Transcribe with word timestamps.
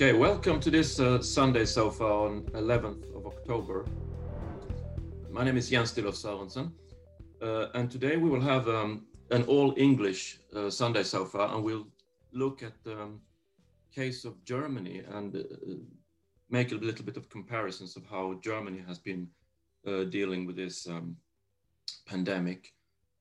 Okay, 0.00 0.12
welcome 0.12 0.60
to 0.60 0.70
this 0.70 1.00
uh, 1.00 1.20
Sunday 1.20 1.64
sofa 1.64 2.04
on 2.04 2.42
11th 2.54 3.12
of 3.16 3.26
October. 3.26 3.84
My 5.28 5.42
name 5.42 5.56
is 5.56 5.70
Jens 5.70 5.92
Stilhoff 5.92 6.14
Sørensen, 6.14 6.70
uh, 7.42 7.66
and 7.74 7.90
today 7.90 8.16
we 8.16 8.30
will 8.30 8.40
have 8.40 8.68
um, 8.68 9.08
an 9.32 9.42
all 9.48 9.74
English 9.76 10.38
uh, 10.54 10.70
Sunday 10.70 11.02
sofa 11.02 11.50
and 11.52 11.64
we'll 11.64 11.88
look 12.30 12.62
at 12.62 12.74
the 12.84 12.92
um, 12.92 13.20
case 13.92 14.24
of 14.24 14.44
Germany 14.44 15.02
and 15.14 15.34
uh, 15.34 15.42
make 16.48 16.70
a 16.70 16.76
little 16.76 17.04
bit 17.04 17.16
of 17.16 17.28
comparisons 17.28 17.96
of 17.96 18.06
how 18.06 18.38
Germany 18.40 18.84
has 18.86 19.00
been 19.00 19.26
uh, 19.84 20.04
dealing 20.04 20.46
with 20.46 20.54
this 20.54 20.86
um, 20.86 21.16
pandemic. 22.06 22.72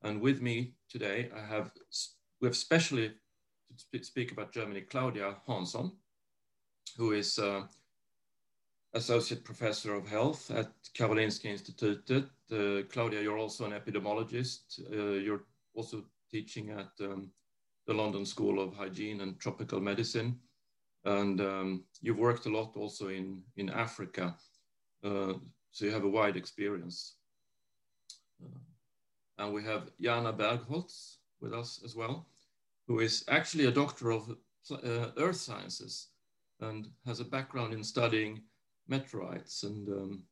And 0.03 0.21
with 0.21 0.43
me 0.43 0.73
today, 0.91 1.31
I 1.35 1.39
have 1.39 1.71
we 2.39 2.47
have 2.47 2.55
specially 2.55 3.13
to 3.91 4.03
speak 4.03 4.31
about 4.31 4.53
Germany, 4.53 4.81
Claudia 4.81 5.37
Hanson 5.47 5.91
who 6.95 7.11
is 7.11 7.39
uh, 7.39 7.63
associate 8.93 9.43
professor 9.43 9.93
of 9.93 10.07
health 10.07 10.51
at 10.51 10.71
Karolinska 10.93 11.47
Institutet. 11.47 12.29
Uh, 12.51 12.83
Claudia, 12.89 13.21
you're 13.21 13.37
also 13.37 13.65
an 13.65 13.73
epidemiologist. 13.73 14.79
Uh, 14.91 15.19
you're 15.19 15.43
also 15.73 16.03
teaching 16.31 16.71
at 16.71 16.91
um, 17.01 17.29
the 17.85 17.93
London 17.93 18.25
School 18.25 18.59
of 18.59 18.75
Hygiene 18.75 19.21
and 19.21 19.39
Tropical 19.39 19.79
Medicine. 19.79 20.39
And 21.05 21.39
um, 21.41 21.83
you've 22.01 22.17
worked 22.17 22.45
a 22.45 22.49
lot 22.49 22.75
also 22.75 23.09
in, 23.09 23.41
in 23.55 23.69
Africa. 23.69 24.35
Uh, 25.03 25.33
so 25.71 25.85
you 25.85 25.91
have 25.91 26.03
a 26.03 26.09
wide 26.09 26.35
experience. 26.35 27.15
Uh, 28.43 28.59
and 29.37 29.53
we 29.53 29.63
have 29.63 29.91
Jana 30.01 30.33
Bergholtz 30.33 31.17
with 31.39 31.53
us 31.53 31.81
as 31.85 31.95
well, 31.95 32.27
who 32.87 32.99
is 32.99 33.23
actually 33.29 33.65
a 33.65 33.71
doctor 33.71 34.11
of 34.11 34.35
uh, 34.71 35.11
earth 35.17 35.37
sciences 35.37 36.07
and 36.61 36.87
has 37.05 37.19
a 37.19 37.25
background 37.25 37.73
in 37.73 37.83
studying 37.83 38.41
meteorites 38.87 39.63
and 39.63 39.87
um, 39.89 40.23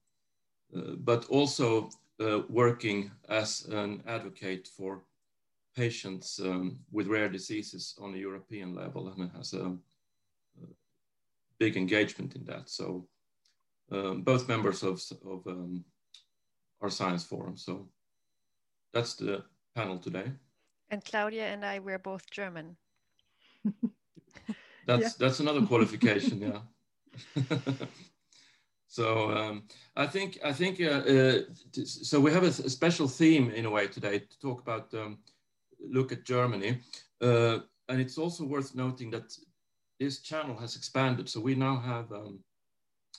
uh, 0.76 0.96
but 1.00 1.26
also 1.30 1.90
uh, 2.20 2.40
working 2.50 3.12
as 3.30 3.66
an 3.66 4.02
advocate 4.08 4.68
for 4.68 5.04
patients 5.76 6.40
um, 6.40 6.80
with 6.92 7.08
rare 7.08 7.30
diseases 7.30 7.96
on 8.02 8.14
a 8.14 8.18
European 8.18 8.74
level 8.74 9.10
and 9.10 9.30
has 9.36 9.54
a, 9.54 9.66
a 9.66 10.68
big 11.60 11.76
engagement 11.76 12.36
in 12.36 12.46
that. 12.46 12.70
So 12.70 13.08
um, 13.92 14.22
both 14.22 14.48
members 14.48 14.84
of, 14.84 15.02
of 15.26 15.46
um, 15.46 15.84
our 16.82 16.90
science 16.90 17.24
forum. 17.24 17.58
So 17.58 17.88
that's 18.94 19.16
the 19.16 19.44
panel 19.76 19.98
today. 19.98 20.32
And 20.90 21.04
Claudia 21.04 21.48
and 21.48 21.66
I, 21.66 21.80
we're 21.80 22.00
both 22.00 22.30
German. 22.32 22.78
that's 24.86 25.02
yeah. 25.02 25.10
that's 25.20 25.40
another 25.40 25.66
qualification 25.66 26.42
yeah 26.42 27.44
so 28.88 29.32
um, 29.32 29.64
i 29.96 30.06
think 30.06 30.38
i 30.44 30.52
think 30.52 30.80
uh, 30.82 31.04
uh, 31.16 31.40
so 31.84 32.20
we 32.20 32.32
have 32.32 32.44
a, 32.44 32.48
a, 32.48 32.70
special 32.70 33.08
theme 33.08 33.50
in 33.52 33.66
a 33.66 33.70
way 33.70 33.88
today 33.88 34.20
to 34.20 34.40
talk 34.40 34.62
about 34.62 34.94
um, 34.94 35.18
look 35.90 36.12
at 36.12 36.26
germany 36.26 36.80
uh, 37.22 37.60
and 37.90 38.02
it's 38.02 38.18
also 38.18 38.44
worth 38.44 38.76
noting 38.76 39.10
that 39.12 39.36
this 40.00 40.22
channel 40.22 40.58
has 40.58 40.76
expanded 40.76 41.30
so 41.30 41.40
we 41.40 41.56
now 41.56 41.78
have 41.78 42.12
um, 42.12 42.40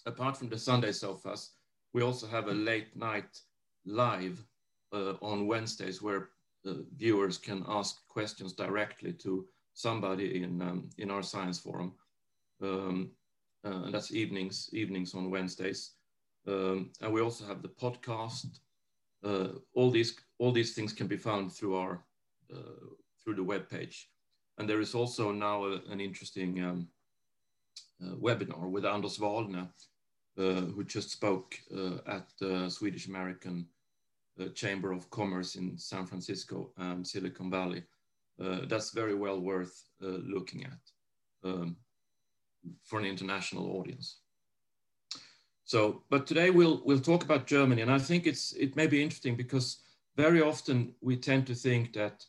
apart 0.07 0.37
from 0.37 0.49
the 0.49 0.59
sunday 0.59 0.93
sofas 0.93 1.53
we 1.95 2.03
also 2.03 2.27
have 2.27 2.49
a 2.49 2.55
late 2.55 2.95
night 2.97 3.41
live 3.87 4.45
uh, 4.93 5.15
on 5.23 5.47
wednesdays 5.47 6.03
where 6.03 6.29
uh, 6.67 6.75
viewers 6.97 7.39
can 7.39 7.65
ask 7.69 8.07
questions 8.09 8.53
directly 8.53 9.13
to 9.13 9.47
somebody 9.77 10.43
in 10.43 10.63
um, 10.63 10.91
in 10.99 11.11
our 11.11 11.23
science 11.23 11.59
forum. 11.61 11.93
Um, 12.63 13.11
uh, 13.65 13.83
and 13.85 13.95
that's 13.95 14.13
evenings 14.13 14.71
evenings 14.73 15.15
on 15.15 15.31
Wednesdays. 15.31 15.93
Um, 16.49 16.91
and 17.01 17.13
we 17.13 17.21
also 17.21 17.45
have 17.45 17.63
the 17.63 17.69
podcast. 17.69 18.61
Uh, 19.23 19.59
all 19.75 19.91
these 19.91 20.19
all 20.39 20.53
these 20.53 20.75
things 20.75 20.93
can 20.93 21.07
be 21.07 21.17
found 21.17 21.53
through 21.53 21.77
our 21.77 22.05
uh, 22.53 22.87
through 23.23 23.37
the 23.37 23.45
web 23.45 23.69
page. 23.69 24.11
And 24.59 24.69
there 24.69 24.81
is 24.81 24.95
also 24.95 25.33
now 25.33 25.65
a, 25.65 25.81
an 25.91 26.01
interesting 26.01 26.65
um, 26.65 26.89
uh, 28.03 28.15
webinar 28.17 28.71
with 28.71 28.87
Anders 28.87 29.19
Vahlne, 29.19 29.69
uh, 30.39 30.43
who 30.75 30.85
just 30.85 31.11
spoke 31.11 31.55
uh, 31.77 31.99
at 32.07 32.27
the 32.41 32.71
Swedish 32.71 33.09
American 33.09 33.67
Chamber 34.55 34.93
of 34.93 35.11
Commerce 35.11 35.57
in 35.57 35.79
San 35.79 36.05
Francisco 36.07 36.71
and 36.77 37.07
Silicon 37.07 37.51
Valley 37.51 37.83
that's 38.39 38.91
very 38.91 39.15
well 39.15 39.41
worth 39.41 39.83
uh, 40.03 40.19
looking 40.35 40.65
at 40.65 41.49
um, 41.49 41.77
for 42.83 42.99
an 42.99 43.07
international 43.07 43.79
audience. 43.79 44.19
So, 45.65 46.05
but 46.11 46.27
today 46.27 46.51
we'll 46.51 46.83
we'll 46.85 47.01
talk 47.01 47.25
about 47.25 47.47
Germany, 47.47 47.83
and 47.83 47.91
I 47.91 47.99
think 47.99 48.27
it's 48.27 48.53
it 48.53 48.77
may 48.77 48.87
be 48.87 49.03
interesting 49.03 49.37
because 49.37 49.83
very 50.17 50.41
often 50.41 50.95
we 51.01 51.17
tend 51.17 51.47
to 51.47 51.55
think 51.55 51.93
that 51.95 52.25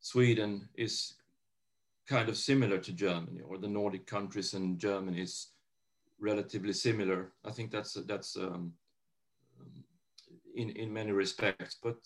Sweden 0.00 0.68
is 0.74 1.14
kind 2.06 2.28
of 2.28 2.36
similar 2.36 2.78
to 2.78 2.92
Germany, 2.92 3.40
or 3.40 3.58
the 3.58 3.68
Nordic 3.68 4.06
countries 4.06 4.54
and 4.54 4.78
Germany 4.78 5.20
is 5.20 5.48
relatively 6.20 6.72
similar. 6.72 7.32
I 7.44 7.50
think 7.50 7.70
that's 7.70 7.94
that's 8.06 8.36
um, 8.36 8.72
in 10.54 10.70
in 10.70 10.92
many 10.92 11.12
respects, 11.12 11.76
but 11.82 11.96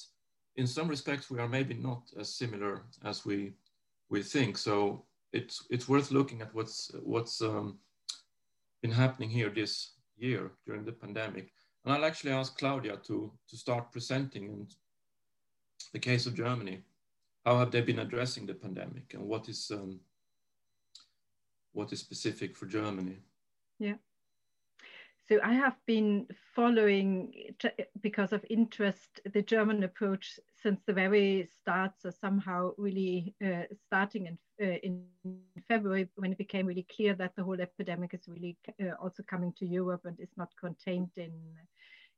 in 0.56 0.66
some 0.66 0.88
respects, 0.88 1.30
we 1.30 1.38
are 1.38 1.48
maybe 1.48 1.74
not 1.74 2.02
as 2.18 2.34
similar 2.34 2.82
as 3.04 3.24
we 3.24 3.52
we 4.08 4.22
think. 4.22 4.58
So 4.58 5.04
it's 5.32 5.66
it's 5.70 5.88
worth 5.88 6.10
looking 6.10 6.42
at 6.42 6.54
what's 6.54 6.90
what's 7.02 7.40
um, 7.40 7.78
been 8.82 8.92
happening 8.92 9.30
here 9.30 9.50
this 9.50 9.92
year 10.16 10.52
during 10.66 10.84
the 10.84 10.92
pandemic. 10.92 11.52
And 11.84 11.94
I'll 11.94 12.04
actually 12.04 12.32
ask 12.32 12.58
Claudia 12.58 12.96
to 13.06 13.32
to 13.48 13.56
start 13.56 13.92
presenting 13.92 14.44
in 14.44 14.66
the 15.92 15.98
case 15.98 16.26
of 16.26 16.34
Germany. 16.34 16.82
How 17.46 17.58
have 17.58 17.70
they 17.70 17.80
been 17.80 18.00
addressing 18.00 18.46
the 18.46 18.54
pandemic, 18.54 19.14
and 19.14 19.26
what 19.26 19.48
is 19.48 19.70
um, 19.70 20.00
what 21.72 21.92
is 21.92 22.00
specific 22.00 22.56
for 22.56 22.66
Germany? 22.66 23.18
Yeah. 23.78 23.96
So 25.30 25.38
I 25.44 25.52
have 25.52 25.76
been 25.86 26.26
following, 26.56 27.32
because 28.00 28.32
of 28.32 28.44
interest, 28.50 29.20
the 29.32 29.42
German 29.42 29.84
approach 29.84 30.40
since 30.60 30.80
the 30.86 30.92
very 30.92 31.46
start. 31.60 31.92
So 32.00 32.10
somehow 32.10 32.72
really 32.76 33.36
uh, 33.44 33.62
starting 33.86 34.26
in, 34.26 34.38
uh, 34.60 34.78
in 34.82 35.04
February 35.68 36.08
when 36.16 36.32
it 36.32 36.38
became 36.38 36.66
really 36.66 36.86
clear 36.96 37.14
that 37.14 37.36
the 37.36 37.44
whole 37.44 37.60
epidemic 37.60 38.12
is 38.12 38.26
really 38.26 38.56
uh, 38.82 38.94
also 39.00 39.22
coming 39.22 39.52
to 39.58 39.66
Europe 39.66 40.00
and 40.04 40.18
is 40.18 40.36
not 40.36 40.50
contained 40.58 41.10
in 41.16 41.30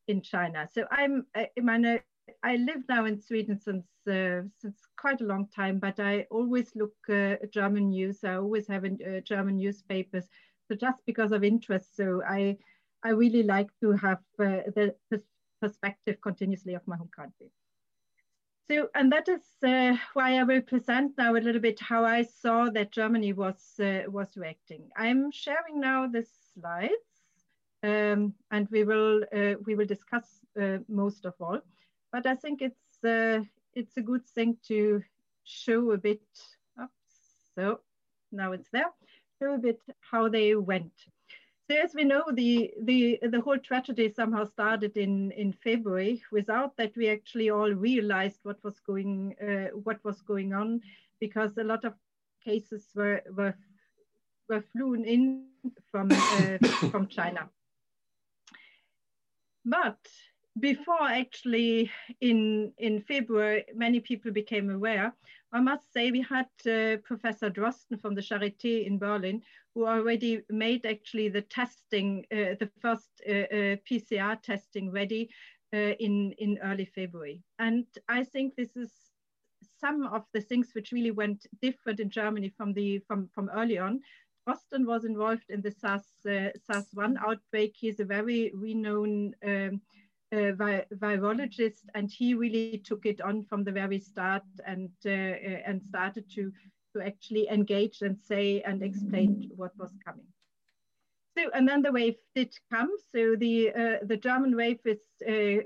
in 0.09 0.23
China. 0.23 0.67
So 0.73 0.87
I'm, 0.91 1.27
I, 1.37 1.49
meine, 1.61 2.01
I 2.43 2.57
live 2.57 2.83
now 2.89 3.05
in 3.05 3.21
Sweden 3.21 3.59
since 3.59 3.87
uh, 4.11 4.43
since 4.59 4.81
quite 4.99 5.21
a 5.21 5.27
long 5.27 5.49
time, 5.55 5.79
but 5.79 6.01
I 6.01 6.27
always 6.31 6.75
look 6.75 6.95
uh, 7.11 7.37
German 7.51 7.91
news. 7.91 8.25
I 8.25 8.37
always 8.37 8.67
have 8.69 8.85
uh, 8.85 9.21
German 9.23 9.59
newspapers. 9.59 10.27
So 10.67 10.75
just 10.75 11.05
because 11.05 11.33
of 11.33 11.45
interest, 11.45 11.95
so 11.95 12.23
I 12.27 12.57
I 13.05 13.11
really 13.11 13.43
like 13.43 13.71
to 13.81 13.93
have 13.93 14.21
uh, 14.39 14.71
the, 14.75 14.95
perspective 15.61 16.21
continuously 16.21 16.75
of 16.75 16.87
my 16.87 16.97
home 16.97 17.11
country. 17.15 17.51
So, 18.69 18.89
and 18.95 19.13
that 19.13 19.29
is 19.29 19.43
uh, 19.63 19.97
why 20.15 20.39
I 20.39 20.43
will 20.43 20.61
present 20.61 21.13
now 21.17 21.33
a 21.33 21.45
little 21.47 21.61
bit 21.61 21.79
how 21.79 22.05
I 22.05 22.23
saw 22.23 22.69
that 22.71 22.91
Germany 22.93 23.33
was 23.33 23.61
uh, 23.81 24.03
was 24.09 24.37
reacting. 24.37 24.89
I'm 24.97 25.31
sharing 25.31 25.81
now 25.81 26.07
the 26.07 26.25
slides, 26.55 27.13
um, 27.83 28.35
and 28.51 28.69
we 28.71 28.85
will 28.85 29.23
uh, 29.37 29.55
we 29.67 29.75
will 29.75 29.87
discuss 29.87 30.27
uh, 30.61 30.79
most 30.89 31.27
of 31.27 31.35
all. 31.41 31.61
But 32.13 32.27
I 32.27 32.35
think 32.35 32.63
it's 32.63 33.05
uh, 33.05 33.45
it's 33.75 33.97
a 33.97 34.03
good 34.03 34.27
thing 34.27 34.57
to 34.69 35.03
show 35.45 35.91
a 35.93 35.99
bit. 35.99 36.23
So 37.55 37.81
now 38.31 38.53
it's 38.53 38.71
there. 38.73 38.91
Show 39.39 39.55
a 39.55 39.59
bit 39.59 39.81
how 40.11 40.29
they 40.29 40.55
went. 40.55 40.93
So 41.73 41.79
as 41.79 41.95
we 41.95 42.05
know, 42.05 42.25
the, 42.31 42.71
the, 42.83 43.19
the 43.23 43.41
whole 43.41 43.59
tragedy 43.59 44.13
somehow 44.13 44.45
started 44.45 44.95
in, 44.99 45.31
in 45.31 45.55
February 45.55 46.23
without 46.31 46.77
that 46.77 46.95
we 46.99 47.09
actually 47.09 47.49
all 47.49 47.71
realized 47.71 48.41
what 48.43 48.63
was 48.63 48.79
going, 48.81 49.35
uh, 49.41 49.75
what 49.75 50.05
was 50.05 50.21
going 50.21 50.53
on 50.53 50.83
because 51.19 51.57
a 51.57 51.65
lot 51.65 51.87
of 51.87 51.95
cases 52.45 52.89
were, 52.95 53.23
were, 53.35 53.55
were 54.51 54.61
flown 54.61 55.07
in 55.07 55.47
from, 55.91 56.11
uh, 56.13 56.59
from 56.91 57.07
China. 57.07 57.49
But 59.65 59.97
before 60.61 61.09
actually 61.09 61.91
in, 62.21 62.73
in 62.79 63.01
February, 63.03 63.65
many 63.75 64.01
people 64.01 64.31
became 64.31 64.71
aware. 64.71 65.13
I 65.53 65.61
must 65.61 65.93
say 65.93 66.11
we 66.11 66.23
had 66.23 66.47
uh, 66.67 66.97
Professor 67.05 67.51
Drosten 67.51 68.01
from 68.01 68.15
the 68.15 68.23
Charité 68.23 68.87
in 68.87 68.99
Berlin, 68.99 69.43
who 69.75 69.87
already 69.87 70.43
made 70.51 70.87
actually 70.87 71.29
the 71.29 71.43
testing, 71.43 72.25
uh, 72.33 72.57
the 72.61 72.71
first 72.81 73.09
uh, 73.29 73.33
uh 73.33 73.77
PCR 73.91 74.41
testing 74.43 74.91
ready 74.91 75.31
uh, 75.75 75.95
in, 75.99 76.33
in 76.39 76.59
early 76.63 76.85
February. 76.85 77.43
And 77.59 77.87
I 78.09 78.25
think 78.25 78.55
this 78.55 78.77
is 78.77 78.91
some 79.81 80.07
of 80.07 80.25
the 80.33 80.41
things 80.41 80.71
which 80.75 80.93
really 80.93 81.11
went 81.11 81.47
different 81.61 82.01
in 82.01 82.11
Germany 82.11 82.53
from, 82.57 82.73
the, 82.73 82.99
from, 83.01 83.29
from 83.35 83.51
early 83.55 83.79
on. 83.79 84.01
Drosten 84.47 84.87
was 84.87 85.05
involved 85.05 85.51
in 85.51 85.61
the 85.61 85.71
SARS, 85.71 86.05
uh, 86.27 86.51
SARS-1 86.67 87.17
outbreak. 87.27 87.75
He's 87.79 88.01
a 88.01 88.05
very 88.05 88.53
renowned 88.55 89.35
um, 89.45 89.81
uh, 90.33 90.53
vi 90.53 90.85
virologist, 90.91 91.85
and 91.95 92.11
he 92.11 92.35
really 92.35 92.79
took 92.79 93.07
it 93.07 93.21
on 93.21 93.45
from 93.45 93.65
the 93.65 93.73
very 93.73 94.01
start 94.01 94.43
and 94.67 94.91
uh, 95.07 95.11
uh, 95.11 95.61
and 95.67 95.83
started 95.83 96.29
to 96.31 96.53
to 96.93 97.01
actually 97.01 97.49
engage 97.49 98.03
and 98.03 98.19
say 98.19 98.63
and 98.63 98.83
explain 98.83 99.51
what 99.57 99.73
was 99.79 99.93
coming. 100.05 100.27
So 101.37 101.49
and 101.55 101.67
then 101.67 101.81
the 101.83 101.93
wave 101.93 102.17
did 102.35 102.55
come. 102.71 102.91
So 103.15 103.37
the 103.37 103.71
uh, 103.71 104.05
the 104.05 104.17
German 104.17 104.55
wave 104.55 104.81
is 104.85 105.01
uh, 105.27 105.63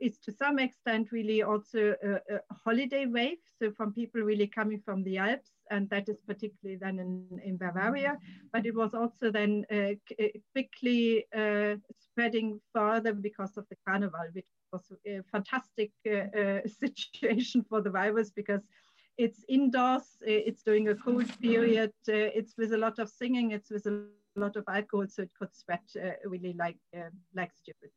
is 0.00 0.18
to 0.24 0.32
some 0.32 0.58
extent 0.58 1.12
really 1.12 1.42
also 1.42 1.94
a, 2.02 2.14
a, 2.34 2.40
holiday 2.64 3.06
wave. 3.06 3.38
So 3.60 3.70
from 3.70 3.92
people 3.92 4.22
really 4.22 4.48
coming 4.48 4.80
from 4.84 5.04
the 5.04 5.18
Alps, 5.18 5.50
and 5.70 5.88
that 5.90 6.08
is 6.08 6.20
particularly 6.26 6.78
then 6.80 6.98
in, 6.98 7.40
in 7.44 7.56
Bavaria. 7.56 8.18
But 8.52 8.66
it 8.66 8.74
was 8.74 8.92
also 8.92 9.30
then 9.30 9.64
uh, 9.70 9.94
uh 10.20 10.28
quickly 10.52 11.26
uh, 11.36 11.76
spreading 12.00 12.60
further 12.72 13.12
because 13.12 13.56
of 13.56 13.66
the 13.70 13.76
carnival, 13.86 14.26
which 14.32 14.48
was 14.72 14.92
a 15.06 15.20
fantastic 15.30 15.92
uh, 16.06 16.66
situation 16.80 17.64
for 17.68 17.80
the 17.80 17.90
virus 17.90 18.30
because 18.30 18.62
it's 19.16 19.44
indoors, 19.48 20.18
it's 20.22 20.64
during 20.64 20.88
a 20.88 20.94
cold 20.96 21.30
period, 21.40 21.92
it's 22.08 22.54
with 22.58 22.72
a 22.72 22.76
lot 22.76 22.98
of 22.98 23.08
singing, 23.08 23.52
it's 23.52 23.70
with 23.70 23.86
a 23.86 24.08
lot 24.40 24.56
of 24.56 24.64
alcohol, 24.68 25.06
so 25.08 25.22
it 25.22 25.30
could 25.38 25.54
spread 25.54 25.80
uh, 25.96 26.10
really 26.24 26.54
like 26.58 26.78
uh, 26.96 27.10
like 27.34 27.52
stupid. 27.54 27.90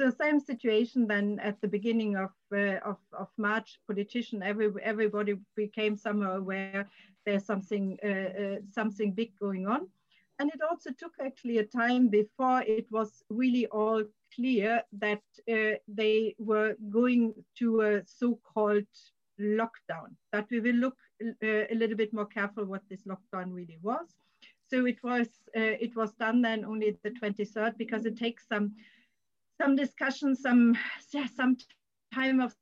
So 0.00 0.10
same 0.10 0.40
situation 0.40 1.06
then 1.06 1.38
at 1.40 1.60
the 1.60 1.68
beginning 1.68 2.16
of 2.16 2.30
uh, 2.52 2.78
of, 2.84 2.98
of 3.12 3.28
March, 3.36 3.78
politician 3.86 4.42
every 4.42 4.72
everybody 4.82 5.34
became 5.56 5.96
somehow 5.96 6.36
aware 6.36 6.88
there's 7.26 7.44
something 7.44 7.98
something 8.70 9.12
big 9.12 9.32
going 9.38 9.66
on. 9.66 9.88
And 10.38 10.48
it 10.54 10.60
also 10.70 10.90
took 10.98 11.12
actually 11.20 11.58
a 11.58 11.64
time 11.64 12.08
before 12.08 12.62
it 12.62 12.86
was 12.90 13.22
really 13.28 13.66
all 13.66 14.02
clear 14.34 14.82
that 14.92 15.22
uh, 15.52 15.76
they 15.86 16.34
were 16.38 16.76
going 16.88 17.34
to 17.58 17.82
a 17.82 18.02
so-called 18.06 18.86
lockdown, 19.38 20.16
that 20.32 20.46
we 20.50 20.60
will 20.60 20.76
look 20.76 20.96
uh, 21.22 21.66
a 21.70 21.74
little 21.74 21.96
bit 21.96 22.14
more 22.14 22.24
careful 22.24 22.64
what 22.64 22.88
this 22.88 23.02
lockdown 23.04 23.52
really 23.52 23.78
was. 23.82 24.08
So 24.70 24.86
it 24.86 25.02
was 25.02 25.26
uh, 25.56 25.76
it 25.80 25.96
was 25.96 26.12
done 26.12 26.42
then 26.42 26.64
only 26.64 26.96
the 27.02 27.10
23rd 27.10 27.76
because 27.76 28.06
it 28.06 28.16
takes 28.16 28.46
some 28.46 28.74
some 29.60 29.74
discussion, 29.76 30.36
some 30.36 30.76
yeah, 31.12 31.26
some 31.26 31.56
time 32.14 32.40
of 32.40 32.54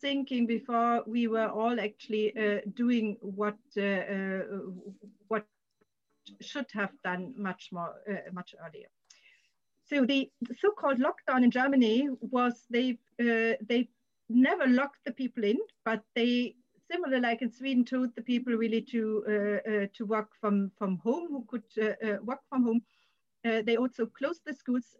thinking 0.00 0.46
before 0.46 1.02
we 1.06 1.26
were 1.28 1.48
all 1.48 1.80
actually 1.80 2.36
uh, 2.36 2.60
doing 2.74 3.16
what 3.20 3.56
uh, 3.78 3.82
uh 3.82 4.42
what 5.28 5.46
should 6.40 6.66
have 6.72 6.92
done 7.02 7.32
much 7.36 7.70
more 7.72 7.94
uh, 8.10 8.30
much 8.32 8.54
earlier. 8.64 8.88
So 9.88 10.04
the 10.04 10.30
so-called 10.60 10.98
lockdown 10.98 11.44
in 11.44 11.50
Germany 11.50 12.08
was 12.20 12.66
they 12.68 12.98
uh, 13.20 13.54
they 13.66 13.88
never 14.28 14.66
locked 14.66 15.04
the 15.04 15.12
people 15.12 15.44
in, 15.44 15.58
but 15.84 16.02
they 16.14 16.56
similar 16.90 17.20
like 17.20 17.42
in 17.42 17.50
Sweden, 17.50 17.84
told 17.84 18.14
the 18.14 18.22
people 18.22 18.54
really 18.54 18.82
to 18.82 19.24
uh, 19.28 19.70
uh, 19.70 19.86
to 19.94 20.06
work 20.06 20.30
from 20.40 20.70
from 20.78 20.98
home, 20.98 21.28
who 21.28 21.44
could 21.48 21.64
uh, 21.82 22.16
work 22.22 22.40
from 22.48 22.64
home. 22.64 22.82
they 23.66 23.76
also 23.76 24.06
closed 24.06 24.42
the 24.44 24.52
schools, 24.52 24.96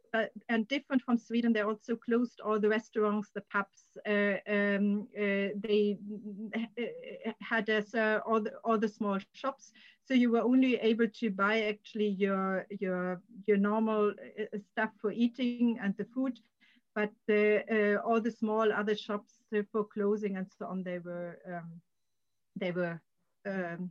and 0.48 0.68
different 0.68 1.02
from 1.02 1.18
Sweden, 1.18 1.52
they 1.52 1.62
also 1.62 1.96
closed 1.96 2.40
all 2.40 2.60
the 2.60 2.68
restaurants, 2.68 3.30
the 3.34 3.42
pubs. 3.52 3.82
Um, 4.06 5.08
they 5.66 5.98
had 7.40 7.68
as 7.68 7.94
all 8.26 8.40
the 8.40 8.52
all 8.64 8.78
the 8.78 8.88
small 8.88 9.18
shops, 9.32 9.72
so 10.06 10.14
you 10.14 10.30
were 10.30 10.46
only 10.52 10.76
able 10.76 11.08
to 11.20 11.30
buy 11.30 11.62
actually 11.72 12.10
your 12.24 12.66
your 12.80 13.20
your 13.46 13.58
normal 13.58 14.14
stuff 14.70 14.92
for 15.00 15.10
eating 15.10 15.78
and 15.82 15.96
the 15.96 16.06
food 16.14 16.38
but 16.96 17.12
uh, 17.28 17.96
all 18.04 18.20
the 18.20 18.30
small 18.30 18.72
other 18.72 18.96
shops 18.96 19.34
for 19.70 19.84
clothing 19.84 20.36
and 20.36 20.46
so 20.58 20.66
on, 20.66 20.82
they 20.82 20.98
were 20.98 21.38
um, 21.46 21.80
they 22.56 22.72
were 22.72 23.00
um, 23.46 23.90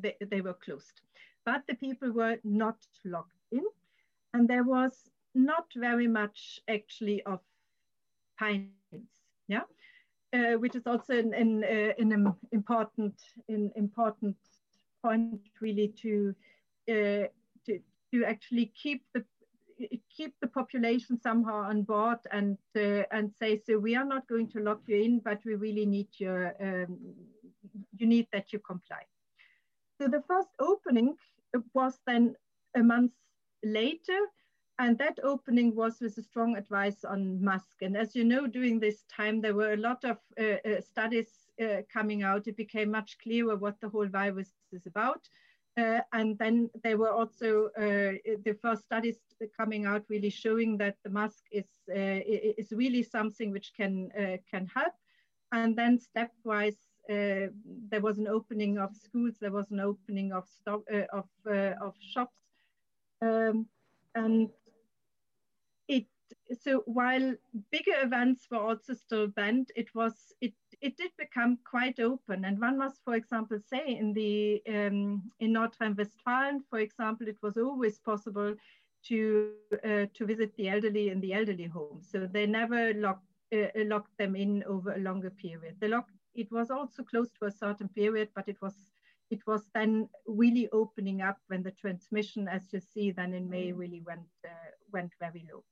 they, 0.00 0.16
they 0.30 0.40
were 0.40 0.54
closed. 0.54 1.02
But 1.44 1.62
the 1.68 1.74
people 1.74 2.10
were 2.12 2.38
not 2.44 2.78
locked 3.04 3.44
in, 3.52 3.64
and 4.32 4.48
there 4.48 4.64
was 4.64 5.10
not 5.34 5.66
very 5.76 6.08
much 6.08 6.60
actually 6.68 7.22
of 7.24 7.40
pines, 8.38 8.72
yeah, 9.48 9.64
uh, 10.32 10.54
which 10.58 10.74
is 10.74 10.86
also 10.86 11.18
an, 11.18 11.34
an, 11.34 11.62
uh, 11.62 11.92
an 11.98 12.34
important 12.52 13.14
an 13.48 13.70
important 13.76 14.36
point 15.02 15.40
really 15.60 15.88
to 16.02 16.34
uh, 16.90 17.28
to 17.66 17.80
to 18.12 18.24
actually 18.24 18.72
keep 18.82 19.02
the 19.14 19.22
keep 20.14 20.34
the 20.40 20.46
population 20.48 21.18
somehow 21.20 21.62
on 21.62 21.82
board 21.82 22.18
and 22.32 22.58
uh, 22.76 23.02
and 23.12 23.32
say 23.32 23.56
so 23.56 23.78
we 23.78 23.94
are 23.96 24.04
not 24.04 24.26
going 24.28 24.48
to 24.48 24.60
lock 24.60 24.80
you 24.86 24.96
in 24.96 25.20
but 25.20 25.40
we 25.44 25.54
really 25.54 25.86
need 25.86 26.08
your 26.18 26.54
um, 26.60 26.98
you 27.96 28.06
need 28.06 28.26
that 28.32 28.52
you 28.52 28.58
comply. 28.58 29.02
So 30.00 30.08
the 30.08 30.22
first 30.22 30.48
opening 30.60 31.14
was 31.74 32.00
then 32.06 32.34
a 32.76 32.82
month 32.82 33.12
later 33.64 34.18
and 34.78 34.96
that 34.98 35.18
opening 35.24 35.74
was 35.74 36.00
with 36.00 36.16
a 36.18 36.22
strong 36.22 36.56
advice 36.56 37.04
on 37.04 37.42
mask 37.42 37.82
and 37.82 37.96
as 37.96 38.14
you 38.14 38.22
know 38.24 38.46
during 38.46 38.78
this 38.78 39.04
time 39.04 39.40
there 39.40 39.54
were 39.54 39.72
a 39.72 39.76
lot 39.76 40.04
of 40.04 40.18
uh, 40.40 40.56
uh, 40.64 40.80
studies 40.80 41.48
uh, 41.60 41.82
coming 41.92 42.22
out. 42.22 42.46
It 42.46 42.56
became 42.56 42.90
much 42.90 43.18
clearer 43.18 43.56
what 43.56 43.80
the 43.80 43.88
whole 43.88 44.06
virus 44.06 44.52
is 44.72 44.86
about 44.86 45.28
uh, 45.78 46.00
and 46.12 46.36
then 46.38 46.68
there 46.82 46.96
were 46.96 47.12
also 47.12 47.66
uh, 47.78 48.12
the 48.44 48.56
first 48.60 48.82
studies 48.82 49.18
coming 49.56 49.86
out 49.86 50.02
really 50.08 50.30
showing 50.30 50.76
that 50.78 50.96
the 51.04 51.10
mask 51.10 51.44
is 51.52 51.68
uh, 51.90 52.20
is 52.58 52.72
really 52.72 53.02
something 53.02 53.52
which 53.52 53.72
can 53.76 54.10
uh, 54.18 54.36
can 54.50 54.66
help. 54.74 54.94
And 55.52 55.76
then 55.76 55.98
stepwise, 55.98 56.76
uh, 57.08 57.48
there 57.90 58.00
was 58.00 58.18
an 58.18 58.28
opening 58.28 58.78
of 58.78 58.94
schools, 58.94 59.36
there 59.40 59.52
was 59.52 59.70
an 59.70 59.80
opening 59.80 60.32
of 60.32 60.46
stop, 60.48 60.82
uh, 60.92 61.06
of 61.12 61.28
of 61.80 61.94
shops, 62.00 62.40
um, 63.22 63.66
and 64.14 64.50
so 66.60 66.82
while 66.86 67.34
bigger 67.70 67.94
events 68.02 68.46
were 68.50 68.58
also 68.58 68.94
still 68.94 69.26
banned, 69.28 69.70
it 69.76 69.94
was 69.94 70.32
it 70.40 70.54
it 70.80 70.96
did 70.96 71.10
become 71.18 71.58
quite 71.64 72.00
open. 72.00 72.44
And 72.44 72.60
one 72.60 72.78
must, 72.78 73.02
for 73.04 73.14
example, 73.14 73.58
say 73.58 73.84
in 73.86 74.12
the 74.12 74.62
um, 74.68 75.30
in 75.40 75.52
North 75.52 75.76
Rhine-Westphalia, 75.80 76.60
for 76.70 76.78
example, 76.78 77.28
it 77.28 77.38
was 77.42 77.56
always 77.56 77.98
possible 77.98 78.54
to 79.04 79.52
uh, 79.84 80.06
to 80.14 80.26
visit 80.26 80.54
the 80.56 80.68
elderly 80.68 81.10
in 81.10 81.20
the 81.20 81.34
elderly 81.34 81.66
home. 81.66 82.00
So 82.02 82.26
they 82.26 82.46
never 82.46 82.94
locked 82.94 83.26
uh, 83.52 83.68
locked 83.76 84.16
them 84.18 84.36
in 84.36 84.64
over 84.64 84.92
a 84.92 84.98
longer 84.98 85.30
period. 85.30 85.76
The 85.80 85.88
lock 85.88 86.08
it 86.34 86.50
was 86.52 86.70
also 86.70 87.02
closed 87.02 87.32
for 87.38 87.48
a 87.48 87.58
certain 87.64 87.88
period, 87.88 88.28
but 88.34 88.48
it 88.48 88.60
was 88.60 88.74
it 89.30 89.46
was 89.46 89.68
then 89.74 90.08
really 90.26 90.68
opening 90.72 91.20
up 91.20 91.38
when 91.48 91.62
the 91.62 91.70
transmission, 91.72 92.48
as 92.48 92.72
you 92.72 92.80
see, 92.80 93.10
then 93.10 93.34
in 93.34 93.48
May 93.48 93.72
really 93.72 94.00
went 94.00 94.28
uh, 94.44 94.70
went 94.92 95.12
very 95.20 95.46
low. 95.52 95.64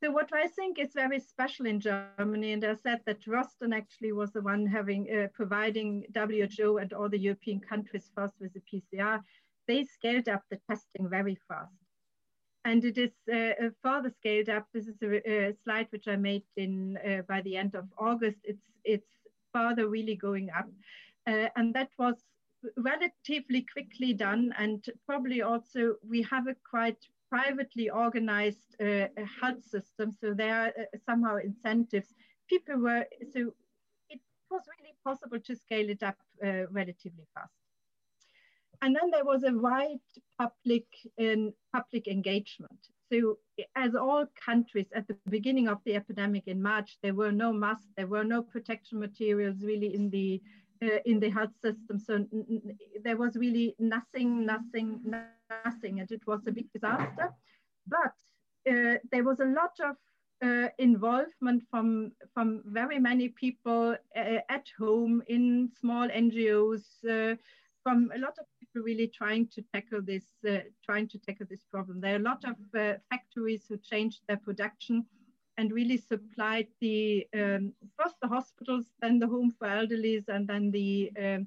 So 0.00 0.12
what 0.12 0.32
I 0.32 0.46
think 0.46 0.78
is 0.78 0.92
very 0.94 1.18
special 1.18 1.66
in 1.66 1.80
Germany, 1.80 2.52
and 2.52 2.64
I 2.64 2.74
said 2.74 3.00
that 3.06 3.20
Drosten 3.20 3.74
actually 3.74 4.12
was 4.12 4.30
the 4.30 4.40
one 4.40 4.64
having 4.64 5.08
uh, 5.10 5.26
providing 5.34 6.04
WHO 6.14 6.78
and 6.78 6.92
all 6.92 7.08
the 7.08 7.18
European 7.18 7.58
countries 7.58 8.08
first 8.14 8.34
with 8.40 8.52
the 8.54 8.62
PCR. 8.70 9.20
They 9.66 9.82
scaled 9.82 10.28
up 10.28 10.42
the 10.50 10.60
testing 10.70 11.08
very 11.08 11.36
fast. 11.48 11.74
And 12.64 12.84
it 12.84 12.96
is 12.96 13.10
uh, 13.32 13.66
uh, 13.66 13.70
further 13.82 14.10
scaled 14.10 14.48
up. 14.48 14.66
This 14.72 14.86
is 14.86 15.02
a, 15.02 15.48
a 15.48 15.54
slide 15.64 15.88
which 15.90 16.06
I 16.06 16.14
made 16.16 16.44
in 16.56 16.96
uh, 16.98 17.22
by 17.22 17.40
the 17.40 17.56
end 17.56 17.74
of 17.74 17.86
August. 17.98 18.38
It's 18.44 18.66
it's 18.84 19.08
further 19.52 19.88
really 19.88 20.14
going 20.14 20.50
up, 20.50 20.68
uh, 21.26 21.48
and 21.56 21.74
that 21.74 21.90
was 21.98 22.16
relatively 22.76 23.66
quickly 23.72 24.12
done. 24.12 24.54
And 24.58 24.84
probably 25.06 25.42
also 25.42 25.96
we 26.06 26.22
have 26.22 26.46
a 26.46 26.56
quite 26.68 26.98
privately 27.30 27.90
organized 27.90 28.74
uh, 28.80 29.06
health 29.40 29.64
system. 29.64 30.12
So 30.12 30.34
there 30.34 30.56
are 30.62 30.68
uh, 30.68 30.98
somehow 31.04 31.36
incentives. 31.36 32.14
People 32.48 32.78
were, 32.78 33.04
so 33.32 33.52
it 34.08 34.20
was 34.50 34.62
really 34.78 34.94
possible 35.04 35.40
to 35.40 35.56
scale 35.56 35.88
it 35.90 36.02
up 36.02 36.16
uh, 36.44 36.66
relatively 36.70 37.26
fast. 37.34 37.52
And 38.80 38.94
then 38.94 39.10
there 39.10 39.24
was 39.24 39.42
a 39.42 39.52
wide 39.52 39.98
public 40.38 40.86
public 41.72 42.06
engagement. 42.06 42.78
So 43.10 43.38
as 43.74 43.94
all 43.94 44.26
countries 44.44 44.86
at 44.94 45.08
the 45.08 45.16
beginning 45.28 45.66
of 45.68 45.78
the 45.84 45.96
epidemic 45.96 46.46
in 46.46 46.62
March, 46.62 46.98
there 47.02 47.14
were 47.14 47.32
no 47.32 47.52
masks, 47.52 47.88
there 47.96 48.06
were 48.06 48.24
no 48.24 48.42
protection 48.42 49.00
materials 49.00 49.56
really 49.62 49.94
in 49.94 50.10
the 50.10 50.40
uh, 50.82 51.00
in 51.06 51.18
the 51.18 51.30
health 51.30 51.54
system. 51.60 51.98
So 51.98 52.24
there 53.02 53.16
was 53.16 53.36
really 53.36 53.74
nothing, 53.80 54.46
nothing, 54.46 55.00
nothing, 55.04 55.37
and 55.50 56.10
it 56.10 56.26
was 56.26 56.46
a 56.46 56.52
big 56.52 56.70
disaster. 56.72 57.30
But 57.86 58.14
uh, 58.70 58.98
there 59.10 59.24
was 59.24 59.40
a 59.40 59.44
lot 59.44 59.72
of 59.80 59.96
uh, 60.40 60.68
involvement 60.78 61.64
from 61.70 62.12
from 62.32 62.62
very 62.66 62.98
many 62.98 63.28
people 63.28 63.96
uh, 64.16 64.38
at 64.48 64.66
home 64.78 65.22
in 65.28 65.70
small 65.80 66.08
NGOs, 66.08 66.84
uh, 67.08 67.36
from 67.82 68.10
a 68.14 68.18
lot 68.18 68.34
of 68.38 68.46
people 68.60 68.82
really 68.82 69.08
trying 69.08 69.48
to 69.48 69.62
tackle 69.74 70.02
this, 70.02 70.26
uh, 70.48 70.58
trying 70.84 71.08
to 71.08 71.18
tackle 71.18 71.46
this 71.50 71.64
problem. 71.70 72.00
There 72.00 72.14
are 72.14 72.20
a 72.20 72.30
lot 72.30 72.44
of 72.44 72.56
factories 73.10 73.64
who 73.68 73.78
changed 73.78 74.20
their 74.28 74.36
production 74.36 75.06
and 75.58 75.72
really 75.72 75.96
supplied 75.96 76.68
the 76.80 77.26
um, 77.34 77.72
first 77.98 78.14
the 78.22 78.28
hospitals, 78.28 78.86
then 79.00 79.18
the 79.18 79.26
home 79.26 79.50
for 79.58 79.66
elderlies, 79.66 80.28
and 80.28 80.46
then 80.46 80.70
the, 80.70 81.10
um, 81.18 81.46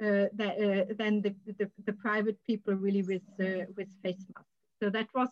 uh, 0.00 0.26
the 0.34 0.48
uh, 0.90 0.94
then 0.96 1.22
the, 1.22 1.34
the, 1.58 1.70
the, 1.86 1.92
private 1.92 2.38
people 2.46 2.74
really 2.74 3.02
with 3.02 3.28
uh, 3.40 3.64
with 3.76 3.88
face 4.02 4.24
masks. 4.34 4.52
So 4.80 4.90
that 4.90 5.08
was 5.14 5.30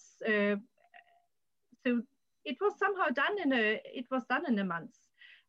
so 1.84 2.02
it 2.44 2.56
was 2.60 2.72
somehow 2.78 3.08
done 3.10 3.38
in 3.44 3.52
a 3.52 3.80
it 3.84 4.06
was 4.10 4.22
done 4.28 4.44
in 4.48 4.58
a 4.58 4.64
month 4.64 4.96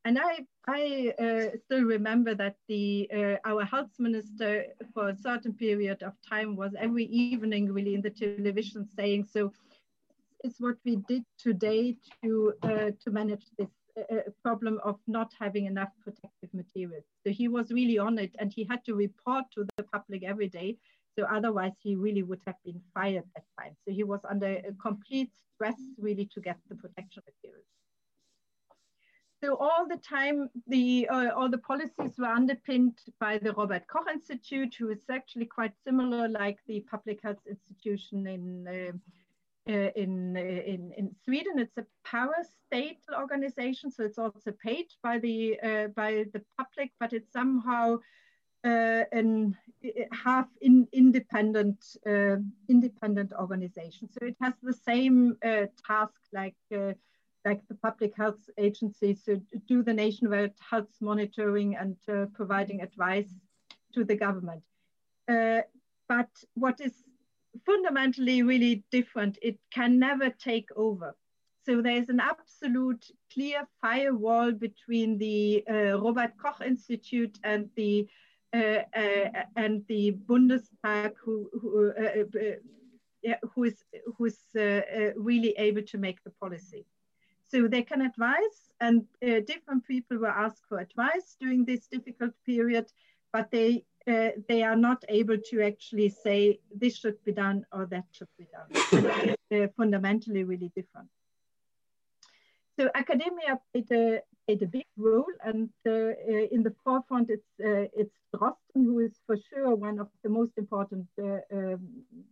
and 0.08 0.18
I, 0.18 0.46
I 0.68 1.14
uh, 1.20 1.58
still 1.66 1.84
remember 1.84 2.34
that 2.36 2.56
the 2.70 3.10
uh, 3.14 3.36
our 3.44 3.66
health 3.66 3.92
minister 4.00 4.66
for 4.94 5.10
a 5.10 5.18
certain 5.18 5.54
period 5.54 6.02
of 6.02 6.14
time 6.28 6.56
was 6.56 6.72
every 6.80 7.06
evening 7.06 7.74
really 7.74 7.94
in 7.94 8.02
the 8.02 8.10
television 8.10 8.88
saying, 8.98 9.28
so 9.30 9.52
it's 10.46 10.62
what 10.62 10.78
we 10.86 10.96
did 11.10 11.24
today 11.38 11.98
to, 12.24 12.54
uh, 12.64 12.92
to 13.04 13.12
manage 13.12 13.46
this 13.58 13.68
uh, 13.98 14.30
problem 14.44 14.80
of 14.84 15.00
not 15.08 15.32
having 15.40 15.66
enough 15.66 15.90
protective 16.04 16.54
materials. 16.54 17.04
So 17.24 17.32
he 17.32 17.48
was 17.48 17.72
really 17.72 17.98
on 17.98 18.18
it 18.18 18.36
and 18.40 18.52
he 18.52 18.64
had 18.64 18.84
to 18.86 18.96
report 18.96 19.46
to 19.56 19.66
the 19.78 19.84
public 19.84 20.24
every 20.24 20.48
day. 20.48 20.78
So 21.18 21.26
otherwise 21.26 21.74
he 21.82 21.96
really 21.96 22.24
would 22.24 22.42
have 22.46 22.58
been 22.64 22.80
fired 22.94 23.24
at 23.36 23.44
times. 23.60 23.78
So 23.86 23.92
he 23.92 24.04
was 24.04 24.22
under 24.30 24.58
a 24.58 24.74
complete 24.82 25.32
stress 25.54 25.80
really 25.98 26.30
to 26.34 26.42
get 26.42 26.58
the 26.70 26.76
protection 26.76 27.24
materials. 27.26 27.66
So 29.44 29.56
all 29.58 29.88
the 29.88 29.98
time, 29.98 30.50
the 30.66 31.08
uh, 31.10 31.30
all 31.36 31.50
the 31.50 31.60
policies 31.60 32.18
were 32.18 32.26
underpinned 32.26 32.98
by 33.20 33.38
the 33.38 33.54
Robert 33.54 33.86
Koch 33.88 34.08
Institute, 34.12 34.74
who 34.80 34.90
is 34.90 35.04
actually 35.12 35.46
quite 35.46 35.74
similar, 35.84 36.28
like 36.28 36.58
the 36.68 36.80
public 36.90 37.22
health 37.22 37.38
institution 37.48 38.26
in 38.26 38.68
uh, 38.68 38.98
in, 39.68 40.38
uh, 40.38 40.40
in 40.40 40.94
in 40.98 41.16
Sweden. 41.24 41.60
It's 41.60 41.78
a 41.78 41.86
power 42.06 42.36
state 42.66 43.00
organization, 43.14 43.92
so 43.92 44.04
it's 44.04 44.18
also 44.18 44.52
paid 44.52 44.88
by 45.04 45.20
the 45.20 45.60
uh, 45.62 45.88
by 45.88 46.26
the 46.34 46.42
public, 46.58 46.92
but 47.00 47.14
it's 47.14 47.32
somehow 47.32 48.00
uh, 48.64 49.04
an 49.12 49.58
half 50.12 50.48
in 50.62 50.88
independent 50.92 51.98
independent 52.68 53.34
organization. 53.34 54.10
So 54.10 54.26
it 54.26 54.36
has 54.42 54.54
the 54.62 54.74
same 54.74 55.38
task 55.88 56.20
like 56.34 56.56
like 57.48 57.62
the 57.68 57.76
public 57.76 58.14
health 58.16 58.44
agency. 58.58 59.16
to 59.26 59.42
do 59.68 59.84
the 59.84 59.94
nationwide 59.94 60.56
health 60.72 60.94
monitoring 61.00 61.78
and 61.78 61.98
uh, 62.10 62.26
providing 62.34 62.82
advice 62.82 63.32
to 63.94 64.04
the 64.04 64.16
government. 64.16 64.64
Uh, 65.28 65.62
but 66.08 66.30
what 66.56 66.80
is 66.82 66.94
fundamentally 67.66 68.44
really 68.44 68.84
different, 68.92 69.38
it 69.42 69.58
can 69.72 70.00
never 70.00 70.30
take 70.30 70.70
over. 70.76 71.16
So 71.66 71.82
there's 71.82 72.10
an 72.10 72.22
absolute 72.22 73.06
clear 73.34 73.68
firewall 73.82 74.54
between 74.54 75.18
the 75.18 75.64
uh, 75.70 76.00
Robert 76.00 76.34
Koch 76.38 76.62
Institute 76.62 77.38
and 77.44 77.70
the 77.76 78.08
uh, 78.54 78.84
uh, 78.96 79.44
and 79.58 79.84
the 79.88 80.18
Bundestag, 80.26 81.14
who 81.22 81.50
who, 81.62 81.92
uh, 81.92 83.30
who 83.54 83.64
is 83.66 83.84
who 84.16 84.26
is 84.26 84.40
really 85.18 85.54
able 85.58 85.82
to 85.82 85.98
make 85.98 86.24
the 86.24 86.32
policy. 86.40 86.86
So 87.50 87.68
they 87.68 87.84
can 87.84 88.02
advise, 88.02 88.72
and 88.80 89.06
uh, 89.22 89.42
different 89.46 89.86
people 89.86 90.18
were 90.18 90.28
asked 90.28 90.64
for 90.70 90.80
advice 90.80 91.36
during 91.40 91.66
this 91.66 91.88
difficult 91.88 92.34
period, 92.46 92.92
but 93.34 93.52
they 93.52 93.84
uh, 94.08 94.30
they 94.48 94.64
are 94.64 94.76
not 94.76 95.04
able 95.10 95.38
to 95.50 95.62
actually 95.62 96.10
say 96.10 96.60
this 96.74 96.98
should 96.98 97.24
be 97.24 97.32
done 97.32 97.66
or 97.72 97.86
that 97.88 98.06
should 98.12 98.30
be 98.38 98.48
done. 98.52 99.36
They're 99.50 99.74
fundamentally 99.78 100.44
really 100.44 100.72
different. 100.76 101.10
So 102.80 102.90
academia 102.94 103.60
played 103.72 103.92
a, 103.92 104.22
played 104.46 104.62
a 104.62 104.68
big 104.68 104.86
role, 104.98 105.34
and 105.44 105.70
uh, 105.88 105.92
uh, 105.92 106.48
in 106.52 106.62
the 106.62 106.76
forefront, 106.84 107.32
it's 107.32 107.50
uh, 107.60 107.90
it's 108.02 108.14
Drosten, 108.36 108.86
who 108.86 109.00
is 109.00 109.20
for 109.26 109.36
sure 109.36 109.74
one 109.74 110.00
of 110.00 110.10
the 110.24 110.30
most 110.30 110.52
important 110.58 111.08
um, 111.20 111.80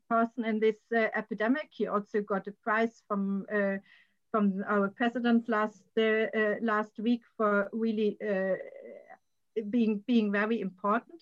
person 0.08 0.46
in 0.46 0.60
this 0.60 0.78
epidemic. 0.94 1.70
He 1.72 1.88
also 1.88 2.22
got 2.22 2.46
a 2.46 2.52
prize 2.64 3.02
from 3.08 3.48
from 4.36 4.64
our 4.68 4.90
president 4.90 5.48
last 5.48 5.86
uh, 5.98 6.28
uh, 6.38 6.56
last 6.62 7.00
week 7.00 7.22
for 7.38 7.70
really 7.72 8.18
uh, 8.22 8.56
being 9.70 10.04
being 10.06 10.30
very 10.30 10.60
important. 10.60 11.22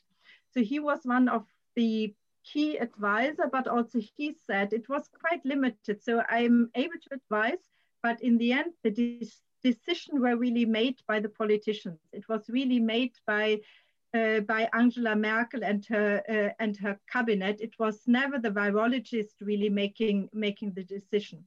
So 0.53 0.61
he 0.63 0.79
was 0.79 1.05
one 1.05 1.29
of 1.29 1.45
the 1.75 2.15
key 2.43 2.77
advisor, 2.77 3.47
but 3.51 3.67
also 3.67 3.99
he 3.99 4.31
said 4.33 4.73
it 4.73 4.89
was 4.89 5.09
quite 5.09 5.45
limited. 5.45 6.01
So 6.01 6.23
I'm 6.29 6.69
able 6.75 6.99
to 7.01 7.13
advise, 7.13 7.69
but 8.01 8.21
in 8.21 8.37
the 8.37 8.53
end, 8.53 8.73
the 8.83 8.91
de 8.91 9.15
decision 9.63 10.19
were 10.21 10.35
really 10.35 10.65
made 10.65 11.01
by 11.07 11.19
the 11.19 11.29
politicians. 11.29 11.99
It 12.11 12.27
was 12.27 12.49
really 12.49 12.79
made 12.79 13.13
by 13.25 13.61
uh, 14.13 14.41
by 14.41 14.69
Angela 14.73 15.15
Merkel 15.15 15.63
and 15.63 15.85
her 15.85 16.21
uh, 16.29 16.63
and 16.63 16.77
her 16.77 16.99
cabinet. 17.11 17.61
It 17.61 17.79
was 17.79 18.07
never 18.07 18.39
the 18.39 18.51
virologist 18.51 19.41
really 19.41 19.69
making 19.69 20.29
making 20.33 20.73
the 20.73 20.83
decision. 20.83 21.45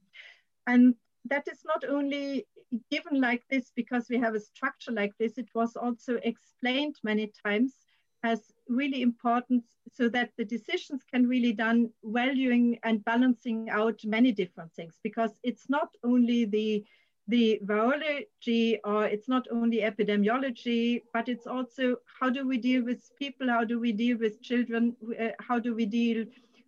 And 0.65 0.95
that 1.25 1.47
is 1.47 1.63
not 1.65 1.83
only 1.85 2.47
given 2.91 3.21
like 3.21 3.43
this 3.49 3.71
because 3.75 4.07
we 4.09 4.17
have 4.17 4.35
a 4.35 4.39
structure 4.39 4.91
like 4.91 5.13
this, 5.17 5.37
it 5.37 5.49
was 5.53 5.75
also 5.75 6.15
explained 6.23 6.95
many 7.03 7.31
times 7.45 7.86
as 8.23 8.53
really 8.67 9.01
important 9.01 9.63
so 9.91 10.09
that 10.09 10.31
the 10.37 10.45
decisions 10.45 11.01
can 11.11 11.27
really 11.27 11.53
done 11.53 11.89
valuing 12.03 12.77
and 12.83 13.03
balancing 13.05 13.69
out 13.69 13.99
many 14.03 14.31
different 14.31 14.73
things 14.73 14.99
because 15.03 15.31
it's 15.43 15.69
not 15.69 15.89
only 16.03 16.45
the 16.45 16.83
the 17.29 17.59
virology 17.65 18.79
or 18.85 19.05
it's 19.05 19.27
not 19.27 19.45
only 19.51 19.79
epidemiology 19.79 21.01
but 21.13 21.27
it's 21.27 21.45
also 21.45 21.97
how 22.19 22.29
do 22.29 22.47
we 22.47 22.57
deal 22.57 22.83
with 22.83 23.11
people 23.19 23.49
how 23.49 23.65
do 23.65 23.79
we 23.79 23.91
deal 23.91 24.17
with 24.17 24.41
children 24.41 24.95
uh, 25.19 25.29
how 25.39 25.59
do 25.59 25.75
we 25.75 25.85
deal 25.85 26.25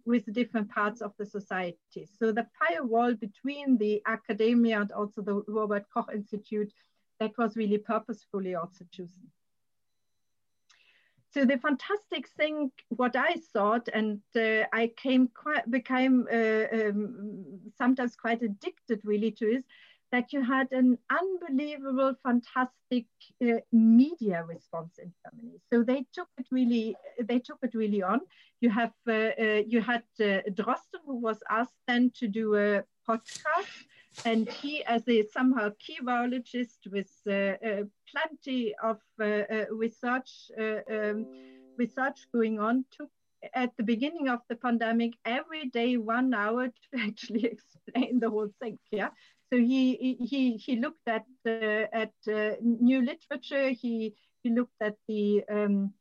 with 0.10 0.34
different 0.34 0.70
parts 0.72 1.02
of 1.02 1.14
the 1.18 1.26
society. 1.26 2.08
So 2.18 2.32
the 2.32 2.48
firewall 2.60 3.14
between 3.14 3.78
the 3.78 4.02
academia 4.08 4.82
and 4.82 4.92
also 4.92 5.22
the 5.22 5.44
Robert 5.48 5.86
Koch 5.94 6.10
Institute, 6.14 6.74
that 7.20 7.38
was 7.38 7.56
really 7.56 7.78
purposefully 7.78 8.56
also 8.56 8.86
chosen. 8.92 9.30
So 11.32 11.46
the 11.46 11.58
fantastic 11.58 12.28
thing, 12.38 12.72
what 12.90 13.16
I 13.16 13.36
thought, 13.54 13.88
and 13.94 14.20
uh, 14.36 14.66
I 14.74 14.92
came 14.98 15.28
quite, 15.28 15.70
became 15.70 16.28
uh, 16.32 16.66
um, 16.74 17.60
sometimes 17.78 18.16
quite 18.16 18.42
addicted 18.42 19.02
really 19.04 19.32
to 19.32 19.46
is 19.46 19.64
that 20.12 20.34
you 20.34 20.42
had 20.44 20.72
an 20.72 20.98
unbelievable, 21.12 22.16
fantastic 22.24 23.06
uh, 23.44 23.60
media 23.72 24.44
response 24.44 24.98
in 24.98 25.14
Germany. 25.24 25.60
So 25.72 25.84
they 25.84 26.06
took 26.14 26.28
it 26.40 26.48
really, 26.52 26.96
they 27.24 27.38
took 27.38 27.60
it 27.62 27.76
really 27.76 28.02
on. 28.02 28.22
You 28.60 28.72
have, 28.72 28.94
uh, 29.08 29.12
uh, 29.12 29.62
you 29.68 29.82
had 29.82 30.04
uh, 30.20 30.42
Drosten, 30.50 31.02
who 31.06 31.18
was 31.18 31.38
asked 31.50 31.78
then 31.88 32.12
to 32.16 32.28
do 32.28 32.56
a 32.56 32.84
podcast, 33.08 33.86
and 34.26 34.50
he, 34.50 34.84
as 34.84 35.08
a 35.08 35.24
somehow 35.28 35.70
key 35.80 35.98
biologist 36.04 36.88
with 36.92 37.12
uh, 37.28 37.32
uh, 37.32 37.84
plenty 38.12 38.74
of 38.84 39.00
research, 39.72 40.52
um, 40.60 41.26
research 41.78 42.28
going 42.34 42.60
on, 42.60 42.86
took 42.92 43.10
at 43.54 43.72
the 43.78 43.84
beginning 43.84 44.28
of 44.28 44.40
the 44.50 44.56
pandemic 44.56 45.14
every 45.26 45.66
day 45.70 45.98
one 45.98 46.34
hour 46.34 46.68
to 46.68 47.00
actually 47.00 47.46
explain 47.46 48.20
the 48.20 48.30
whole 48.30 48.50
thing. 48.62 48.78
Yeah, 48.92 49.10
so 49.52 49.58
he 49.58 50.18
he 50.20 50.58
he 50.58 50.76
looked 50.76 51.08
at 51.08 51.26
uh, 51.46 51.86
at 51.94 52.14
uh, 52.28 52.56
new 52.62 53.02
literature. 53.02 53.70
He 53.70 54.16
he 54.44 54.50
looked 54.52 54.82
at 54.82 54.96
the 55.08 55.44
um, 55.52 55.94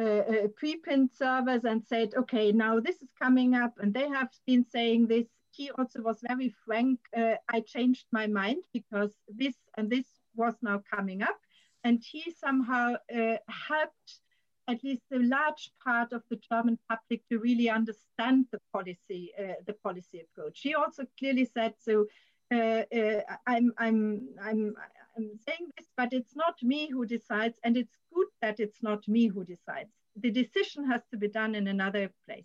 uh, 0.00 0.04
uh, 0.04 0.46
preprint 0.62 1.16
servers 1.16 1.64
and 1.64 1.84
said, 1.84 2.14
okay, 2.16 2.52
now 2.52 2.78
this 2.78 3.02
is 3.02 3.08
coming 3.20 3.54
up, 3.54 3.72
and 3.78 3.92
they 3.92 4.08
have 4.08 4.28
been 4.46 4.64
saying 4.64 5.08
this. 5.08 5.26
He 5.50 5.70
also 5.70 6.02
was 6.02 6.18
very 6.22 6.54
frank. 6.64 7.00
Uh, 7.16 7.34
I 7.48 7.60
changed 7.60 8.06
my 8.12 8.26
mind 8.26 8.62
because 8.72 9.12
this 9.28 9.56
and 9.76 9.90
this 9.90 10.06
was 10.36 10.54
now 10.62 10.82
coming 10.94 11.22
up, 11.22 11.38
and 11.84 12.02
he 12.02 12.30
somehow 12.30 12.94
uh, 13.14 13.36
helped 13.48 14.20
at 14.68 14.84
least 14.84 15.02
a 15.12 15.18
large 15.18 15.72
part 15.82 16.12
of 16.12 16.22
the 16.28 16.36
German 16.36 16.78
public 16.88 17.26
to 17.28 17.38
really 17.38 17.70
understand 17.70 18.46
the 18.52 18.60
policy, 18.72 19.32
uh, 19.38 19.54
the 19.66 19.72
policy 19.72 20.20
approach. 20.20 20.60
He 20.60 20.74
also 20.74 21.04
clearly 21.18 21.46
said, 21.46 21.72
so 21.78 22.06
uh, 22.52 22.82
uh, 22.94 23.22
I'm, 23.46 23.72
I'm, 23.78 24.28
I'm, 24.42 24.74
I'm 25.16 25.30
saying 25.46 25.70
this, 25.76 25.88
but 25.96 26.12
it's 26.12 26.36
not 26.36 26.62
me 26.62 26.90
who 26.90 27.06
decides, 27.06 27.58
and 27.64 27.76
it's 27.76 27.96
good 28.14 28.28
that 28.42 28.60
it's 28.60 28.82
not 28.82 29.08
me 29.08 29.26
who 29.26 29.42
decides. 29.44 29.90
The 30.16 30.30
decision 30.30 30.84
has 30.90 31.00
to 31.10 31.16
be 31.16 31.28
done 31.28 31.54
in 31.54 31.66
another 31.66 32.10
place. 32.26 32.44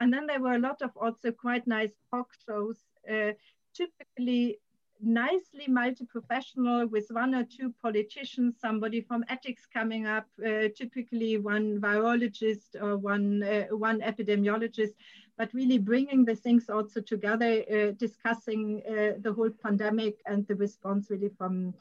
And 0.00 0.12
then 0.12 0.26
there 0.26 0.40
were 0.40 0.54
a 0.54 0.58
lot 0.58 0.82
of 0.82 0.90
also 0.96 1.32
quite 1.32 1.66
nice 1.66 1.92
talk 2.10 2.28
shows, 2.46 2.78
uh, 3.10 3.32
typically 3.74 4.58
nicely 5.00 5.66
multi-professional 5.68 6.86
with 6.86 7.06
one 7.10 7.34
or 7.34 7.44
two 7.44 7.72
politicians, 7.82 8.56
somebody 8.60 9.00
from 9.00 9.24
ethics 9.28 9.66
coming 9.66 10.06
up, 10.06 10.26
uh, 10.44 10.68
typically 10.76 11.38
one 11.38 11.80
virologist 11.80 12.80
or 12.80 12.96
one, 12.96 13.42
uh, 13.42 13.64
one 13.76 14.00
epidemiologist, 14.00 14.94
but 15.36 15.52
really 15.52 15.78
bringing 15.78 16.24
the 16.24 16.34
things 16.34 16.68
also 16.70 17.00
together, 17.00 17.62
uh, 17.70 17.92
discussing 17.98 18.82
uh, 18.88 19.18
the 19.20 19.32
whole 19.32 19.50
pandemic 19.50 20.16
and 20.26 20.46
the 20.46 20.54
response 20.54 21.10
really 21.10 21.30
from, 21.36 21.74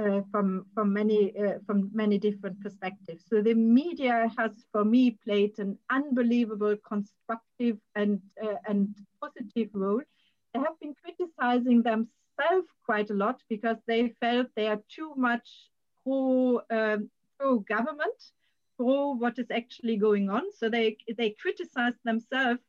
uh, 0.00 0.22
from, 0.30 0.64
from, 0.74 0.90
many, 0.90 1.36
uh, 1.36 1.58
from 1.66 1.90
many 1.92 2.16
different 2.16 2.58
perspectives. 2.62 3.24
So 3.28 3.42
the 3.42 3.52
media 3.52 4.30
has, 4.38 4.52
for 4.72 4.86
me, 4.86 5.18
played 5.22 5.58
an 5.58 5.78
unbelievable 5.90 6.76
constructive 6.88 7.76
and, 7.94 8.20
and 8.66 8.94
positive 9.20 9.68
role. 9.74 10.00
They 10.54 10.60
have 10.60 10.80
been 10.80 10.94
criticizing 10.94 11.82
themselves 11.82 12.68
quite 12.86 13.10
a 13.10 13.14
lot 13.14 13.42
because 13.50 13.76
they 13.86 14.14
felt 14.20 14.46
they 14.56 14.68
are 14.68 14.80
too 14.88 15.12
much 15.14 15.46
pro, 16.04 16.62
um, 16.70 17.10
pro 17.38 17.58
government, 17.58 18.16
pro 18.78 19.12
what 19.12 19.38
is 19.38 19.50
actually 19.50 19.98
going 19.98 20.30
on. 20.30 20.44
So 20.56 20.70
they, 20.70 20.96
they 21.18 21.36
criticized 21.38 21.98
themselves, 22.04 22.60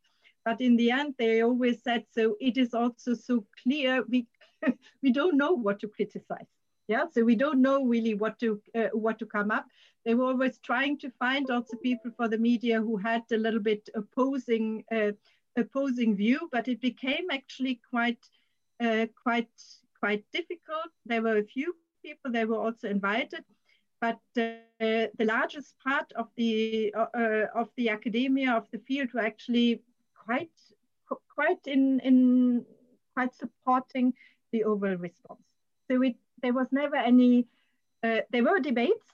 but 0.44 0.60
in 0.60 0.76
the 0.76 0.92
end, 0.92 1.16
they 1.18 1.42
always 1.42 1.84
said, 1.84 2.04
so 2.12 2.36
it 2.42 2.58
is 2.58 2.74
also 2.74 3.14
so 3.14 3.46
clear 3.64 4.04
we, 4.10 4.28
we 5.02 5.14
don't 5.14 5.38
know 5.38 5.54
what 5.54 5.80
to 5.80 5.88
criticize. 5.88 6.48
Yeah, 6.88 7.06
so 7.12 7.24
we 7.24 7.36
don't 7.36 7.62
know 7.62 7.86
really 7.86 8.14
what 8.14 8.40
to 8.40 8.62
uh, 8.76 8.90
what 8.94 9.20
to 9.20 9.26
come 9.26 9.52
up. 9.52 9.66
They 10.06 10.16
were 10.16 10.26
always 10.26 10.58
trying 10.60 10.98
to 11.00 11.10
find 11.12 11.50
also 11.50 11.78
people 11.78 12.12
for 12.18 12.28
the 12.28 12.38
media 12.38 12.82
who 12.82 12.98
had 12.98 13.24
a 13.32 13.38
little 13.38 13.62
bit 13.62 13.90
opposing 13.96 14.84
uh, 14.92 15.12
opposing 15.58 16.16
view, 16.16 16.50
but 16.52 16.68
it 16.68 16.82
became 16.82 17.30
actually 17.32 17.80
quite 17.90 18.20
uh, 18.84 19.06
quite 19.22 19.52
quite 20.00 20.26
difficult. 20.32 20.92
There 21.06 21.22
were 21.22 21.38
a 21.38 21.46
few 21.46 21.74
people 22.04 22.32
They 22.32 22.46
were 22.46 22.60
also 22.60 22.90
invited, 22.90 23.44
but 24.02 24.20
uh, 24.38 24.58
the 25.18 25.26
largest 25.26 25.76
part 25.84 26.12
of 26.16 26.28
the 26.36 26.94
uh, 26.96 27.08
uh, 27.16 27.48
of 27.56 27.70
the 27.78 27.90
academia 27.90 28.52
of 28.54 28.68
the 28.72 28.80
field 28.80 29.14
were 29.14 29.26
actually 29.26 29.82
quite 30.26 30.52
quite 31.34 31.66
in 31.66 32.00
in 32.02 32.66
quite 33.14 33.34
supporting 33.36 34.14
the 34.52 34.64
overall 34.66 34.98
response. 34.98 35.44
So 35.90 36.02
it 36.02 36.16
there 36.44 36.54
was 36.54 36.68
never 36.72 36.96
any. 36.96 37.48
Uh, 38.04 38.20
there 38.32 38.44
were 38.44 38.60
debates, 38.60 39.08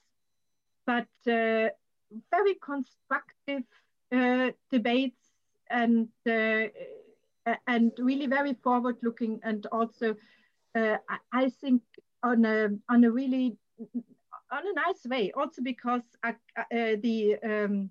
but 0.85 1.07
uh, 1.27 1.69
very 2.31 2.55
constructive 2.61 3.63
debates 4.71 5.21
and 5.69 6.09
and 7.67 7.91
really 7.99 8.27
very 8.27 8.53
forward 8.63 8.97
looking 9.01 9.39
and 9.43 9.65
also 9.67 10.15
uh, 10.75 10.97
I 11.31 11.49
think 11.61 11.81
on 12.23 12.45
a 12.45 12.69
on 12.89 13.03
a 13.03 13.11
really 13.11 13.57
on 14.51 14.63
a 14.67 14.73
nice 14.73 15.05
way 15.05 15.31
also 15.31 15.61
because 15.61 16.01
uh, 16.23 16.33
uh, 16.57 16.63
the 16.71 17.37
um, 17.43 17.89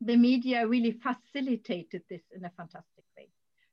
the 0.00 0.16
media 0.16 0.66
really 0.66 0.92
facilitated 0.92 2.02
this 2.08 2.22
in 2.34 2.44
a 2.44 2.50
fantastic 2.50 3.04
way 3.16 3.28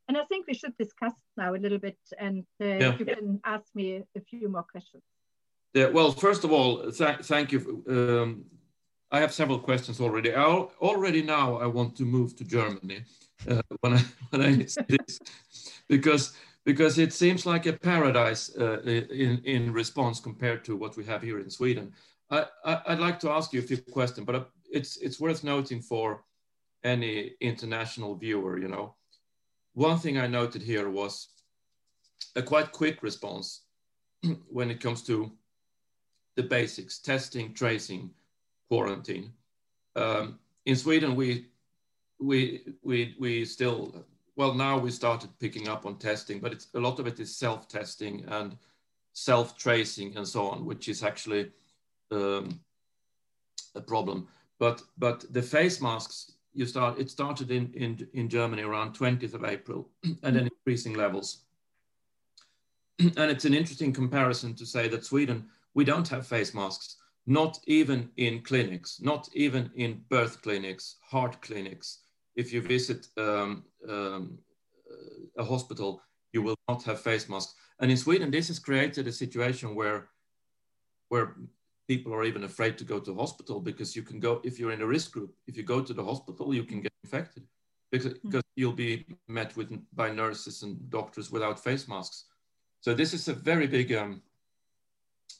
and 0.08 0.18
I 0.18 0.24
think 0.26 0.48
we 0.48 0.54
should 0.54 0.78
discuss 0.78 1.14
now 1.38 1.54
a 1.54 1.58
little 1.58 1.80
bit 1.80 1.98
and 2.20 2.46
uh, 2.62 2.66
yeah. 2.66 2.98
you 2.98 3.06
can 3.06 3.40
ask 3.44 3.66
me 3.74 4.04
a 4.16 4.22
few 4.22 4.50
more 4.50 4.64
questions 4.64 5.04
yeah 5.74 5.88
well 5.88 6.12
first 6.12 6.44
of 6.44 6.52
all 6.52 6.92
th 6.92 7.26
thank 7.32 7.52
you 7.52 7.60
um, 7.90 8.46
I 9.12 9.20
have 9.20 9.34
several 9.34 9.60
questions 9.60 10.02
already. 10.02 10.34
I 10.34 10.44
already 10.44 11.22
now 11.22 11.58
I 11.58 11.68
want 11.68 11.96
to 11.98 12.04
move 12.04 12.36
to 12.36 12.44
Germany 12.44 13.04
uh, 13.50 13.62
when 13.82 13.94
I 13.94 14.02
when 14.32 14.42
I 14.42 14.66
see 14.66 14.82
this 14.88 15.20
because 15.88 16.34
because 16.66 16.98
it 16.98 17.14
seems 17.14 17.46
like 17.46 17.66
a 17.66 17.74
paradise 17.74 18.56
uh, 18.58 18.82
in 18.82 19.42
in 19.46 19.72
response 19.72 20.20
compared 20.20 20.66
to 20.66 20.76
what 20.76 20.98
we 20.98 21.06
have 21.06 21.22
here 21.22 21.40
in 21.40 21.50
Sweden. 21.50 21.94
I, 22.32 22.46
I 22.66 22.82
would 22.90 23.00
like 23.00 23.20
to 23.20 23.30
ask 23.30 23.54
you 23.54 23.60
a 23.60 23.64
few 23.64 23.78
questions, 23.78 24.26
but 24.26 24.50
it's 24.70 24.98
it's 24.98 25.20
worth 25.20 25.44
noting 25.44 25.82
for 25.82 26.24
any 26.84 27.36
international 27.40 28.16
viewer. 28.16 28.58
You 28.58 28.68
know, 28.68 28.96
one 29.76 30.00
thing 30.00 30.18
I 30.18 30.26
noted 30.26 30.62
here 30.62 30.90
was 30.90 31.28
a 32.36 32.42
quite 32.42 32.72
quick 32.72 33.04
response 33.04 33.62
when 34.50 34.72
it 34.72 34.80
comes 34.80 35.04
to 35.04 35.32
the 36.36 36.44
basics: 36.44 37.00
testing, 37.00 37.54
tracing, 37.54 38.10
quarantine. 38.70 39.32
Um, 39.96 40.40
in 40.66 40.76
Sweden, 40.76 41.16
we 41.16 41.48
we 42.20 42.66
we 42.84 43.16
we 43.20 43.46
still 43.46 44.06
well 44.38 44.54
now 44.54 44.78
we 44.78 44.92
started 44.92 45.30
picking 45.40 45.68
up 45.68 45.86
on 45.86 45.98
testing, 45.98 46.40
but 46.40 46.54
it's 46.54 46.68
a 46.74 46.80
lot 46.80 47.00
of 47.00 47.08
it 47.08 47.20
is 47.20 47.38
self-testing 47.38 48.26
and 48.30 48.58
self-tracing 49.14 50.16
and 50.18 50.28
so 50.28 50.48
on, 50.48 50.66
which 50.66 50.88
is 50.88 51.04
actually 51.04 51.52
um, 52.12 52.60
a 53.76 53.82
problem. 53.82 54.28
But 54.58 54.82
but 54.98 55.26
the 55.34 55.42
face 55.42 55.82
masks 55.82 56.35
you 56.56 56.66
start 56.66 57.00
it 57.00 57.10
started 57.12 57.52
in 57.52 57.72
in 57.74 58.08
in 58.14 58.30
Germany 58.30 58.64
around 58.64 58.98
20th 58.98 59.34
of 59.34 59.44
April 59.44 59.90
and 60.24 60.36
then 60.36 60.50
increasing 60.56 60.94
levels. 60.94 61.40
and 63.00 63.32
it's 63.32 63.46
an 63.46 63.54
interesting 63.54 63.94
comparison 63.94 64.56
to 64.56 64.66
say 64.66 64.88
that 64.88 65.06
Sweden 65.06 65.46
we 65.74 65.84
don't 65.84 66.08
have 66.08 66.26
face 66.26 66.54
masks 66.54 66.98
not 67.26 67.60
even 67.66 68.10
in 68.18 68.42
clinics, 68.42 69.02
not 69.02 69.30
even 69.34 69.72
in 69.76 70.04
birth 70.10 70.42
clinics, 70.42 70.98
heart 71.02 71.42
clinics. 71.42 72.00
If 72.36 72.54
you 72.54 72.62
visit 72.62 73.08
um, 73.18 73.64
um, 73.90 74.38
a 75.38 75.44
hospital, 75.44 76.02
you 76.34 76.42
will 76.42 76.56
not 76.68 76.84
have 76.84 77.02
face 77.02 77.28
masks. 77.28 77.56
And 77.80 77.90
in 77.90 77.98
Sweden, 77.98 78.30
this 78.30 78.48
has 78.50 78.60
created 78.60 79.08
a 79.08 79.12
situation 79.12 79.74
where, 79.74 80.10
where 81.10 81.36
people 81.88 82.14
are 82.14 82.24
even 82.24 82.44
afraid 82.44 82.78
to 82.78 82.84
go 82.84 83.00
to 83.00 83.16
hospital 83.16 83.60
because 83.60 83.96
you 83.96 84.02
can 84.02 84.20
go, 84.20 84.42
if 84.44 84.60
you're 84.60 84.72
in 84.72 84.82
a 84.82 84.88
risk 84.88 85.12
group, 85.12 85.34
if 85.48 85.56
you 85.58 85.64
go 85.64 85.82
to 85.82 85.94
the 85.94 86.04
hospital, 86.04 86.54
you 86.54 86.64
can 86.64 86.82
get 86.82 86.92
infected 87.04 87.44
because, 87.92 88.14
mm. 88.14 88.22
because 88.24 88.44
you'll 88.56 88.74
be 88.74 89.06
met 89.28 89.56
with 89.56 89.72
by 89.94 90.12
nurses 90.12 90.64
and 90.64 90.90
doctors 90.90 91.32
without 91.32 91.64
face 91.64 91.88
masks. 91.88 92.26
So 92.82 92.94
this 92.94 93.14
is 93.14 93.28
a 93.28 93.34
very 93.34 93.68
big, 93.68 93.94
um, 93.94 94.22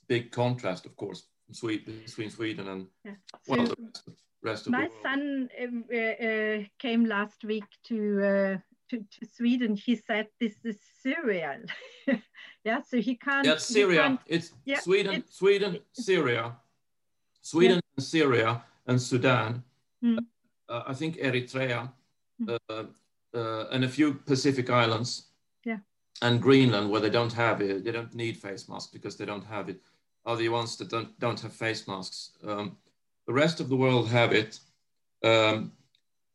big 0.08 0.32
contrast, 0.32 0.86
of 0.86 0.96
course, 0.96 1.24
Sweden, 1.52 2.02
between 2.06 2.30
Sweden 2.30 2.68
and 2.68 2.88
yeah. 3.04 3.14
so 3.44 3.56
well, 3.56 3.66
the 3.66 3.76
rest, 3.80 4.10
rest 4.44 4.66
of 4.68 4.72
my 4.72 4.90
son 5.04 5.50
uh, 5.62 5.98
uh, 5.98 6.64
came 6.80 7.06
last 7.06 7.44
week 7.44 7.66
to, 7.86 8.24
uh, 8.24 8.58
to, 8.90 8.98
to 8.98 9.26
Sweden. 9.26 9.76
He 9.76 9.96
said 9.96 10.28
this 10.40 10.54
is 10.64 10.80
Syria. 11.02 11.60
yeah, 12.64 12.82
so 12.82 12.98
he 12.98 13.16
can't. 13.16 13.46
Yeah, 13.46 13.58
Syria. 13.58 14.02
Can't, 14.02 14.20
it's 14.28 14.54
yeah, 14.66 14.80
Sweden, 14.80 15.16
it's, 15.16 15.38
Sweden, 15.38 15.80
Syria, 15.94 16.56
Sweden, 17.42 17.76
yeah. 17.76 17.92
and 17.98 18.04
Syria, 18.04 18.64
and 18.88 19.02
Sudan. 19.02 19.64
Mm. 20.04 20.20
I 20.70 20.94
think 20.94 21.18
Eritrea, 21.18 21.92
mm. 22.42 22.88
and 23.72 23.84
a 23.84 23.90
few 23.90 24.14
Pacific 24.14 24.70
islands. 24.70 25.28
Yeah. 25.64 25.78
And 26.22 26.42
Greenland, 26.42 26.90
where 26.90 27.02
they 27.02 27.10
don't 27.10 27.34
have 27.34 27.62
it, 27.62 27.84
they 27.84 27.92
don't 27.92 28.14
need 28.16 28.38
face 28.38 28.70
masks 28.70 28.92
because 28.92 29.18
they 29.18 29.26
don't 29.26 29.46
have 29.46 29.70
it 29.70 29.82
are 30.26 30.36
the 30.36 30.50
ones 30.50 30.76
that 30.78 30.90
don't, 30.90 31.18
don't 31.20 31.40
have 31.40 31.54
face 31.54 31.88
masks. 31.88 32.32
Um, 32.46 32.78
the 33.28 33.34
rest 33.34 33.60
of 33.60 33.70
the 33.70 33.76
world 33.76 34.10
have 34.10 34.34
it. 34.34 34.60
Um, 35.24 35.72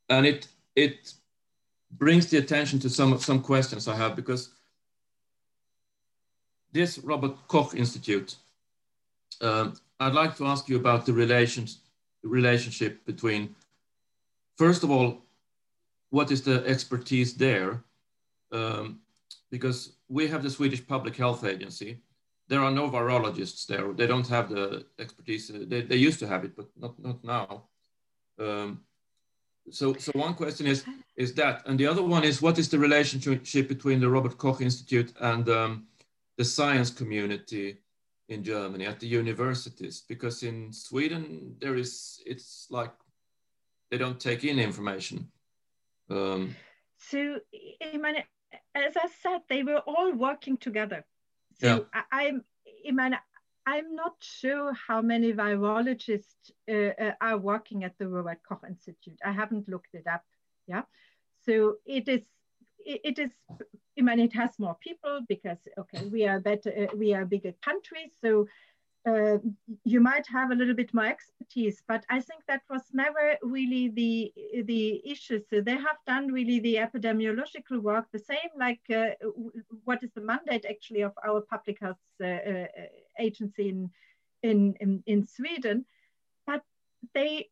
and 0.09 0.27
it, 0.27 0.49
it 0.77 1.13
brings 1.93 2.27
the 2.29 2.39
attention 2.39 2.79
to 2.81 2.91
some, 2.91 3.19
some 3.19 3.43
questions 3.43 3.89
I 3.89 3.97
have 3.97 4.17
because 4.17 4.51
this 6.73 6.99
Robert 6.99 7.37
Koch 7.49 7.75
Institute, 7.75 8.37
um, 9.41 9.75
I'd 9.99 10.15
like 10.15 10.37
to 10.37 10.47
ask 10.47 10.69
you 10.69 10.77
about 10.77 11.05
the 11.05 11.13
relations, 11.13 11.81
relationship 12.23 13.05
between, 13.05 13.55
first 14.57 14.85
of 14.85 14.91
all, 14.91 15.23
what 16.11 16.31
is 16.31 16.43
the 16.43 16.65
expertise 16.67 17.35
there? 17.35 17.83
Um, 18.53 19.01
because 19.51 19.93
we 20.09 20.29
have 20.29 20.43
the 20.43 20.51
Swedish 20.51 20.87
Public 20.87 21.17
Health 21.17 21.45
Agency, 21.45 22.01
there 22.49 22.61
are 22.61 22.71
no 22.73 22.91
virologists 22.91 23.67
there. 23.67 23.93
They 23.93 24.09
don't 24.09 24.27
have 24.27 24.49
the 24.49 24.85
expertise. 24.99 25.49
They, 25.49 25.83
they 25.83 25.97
used 25.97 26.19
to 26.19 26.27
have 26.27 26.45
it, 26.45 26.57
but 26.57 26.67
not, 26.77 26.99
not 26.99 27.23
now. 27.23 27.63
Um, 28.41 28.81
so, 29.71 29.95
so 29.95 30.13
one 30.15 30.35
question 30.35 30.67
is, 30.67 30.85
is 31.17 31.35
that, 31.35 31.63
and 31.67 31.79
the 31.79 31.87
other 31.87 32.03
one 32.03 32.25
is, 32.25 32.43
what 32.43 32.59
is 32.59 32.69
the 32.69 32.79
relationship 32.79 33.69
between 33.69 34.01
the 34.01 34.09
Robert 34.09 34.39
Koch 34.39 34.61
Institute 34.61 35.13
and 35.21 35.49
um, 35.49 35.87
the 36.37 36.45
science 36.45 36.91
community 36.91 37.79
in 38.29 38.45
Germany 38.45 38.87
at 38.87 39.01
the 39.01 39.07
universities? 39.07 40.05
Because 40.09 40.43
in 40.43 40.73
Sweden, 40.73 41.57
there 41.61 41.77
is, 41.77 42.23
it's 42.27 42.67
like 42.71 42.93
they 43.91 43.99
don't 43.99 44.21
take 44.21 44.45
in 44.45 44.59
information. 44.59 45.29
Um, 46.09 46.57
so, 46.99 47.39
I 47.83 47.97
mean, 47.97 48.17
as 48.75 48.97
I 48.97 49.09
said, 49.23 49.41
they 49.49 49.63
were 49.63 49.83
all 49.87 50.13
working 50.13 50.57
together. 50.57 51.05
So 51.61 51.67
yeah. 51.67 52.03
I, 52.13 52.27
I'm, 52.27 52.45
I'm 53.73 53.95
not 53.95 54.17
sure 54.19 54.73
how 54.89 55.01
many 55.01 55.33
virologists 55.33 56.45
uh, 56.69 56.93
uh, 57.05 57.13
are 57.21 57.39
working 57.39 57.85
at 57.85 57.97
the 57.99 58.09
Robert 58.09 58.41
Koch 58.47 58.65
Institute. 58.69 59.19
I 59.25 59.31
haven't 59.31 59.69
looked 59.69 59.95
it 59.95 60.07
up. 60.09 60.25
Yeah. 60.67 60.83
So 61.47 61.77
it 61.87 62.09
is, 62.09 62.23
it, 62.85 63.19
is 63.21 63.31
I 63.99 64.03
mean, 64.03 64.19
it 64.19 64.33
has 64.33 64.59
more 64.59 64.77
people 64.81 65.21
because 65.29 65.59
okay, 65.79 66.05
we 66.07 66.27
are 66.27 66.41
better, 66.41 66.71
uh, 66.81 66.97
we 66.97 67.15
are 67.15 67.23
a 67.23 67.33
bigger 67.35 67.55
country, 67.63 68.11
so 68.21 68.49
uh, 69.07 69.39
you 69.85 70.01
might 70.01 70.27
have 70.27 70.51
a 70.51 70.55
little 70.55 70.75
bit 70.75 70.93
more 70.93 71.07
expertise, 71.07 71.83
but 71.89 72.05
I 72.11 72.21
think 72.21 72.43
that 72.49 72.63
was 72.69 72.83
never 72.93 73.37
really 73.43 73.89
the 73.89 74.33
the 74.65 75.01
issue. 75.11 75.41
So 75.49 75.63
they 75.63 75.77
have 75.77 75.97
done 76.07 76.31
really 76.31 76.61
the 76.61 76.77
epidemiological 76.77 77.81
work, 77.81 78.07
the 78.13 78.19
same 78.19 78.51
like 78.59 78.81
uh, 78.95 79.11
what 79.85 80.03
is 80.03 80.11
the 80.15 80.21
mandate 80.21 80.67
actually 80.69 81.01
of 81.01 81.13
our 81.27 81.41
public 81.41 81.81
health 81.81 81.97
uh, 82.23 82.27
uh 82.27 82.67
agency 83.19 83.71
in, 83.71 83.91
in, 84.43 84.75
in 84.81 85.03
in 85.07 85.27
Sweden, 85.27 85.87
but 86.47 86.63
they 87.15 87.49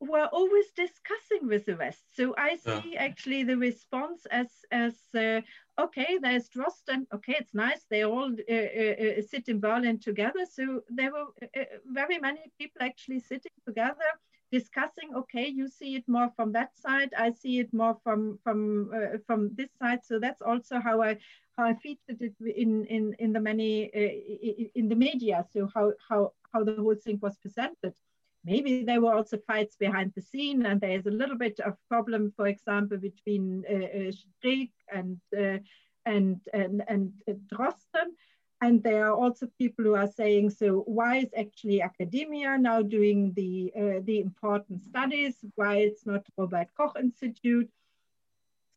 were 0.00 0.28
always 0.32 0.70
discussing 0.74 1.46
with 1.46 1.66
the 1.66 1.76
West. 1.76 2.16
So 2.16 2.34
I 2.36 2.56
see 2.56 2.92
yeah. 2.92 3.02
actually 3.02 3.44
the 3.44 3.56
response 3.56 4.26
as 4.30 4.48
as 4.72 4.94
uh, 5.14 5.42
okay, 5.78 6.18
there's 6.20 6.48
Drosten. 6.48 7.06
Okay, 7.14 7.36
it's 7.38 7.54
nice. 7.54 7.84
They 7.90 8.04
all 8.04 8.32
uh, 8.32 8.54
uh, 8.54 9.18
uh 9.18 9.22
sit 9.22 9.48
in 9.48 9.60
Berlin 9.60 9.98
together. 9.98 10.46
So 10.50 10.80
there 10.88 11.12
were 11.12 11.26
uh, 11.42 11.60
uh, 11.60 11.64
very 11.86 12.18
many 12.18 12.50
people 12.58 12.82
actually 12.82 13.20
sitting 13.20 13.52
together 13.66 14.10
discussing. 14.50 15.14
Okay, 15.14 15.46
you 15.46 15.68
see 15.68 15.94
it 15.96 16.08
more 16.08 16.30
from 16.34 16.52
that 16.52 16.76
side. 16.76 17.10
I 17.16 17.30
see 17.30 17.60
it 17.60 17.72
more 17.74 17.96
from 18.02 18.38
from 18.42 18.90
from 19.26 19.54
this 19.54 19.70
side. 19.78 20.02
So 20.02 20.18
that's 20.18 20.42
also 20.42 20.80
how 20.80 21.02
I 21.02 21.18
how 21.58 21.64
I 21.64 21.74
featured 21.74 22.22
it 22.22 22.34
in 22.40 22.86
in 22.86 23.14
in 23.18 23.32
the 23.34 23.40
many 23.40 23.84
in 24.74 24.88
the 24.88 24.96
media. 24.96 25.44
So 25.52 25.68
how 25.74 25.92
how 26.08 26.32
how 26.52 26.64
the 26.64 26.74
whole 26.74 26.96
thing 26.96 27.18
was 27.20 27.36
presented 27.36 27.92
maybe 28.44 28.84
there 28.84 29.00
were 29.00 29.14
also 29.14 29.38
fights 29.46 29.76
behind 29.76 30.12
the 30.14 30.22
scene 30.22 30.64
and 30.66 30.80
there's 30.80 31.06
a 31.06 31.10
little 31.10 31.36
bit 31.36 31.60
of 31.60 31.76
problem 31.88 32.32
for 32.34 32.46
example 32.46 32.96
between 32.96 33.64
uh, 33.70 34.08
uh, 34.08 34.12
and, 34.92 35.20
uh, 35.36 35.58
and 36.06 36.40
and 36.52 36.82
and 36.88 37.12
uh, 37.28 37.32
Drosten. 37.52 38.14
And 38.62 38.82
there 38.82 39.06
are 39.06 39.14
also 39.14 39.46
people 39.58 39.86
who 39.86 39.94
are 39.94 40.10
saying 40.10 40.50
so 40.50 40.82
why 40.86 41.18
is 41.18 41.30
actually 41.36 41.80
academia 41.80 42.58
now 42.58 42.82
doing 42.82 43.32
the 43.34 43.72
uh, 43.76 44.00
the 44.04 44.20
important 44.20 44.82
studies? 44.82 45.36
Why 45.54 45.76
it's 45.76 46.04
not 46.06 46.26
Robert 46.36 46.68
Koch 46.76 46.98
Institute? 46.98 47.70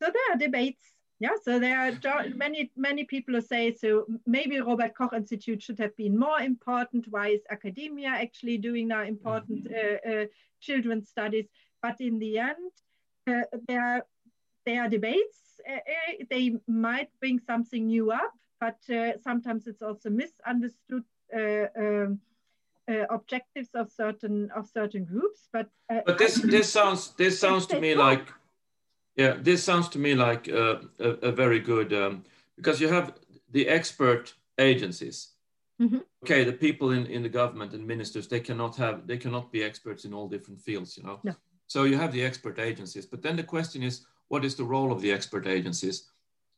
So 0.01 0.09
there 0.11 0.33
are 0.33 0.37
debates 0.37 0.92
yeah, 1.19 1.35
so 1.41 1.59
there 1.59 1.79
are 1.79 2.29
many, 2.35 2.71
many 2.75 3.03
people 3.05 3.35
who 3.35 3.41
say, 3.41 3.73
so 3.73 4.05
maybe 4.25 4.59
Robert 4.59 4.93
Koch 4.95 5.13
Institute 5.13 5.61
should 5.61 5.79
have 5.79 5.95
been 5.95 6.17
more 6.17 6.41
important. 6.41 7.05
Why 7.09 7.29
is 7.29 7.41
academia 7.49 8.09
actually 8.09 8.57
doing 8.57 8.87
now 8.89 9.03
important 9.03 9.65
mm-hmm. 9.65 10.09
uh, 10.09 10.23
uh, 10.23 10.25
children's 10.59 11.09
studies? 11.09 11.45
But 11.81 12.01
in 12.01 12.19
the 12.19 12.39
end, 12.39 12.71
uh, 13.27 13.43
there, 13.67 13.85
are, 13.85 14.05
there 14.65 14.83
are 14.83 14.89
debates. 14.89 15.39
Uh, 15.69 15.75
uh, 15.75 16.25
they 16.29 16.55
might 16.67 17.09
bring 17.19 17.39
something 17.39 17.87
new 17.87 18.11
up, 18.11 18.33
but 18.59 18.79
uh, 18.93 19.17
sometimes 19.23 19.67
it's 19.67 19.81
also 19.81 20.09
misunderstood 20.09 21.03
um, 21.33 22.19
objectives 23.09 23.69
of 23.75 23.89
certain 23.89 24.51
of 24.55 24.67
certain 24.67 25.05
groups. 25.05 25.47
But 25.53 25.69
but 26.05 26.17
this 26.17 26.35
this 26.35 26.69
sounds 26.69 27.11
this 27.11 27.39
sounds 27.39 27.65
to 27.67 27.79
me 27.79 27.95
like 27.95 28.27
yeah, 29.15 29.35
this 29.39 29.63
sounds 29.63 29.89
to 29.89 29.99
me 29.99 30.15
like 30.15 30.47
a, 30.47 30.81
a, 30.99 31.09
a 31.09 31.31
very 31.31 31.59
good 31.59 31.93
um, 31.93 32.23
because 32.55 32.81
you 32.81 32.87
have 32.87 33.13
the 33.51 33.67
expert 33.67 34.33
agencies. 34.57 35.29
Mm-hmm. 35.81 35.99
Okay, 36.23 36.43
the 36.43 36.53
people 36.53 36.91
in, 36.91 37.05
in 37.07 37.23
the 37.23 37.29
government 37.29 37.73
and 37.73 37.85
ministers 37.85 38.27
they 38.27 38.39
cannot 38.39 38.75
have 38.77 39.05
they 39.07 39.17
cannot 39.17 39.51
be 39.51 39.63
experts 39.63 40.05
in 40.05 40.13
all 40.13 40.27
different 40.27 40.61
fields, 40.61 40.97
you 40.97 41.03
know. 41.03 41.19
No. 41.23 41.35
So 41.67 41.83
you 41.83 41.97
have 41.97 42.11
the 42.11 42.23
expert 42.23 42.59
agencies, 42.59 43.05
but 43.05 43.21
then 43.21 43.35
the 43.35 43.43
question 43.43 43.83
is, 43.83 44.05
what 44.27 44.45
is 44.45 44.55
the 44.55 44.63
role 44.63 44.91
of 44.91 45.01
the 45.01 45.11
expert 45.11 45.47
agencies? 45.47 46.09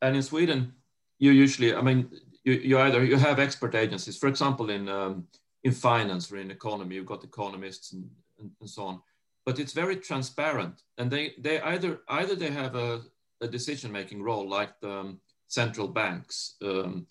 And 0.01 0.15
in 0.15 0.23
Sweden, 0.23 0.73
you 1.19 1.31
usually, 1.31 1.73
I 1.73 1.81
mean, 1.81 2.09
you, 2.43 2.53
you 2.53 2.79
either 2.79 3.03
you 3.03 3.15
have 3.15 3.39
expert 3.39 3.75
agencies, 3.75 4.17
for 4.17 4.27
example, 4.27 4.69
in 4.69 4.87
um, 4.89 5.27
in 5.63 5.71
finance 5.71 6.31
or 6.31 6.37
in 6.37 6.51
economy, 6.51 6.95
you've 6.95 7.05
got 7.05 7.23
economists 7.23 7.93
and, 7.93 8.09
and, 8.39 8.51
and 8.61 8.69
so 8.69 8.83
on 8.85 9.01
but 9.45 9.59
it's 9.59 9.73
very 9.73 9.95
transparent 9.95 10.81
and 10.97 11.09
they 11.09 11.33
they 11.39 11.59
either 11.61 12.01
either 12.09 12.35
they 12.35 12.51
have 12.51 12.75
a, 12.75 13.01
a 13.41 13.47
decision 13.47 13.91
making 13.91 14.21
role 14.21 14.47
like 14.47 14.79
the 14.81 14.91
um, 14.91 15.19
central 15.47 15.87
banks 15.87 16.55
um, 16.63 17.05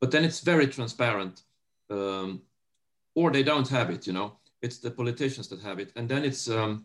but 0.00 0.10
then 0.10 0.24
it's 0.24 0.40
very 0.40 0.66
transparent 0.66 1.42
um, 1.90 2.42
or 3.14 3.30
they 3.30 3.42
don't 3.42 3.68
have 3.68 3.90
it 3.90 4.06
you 4.06 4.12
know? 4.12 4.36
It's 4.60 4.78
the 4.78 4.90
politicians 4.90 5.48
that 5.48 5.60
have 5.62 5.78
it 5.78 5.92
and 5.96 6.08
then 6.08 6.24
it's 6.24 6.48
um, 6.48 6.84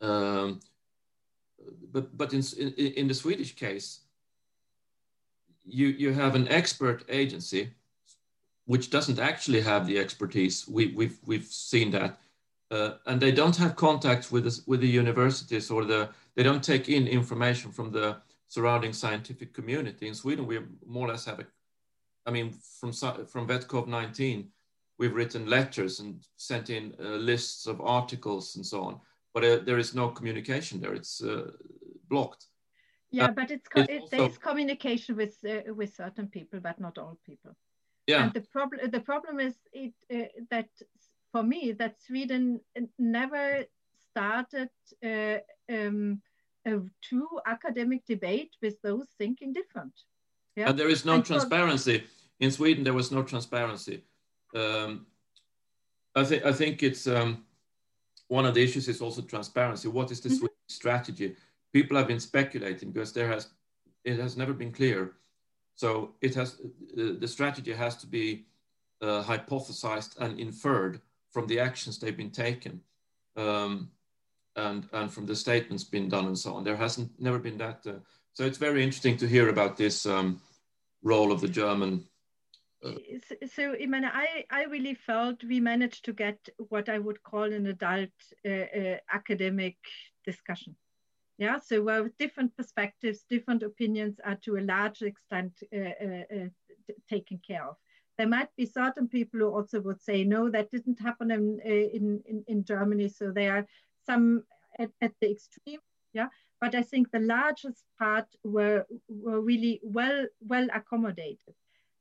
um, 0.00 0.60
but 1.92 2.16
but 2.16 2.32
in, 2.32 2.42
in, 2.58 2.72
in 3.00 3.08
the 3.08 3.14
swedish 3.14 3.54
case 3.54 4.00
you 5.64 5.88
you 5.88 6.12
have 6.12 6.34
an 6.34 6.48
expert 6.48 7.04
agency 7.08 7.70
which 8.66 8.90
doesn't 8.90 9.20
actually 9.20 9.60
have 9.60 9.86
the 9.86 9.98
expertise. 9.98 10.68
We, 10.68 10.88
we've 10.88 11.18
we've 11.24 11.46
seen 11.46 11.90
that 11.92 12.18
uh, 12.70 12.92
and 13.06 13.20
they 13.20 13.32
don't 13.32 13.56
have 13.56 13.76
contacts 13.76 14.32
with 14.32 14.44
the, 14.44 14.60
with 14.66 14.80
the 14.80 14.88
universities 14.88 15.70
or 15.70 15.84
the 15.84 16.10
they 16.34 16.42
don't 16.42 16.64
take 16.64 16.88
in 16.88 17.06
information 17.06 17.70
from 17.72 17.90
the 17.90 18.16
surrounding 18.48 18.92
scientific 18.92 19.54
community. 19.54 20.06
In 20.06 20.14
Sweden, 20.14 20.46
we 20.46 20.60
more 20.84 21.06
or 21.06 21.10
less 21.10 21.24
have 21.24 21.40
a, 21.40 21.46
I 22.26 22.30
mean, 22.30 22.52
from 22.80 22.92
from 22.92 23.48
VetCov 23.48 23.86
19, 23.86 24.48
we've 24.98 25.14
written 25.14 25.48
letters 25.48 26.00
and 26.00 26.24
sent 26.36 26.70
in 26.70 26.94
uh, 27.00 27.16
lists 27.16 27.66
of 27.66 27.80
articles 27.80 28.56
and 28.56 28.66
so 28.66 28.82
on, 28.82 29.00
but 29.32 29.44
uh, 29.44 29.58
there 29.64 29.78
is 29.78 29.94
no 29.94 30.08
communication 30.08 30.80
there. 30.80 30.94
It's 30.94 31.22
uh, 31.22 31.52
blocked. 32.08 32.46
Yeah, 33.12 33.30
but 33.30 33.50
it's, 33.50 33.68
co- 33.68 33.82
it, 33.82 34.00
also, 34.00 34.16
there 34.16 34.26
is 34.26 34.38
communication 34.38 35.16
with 35.16 35.36
uh, 35.48 35.72
with 35.72 35.94
certain 35.94 36.26
people, 36.26 36.60
but 36.60 36.80
not 36.80 36.98
all 36.98 37.18
people. 37.24 37.56
Yeah. 38.06 38.24
And 38.24 38.32
the 38.32 38.40
problem 38.40 38.90
the 38.90 39.00
problem 39.00 39.40
is 39.40 39.54
it 39.72 39.94
uh, 40.12 40.28
that 40.50 40.68
for 41.36 41.42
me 41.42 41.72
that 41.72 42.00
Sweden 42.06 42.60
never 42.98 43.64
started 44.10 44.70
uh, 45.04 45.38
um, 45.70 46.22
a 46.64 46.80
true 47.02 47.34
academic 47.44 48.06
debate 48.06 48.52
with 48.62 48.80
those 48.80 49.08
thinking 49.18 49.52
different. 49.52 49.92
Yeah? 50.56 50.70
And 50.70 50.78
there 50.78 50.88
is 50.88 51.04
no 51.04 51.16
and 51.16 51.24
transparency. 51.24 52.04
In 52.40 52.50
Sweden, 52.50 52.84
there 52.84 52.94
was 52.94 53.12
no 53.12 53.22
transparency. 53.22 54.02
Um, 54.54 55.06
I, 56.14 56.24
think 56.24 56.46
I 56.46 56.52
think 56.52 56.82
it's 56.82 57.06
um, 57.06 57.44
one 58.28 58.46
of 58.46 58.54
the 58.54 58.62
issues 58.62 58.88
is 58.88 59.02
also 59.02 59.20
transparency. 59.20 59.88
What 59.88 60.10
is 60.10 60.20
the 60.20 60.30
mm 60.30 60.38
-hmm. 60.40 60.48
strategy? 60.80 61.36
People 61.70 61.96
have 61.96 62.08
been 62.08 62.20
speculating 62.30 62.92
because 62.92 63.12
there 63.12 63.28
has 63.34 63.42
it 64.04 64.18
has 64.20 64.34
never 64.36 64.54
been 64.54 64.72
clear. 64.72 65.00
So 65.74 65.88
it 66.20 66.34
has 66.34 66.48
the 67.20 67.28
strategy 67.28 67.74
has 67.74 67.94
to 68.02 68.06
be 68.06 68.26
uh, 69.06 69.22
hypothesized 69.30 70.12
and 70.18 70.40
inferred 70.40 71.00
from 71.36 71.46
the 71.46 71.60
actions 71.60 71.98
they've 71.98 72.16
been 72.16 72.30
taken 72.30 72.80
um, 73.36 73.90
and, 74.56 74.88
and 74.94 75.12
from 75.12 75.26
the 75.26 75.36
statements 75.36 75.84
being 75.84 76.08
done 76.08 76.24
and 76.24 76.38
so 76.38 76.54
on. 76.54 76.64
There 76.64 76.82
hasn't 76.86 77.10
never 77.20 77.38
been 77.38 77.58
that. 77.58 77.86
Uh, 77.86 78.00
so 78.32 78.46
it's 78.46 78.56
very 78.56 78.82
interesting 78.82 79.18
to 79.18 79.28
hear 79.28 79.50
about 79.50 79.76
this 79.76 80.06
um, 80.06 80.40
role 81.02 81.30
of 81.30 81.42
the 81.42 81.48
German. 81.48 82.04
Uh, 82.82 82.92
so, 83.54 83.74
Imane, 83.74 84.10
I, 84.10 84.46
I 84.50 84.64
really 84.64 84.94
felt 84.94 85.44
we 85.44 85.60
managed 85.60 86.06
to 86.06 86.14
get 86.14 86.38
what 86.70 86.88
I 86.88 86.98
would 86.98 87.22
call 87.22 87.52
an 87.52 87.66
adult 87.66 88.16
uh, 88.46 88.66
uh 88.80 88.96
academic 89.12 89.76
discussion. 90.24 90.74
Yeah, 91.36 91.58
so 91.58 91.82
where 91.82 92.10
different 92.18 92.56
perspectives, 92.56 93.26
different 93.28 93.62
opinions 93.62 94.16
are 94.24 94.38
to 94.44 94.56
a 94.56 94.66
large 94.74 95.02
extent 95.02 95.52
uh, 95.70 95.90
uh, 96.34 96.48
taken 97.10 97.40
care 97.46 97.66
of 97.68 97.76
there 98.18 98.28
might 98.28 98.54
be 98.56 98.66
certain 98.66 99.08
people 99.08 99.40
who 99.40 99.48
also 99.48 99.80
would 99.80 100.00
say, 100.00 100.24
no, 100.24 100.50
that 100.50 100.70
didn't 100.70 101.00
happen 101.00 101.30
in, 101.30 101.60
in, 101.64 102.22
in, 102.26 102.44
in 102.48 102.64
Germany. 102.64 103.08
So 103.08 103.30
there 103.30 103.56
are 103.56 103.66
some 104.06 104.42
at, 104.78 104.90
at, 105.02 105.12
the 105.20 105.30
extreme, 105.30 105.80
yeah. 106.12 106.28
But 106.60 106.74
I 106.74 106.82
think 106.82 107.10
the 107.10 107.20
largest 107.20 107.84
part 107.98 108.26
were, 108.42 108.86
were 109.08 109.40
really 109.40 109.80
well, 109.82 110.26
well 110.40 110.66
accommodated. 110.72 111.54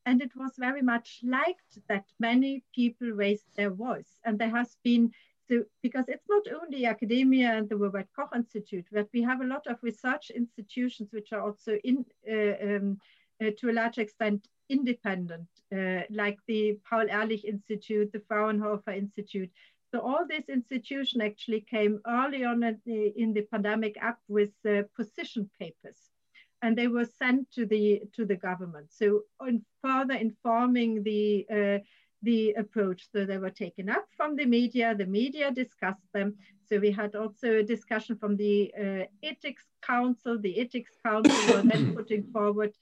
And 0.05 0.21
it 0.21 0.31
was 0.35 0.51
very 0.57 0.81
much 0.81 1.19
liked 1.23 1.79
that 1.89 2.05
many 2.19 2.63
people 2.73 3.09
raised 3.09 3.55
their 3.57 3.71
voice. 3.71 4.19
And 4.23 4.39
there 4.39 4.51
has 4.51 4.77
been, 4.83 5.11
so 5.49 5.63
because 5.81 6.05
it's 6.07 6.29
not 6.29 6.43
only 6.61 6.85
academia 6.85 7.51
and 7.51 7.67
the 7.67 7.75
Robert 7.75 8.07
Koch 8.15 8.29
Institute, 8.35 8.85
but 8.91 9.09
we 9.13 9.21
have 9.23 9.41
a 9.41 9.47
lot 9.47 9.67
of 9.67 9.77
research 9.81 10.29
institutions 10.29 11.09
which 11.11 11.33
are 11.33 11.41
also 11.41 11.77
in, 11.83 12.05
uh, 12.31 12.75
um, 12.75 12.99
uh, 13.41 13.49
to 13.57 13.69
a 13.69 13.73
large 13.73 13.97
extent 13.97 14.47
independent, 14.69 15.47
uh, 15.75 16.01
like 16.09 16.39
the 16.47 16.77
Paul 16.89 17.05
Ehrlich 17.09 17.45
Institute, 17.45 18.11
the 18.11 18.21
Fraunhofer 18.27 18.91
Institute. 18.91 19.51
So 19.91 19.99
all 20.01 20.25
these 20.27 20.49
institutions 20.49 21.23
actually 21.23 21.61
came 21.61 22.01
early 22.07 22.43
on 22.43 22.63
in 22.63 22.79
the, 22.85 23.13
in 23.15 23.33
the 23.33 23.43
pandemic 23.43 23.95
up 24.01 24.19
with 24.27 24.51
uh, 24.67 24.83
position 24.95 25.49
papers, 25.59 25.97
and 26.61 26.77
they 26.77 26.87
were 26.87 27.05
sent 27.05 27.51
to 27.51 27.65
the 27.65 28.01
to 28.15 28.25
the 28.25 28.35
government. 28.35 28.91
So 28.91 29.21
in 29.47 29.63
further 29.81 30.15
informing 30.15 31.03
the 31.03 31.45
uh, 31.49 31.79
the 32.25 32.53
approach. 32.53 33.07
So 33.11 33.25
they 33.25 33.37
were 33.37 33.51
taken 33.51 33.89
up 33.89 34.05
from 34.17 34.35
the 34.35 34.45
media, 34.45 34.95
the 34.95 35.05
media 35.05 35.51
discussed 35.51 36.11
them. 36.13 36.35
So 36.67 36.79
we 36.79 36.91
had 36.91 37.15
also 37.15 37.59
a 37.59 37.63
discussion 37.63 38.17
from 38.17 38.35
the 38.35 38.73
uh, 38.77 39.05
Ethics 39.23 39.65
Council. 39.81 40.37
The 40.39 40.59
Ethics 40.59 40.91
Council 41.05 41.53
were 41.53 41.61
then 41.61 41.95
putting 41.97 42.23
forward 42.33 42.73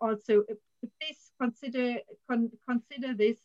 also, 0.00 0.44
please 1.00 1.32
consider, 1.40 1.98
con 2.28 2.50
consider 2.68 3.14
this, 3.14 3.38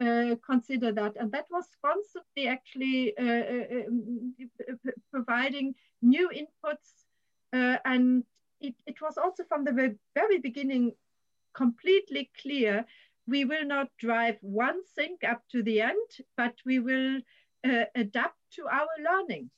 uh, 0.00 0.34
consider 0.44 0.92
that. 0.92 1.16
And 1.16 1.30
that 1.32 1.46
was 1.50 1.66
constantly 1.84 2.48
actually 2.48 3.16
uh, 3.18 3.22
uh, 3.22 3.86
um, 3.88 4.34
providing 5.12 5.74
new 6.02 6.30
inputs. 6.30 7.04
and 7.52 8.24
it, 8.60 8.74
it 8.86 9.00
was 9.00 9.16
also 9.18 9.44
from 9.44 9.64
the 9.64 9.96
very 10.14 10.38
beginning 10.38 10.92
completely 11.54 12.30
clear 12.40 12.84
we 13.26 13.44
will 13.44 13.64
not 13.64 13.88
drive 13.98 14.36
one 14.40 14.82
thing 14.96 15.16
up 15.26 15.42
to 15.52 15.62
the 15.62 15.80
end, 15.80 16.08
but 16.36 16.54
we 16.64 16.78
will 16.78 17.20
uh, 17.64 17.84
adapt 17.94 18.36
to 18.52 18.66
our 18.66 18.88
learning. 19.04 19.50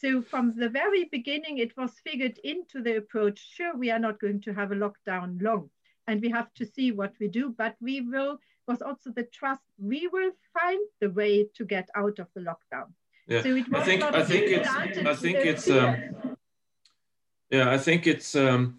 So 0.00 0.22
from 0.22 0.54
the 0.56 0.68
very 0.68 1.04
beginning, 1.04 1.58
it 1.58 1.76
was 1.76 1.92
figured 2.04 2.38
into 2.42 2.82
the 2.82 2.96
approach. 2.96 3.38
Sure, 3.54 3.76
we 3.76 3.90
are 3.90 3.98
not 3.98 4.18
going 4.18 4.40
to 4.42 4.54
have 4.54 4.72
a 4.72 4.74
lockdown 4.74 5.42
long, 5.42 5.68
and 6.06 6.22
we 6.22 6.30
have 6.30 6.52
to 6.54 6.64
see 6.64 6.90
what 6.90 7.12
we 7.20 7.28
do, 7.28 7.54
but 7.56 7.76
we 7.80 8.00
will. 8.00 8.38
Was 8.66 8.82
also 8.82 9.10
the 9.10 9.24
trust 9.24 9.62
we 9.78 10.06
will 10.06 10.30
find 10.56 10.80
the 11.00 11.10
way 11.10 11.48
to 11.56 11.64
get 11.64 11.88
out 11.96 12.20
of 12.20 12.28
the 12.34 12.40
lockdown. 12.40 12.92
Yeah, 13.26 13.42
so 13.42 13.56
I 13.56 13.84
think 13.84 14.02
I 14.02 14.24
think 14.24 14.44
it's 14.46 14.68
I 14.68 15.14
think 15.14 15.38
it's 15.38 15.68
um, 15.68 16.36
yeah 17.50 17.70
I 17.70 17.78
think 17.78 18.06
it's 18.06 18.36
um, 18.36 18.78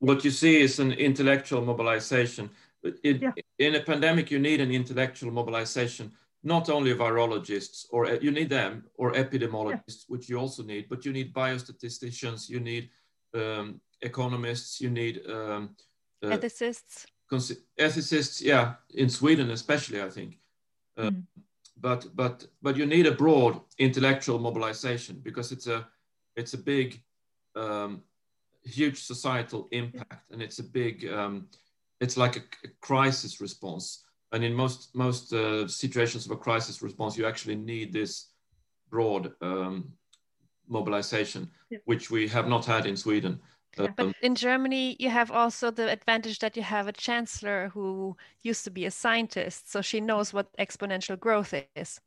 what 0.00 0.24
you 0.24 0.32
see 0.32 0.60
is 0.60 0.80
an 0.80 0.92
intellectual 0.92 1.62
mobilization 1.64 2.50
it, 2.82 3.22
yeah. 3.22 3.32
in 3.58 3.74
a 3.74 3.80
pandemic, 3.80 4.30
you 4.30 4.38
need 4.38 4.60
an 4.60 4.70
intellectual 4.70 5.32
mobilization, 5.32 6.12
not 6.42 6.70
only 6.70 6.94
virologists, 6.94 7.86
or 7.90 8.06
you 8.20 8.30
need 8.30 8.48
them, 8.48 8.84
or 8.94 9.12
epidemiologists, 9.12 10.04
yeah. 10.04 10.08
which 10.08 10.28
you 10.28 10.38
also 10.38 10.62
need, 10.62 10.88
but 10.88 11.04
you 11.04 11.12
need 11.12 11.34
biostatisticians, 11.34 12.48
you 12.48 12.60
need 12.60 12.90
um, 13.34 13.80
economists, 14.02 14.80
you 14.80 14.90
need 14.90 15.20
um, 15.28 15.76
uh, 16.22 16.28
ethicists. 16.28 17.06
Ethicists, 17.78 18.40
yeah, 18.40 18.74
in 18.94 19.10
Sweden 19.10 19.50
especially, 19.50 20.00
I 20.00 20.10
think. 20.10 20.38
Uh, 20.96 21.10
mm. 21.10 21.22
But 21.80 22.06
but 22.14 22.46
but 22.62 22.76
you 22.76 22.86
need 22.86 23.06
a 23.06 23.12
broad 23.12 23.60
intellectual 23.78 24.38
mobilization 24.38 25.20
because 25.22 25.52
it's 25.52 25.68
a 25.68 25.86
it's 26.34 26.54
a 26.54 26.58
big, 26.58 27.00
um, 27.54 28.02
huge 28.64 29.02
societal 29.02 29.68
impact, 29.70 30.32
and 30.32 30.42
it's 30.42 30.58
a 30.58 30.64
big 30.64 31.06
um, 31.08 31.48
it's 32.00 32.16
like 32.16 32.36
a, 32.36 32.40
a 32.64 32.68
crisis 32.80 33.40
response. 33.40 34.04
And 34.32 34.44
in 34.44 34.54
most 34.54 34.94
most 34.94 35.32
uh, 35.32 35.66
situations 35.66 36.26
of 36.26 36.32
a 36.32 36.36
crisis 36.36 36.82
response, 36.82 37.16
you 37.16 37.26
actually 37.26 37.56
need 37.56 37.92
this 37.92 38.28
broad 38.90 39.32
um, 39.40 39.92
mobilization, 40.68 41.50
yeah. 41.70 41.78
which 41.84 42.10
we 42.10 42.28
have 42.28 42.48
not 42.48 42.64
had 42.64 42.86
in 42.86 42.96
Sweden. 42.96 43.40
Um, 43.78 43.94
but 43.96 44.14
in 44.22 44.34
Germany, 44.34 44.96
you 44.98 45.10
have 45.10 45.30
also 45.30 45.70
the 45.70 45.90
advantage 45.90 46.38
that 46.40 46.56
you 46.56 46.62
have 46.62 46.88
a 46.88 46.92
chancellor 46.92 47.70
who 47.72 48.16
used 48.42 48.64
to 48.64 48.70
be 48.70 48.86
a 48.86 48.90
scientist, 48.90 49.70
so 49.70 49.82
she 49.82 50.00
knows 50.00 50.32
what 50.32 50.56
exponential 50.58 51.18
growth 51.18 51.54
is, 51.76 52.00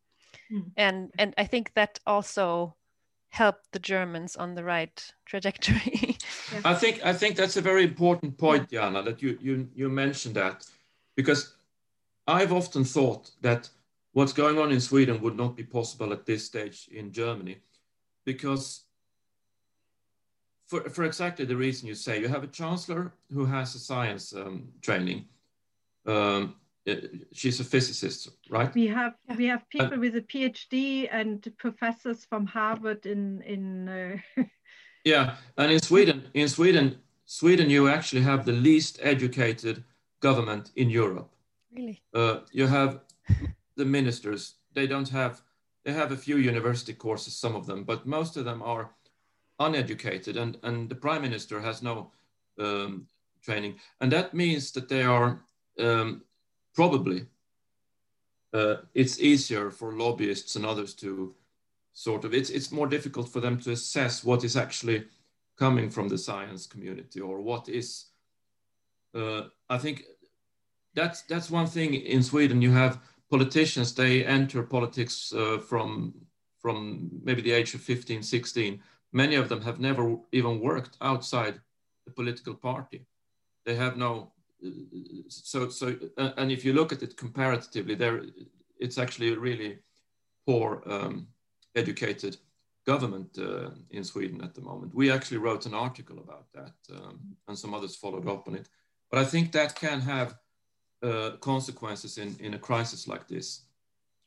mm. 0.52 0.66
and 0.76 1.12
and 1.18 1.34
I 1.38 1.46
think 1.46 1.74
that 1.76 2.00
also 2.06 2.76
helped 3.30 3.72
the 3.72 3.80
Germans 3.80 4.36
on 4.36 4.56
the 4.56 4.64
right 4.64 5.14
trajectory. 5.26 6.18
I 6.66 6.74
think 6.74 7.06
I 7.06 7.14
think 7.14 7.38
that's 7.38 7.58
a 7.58 7.62
very 7.62 7.84
important 7.84 8.38
point, 8.38 8.70
Jana, 8.70 9.02
that 9.04 9.22
you 9.22 9.38
you 9.42 9.70
you 9.74 9.90
mentioned 9.90 10.36
that, 10.36 10.66
because 11.16 11.56
I've 12.32 12.54
often 12.54 12.86
thought 12.86 13.32
that 13.42 13.70
what's 14.14 14.34
going 14.34 14.58
on 14.58 14.72
in 14.72 14.80
Sweden 14.80 15.22
would 15.22 15.36
not 15.36 15.58
be 15.58 15.64
possible 15.64 16.14
at 16.14 16.26
this 16.26 16.46
stage 16.46 16.90
in 16.92 17.12
Germany, 17.12 17.58
because 18.26 18.86
for, 20.68 20.90
for 20.90 21.04
exactly 21.04 21.44
the 21.44 21.58
reason 21.58 21.90
you 21.90 21.96
say, 21.96 22.22
you 22.22 22.30
have 22.30 22.46
a 22.46 22.48
chancellor 22.48 23.12
who 23.34 23.46
has 23.46 23.76
a 23.76 23.80
science 23.80 24.34
um, 24.34 24.70
training. 24.82 25.26
Um, 26.06 26.56
uh, 26.88 26.96
she's 27.34 27.60
a 27.60 27.64
physicist, 27.64 28.30
right? 28.50 28.74
We 28.74 28.88
have 28.88 29.14
we 29.38 29.46
have 29.46 29.70
people 29.70 30.00
with 30.00 30.16
a 30.16 30.22
PhD 30.22 31.08
and 31.12 31.46
professors 31.58 32.26
from 32.26 32.48
Harvard 32.48 33.06
in 33.06 33.42
in. 33.42 33.90
Uh... 33.90 34.44
yeah, 35.04 35.36
and 35.58 35.72
in 35.72 35.80
Sweden, 35.80 36.24
in 36.34 36.48
Sweden, 36.48 36.98
Sweden, 37.26 37.70
you 37.70 37.88
actually 37.88 38.24
have 38.24 38.46
the 38.46 38.54
least 38.54 38.98
educated 39.04 39.84
government 40.22 40.72
in 40.76 40.90
Europe. 40.90 41.32
Really? 41.76 42.02
Uh, 42.14 42.40
you 42.52 42.68
have 42.68 43.02
the 43.76 43.86
ministers. 43.86 44.56
They 44.74 44.88
don't 44.88 45.10
have. 45.10 45.42
They 45.84 45.94
have 45.94 46.12
a 46.12 46.18
few 46.18 46.38
university 46.38 46.94
courses, 46.94 47.36
some 47.36 47.56
of 47.56 47.66
them, 47.66 47.84
but 47.84 48.06
most 48.06 48.38
of 48.38 48.46
them 48.46 48.62
are 48.62 48.92
uneducated, 49.60 50.38
and 50.38 50.58
and 50.64 50.90
the 50.90 50.96
prime 50.96 51.22
minister 51.22 51.60
has 51.62 51.82
no 51.82 52.12
um, 52.60 53.08
training, 53.42 53.80
and 54.00 54.12
that 54.12 54.34
means 54.34 54.72
that 54.72 54.90
they 54.90 55.04
are. 55.04 55.42
Um, 55.80 56.24
probably 56.74 57.26
uh, 58.54 58.76
it's 58.94 59.20
easier 59.20 59.72
for 59.72 59.94
lobbyists 59.94 60.56
and 60.56 60.66
others 60.66 60.94
to 60.96 61.34
sort 61.94 62.26
of 62.26 62.34
it's 62.34 62.50
it's 62.50 62.72
more 62.72 62.88
difficult 62.88 63.30
for 63.30 63.40
them 63.42 63.60
to 63.60 63.72
assess 63.72 64.24
what 64.24 64.44
is 64.44 64.56
actually 64.56 65.06
coming 65.58 65.90
from 65.90 66.08
the 66.08 66.18
science 66.18 66.66
community 66.66 67.20
or 67.20 67.42
what 67.42 67.68
is 67.68 68.06
uh, 69.14 69.44
i 69.70 69.78
think 69.78 70.04
that's 70.94 71.22
that's 71.24 71.50
one 71.50 71.68
thing 71.68 71.94
in 71.94 72.24
sweden 72.24 72.62
you 72.62 72.72
have 72.72 73.00
politicians 73.30 73.94
they 73.94 74.26
enter 74.26 74.64
politics 74.64 75.34
uh, 75.34 75.58
from 75.58 76.14
from 76.60 77.10
maybe 77.24 77.42
the 77.42 77.52
age 77.52 77.74
of 77.74 77.82
15 77.82 78.24
16 78.24 78.82
many 79.12 79.36
of 79.36 79.50
them 79.50 79.62
have 79.62 79.80
never 79.80 80.18
even 80.32 80.60
worked 80.60 80.98
outside 81.02 81.60
the 82.06 82.12
political 82.12 82.54
party 82.54 83.06
they 83.66 83.76
have 83.76 83.98
no 83.98 84.32
so 85.28 85.70
so 85.70 85.96
uh, 86.18 86.32
and 86.38 86.52
if 86.52 86.64
you 86.66 86.74
look 86.74 86.92
at 86.92 87.04
it 87.04 87.18
comparatively 87.18 87.96
there 87.96 88.24
it's 88.80 88.98
actually 88.98 89.34
a 89.34 89.40
really 89.40 89.80
poor 90.46 90.84
um, 90.86 91.28
educated 91.76 92.38
government 92.86 93.38
uh, 93.38 93.70
in 93.92 94.04
Sweden 94.04 94.42
at 94.44 94.54
the 94.56 94.62
moment. 94.62 94.96
We 94.96 95.12
actually 95.12 95.38
wrote 95.38 95.66
an 95.66 95.74
article 95.74 96.18
about 96.20 96.48
that, 96.54 96.74
um, 96.96 97.20
and 97.48 97.58
some 97.58 97.74
others 97.74 97.96
followed 97.96 98.28
up 98.28 98.48
on 98.48 98.56
it. 98.56 98.68
But 99.10 99.20
I 99.20 99.26
think 99.26 99.52
that 99.52 99.76
can 99.76 100.02
have 100.02 100.36
uh, 101.04 101.32
consequences 101.40 102.18
in, 102.18 102.36
in 102.40 102.54
a 102.54 102.60
crisis 102.60 103.08
like 103.08 103.28
this. 103.28 103.62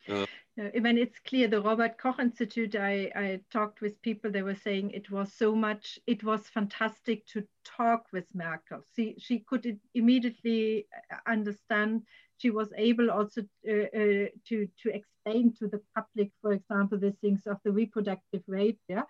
Uh, 0.09 0.27
I 0.57 0.79
mean, 0.79 0.99
it's 0.99 1.19
clear 1.27 1.49
the 1.49 1.61
Robert 1.61 1.99
Koch 1.99 2.21
Institute, 2.21 2.77
I, 2.77 3.11
I 3.17 3.41
talked 3.51 3.81
with 3.81 4.01
people, 4.03 4.31
they 4.31 4.43
were 4.43 4.55
saying 4.55 4.91
it 4.91 5.11
was 5.11 5.33
so 5.33 5.55
much, 5.55 5.99
it 6.07 6.23
was 6.23 6.47
fantastic 6.47 7.27
to 7.29 7.43
talk 7.65 8.07
with 8.13 8.25
Merkel. 8.35 8.83
She, 8.95 9.17
she 9.19 9.41
could 9.41 9.81
immediately 9.95 10.87
uh, 11.11 11.17
understand, 11.27 12.03
she 12.37 12.51
was 12.51 12.73
able 12.77 13.11
also 13.11 13.43
uh, 13.69 13.73
uh, 13.73 14.27
to, 14.49 14.69
to 14.83 14.95
explain 14.95 15.55
to 15.59 15.67
the 15.67 15.81
public, 15.97 16.31
for 16.41 16.53
example, 16.53 16.99
the 16.99 17.17
things 17.21 17.47
of 17.47 17.57
the 17.65 17.73
reproductive 17.73 18.43
rate. 18.47 18.79
Yeah. 18.89 19.03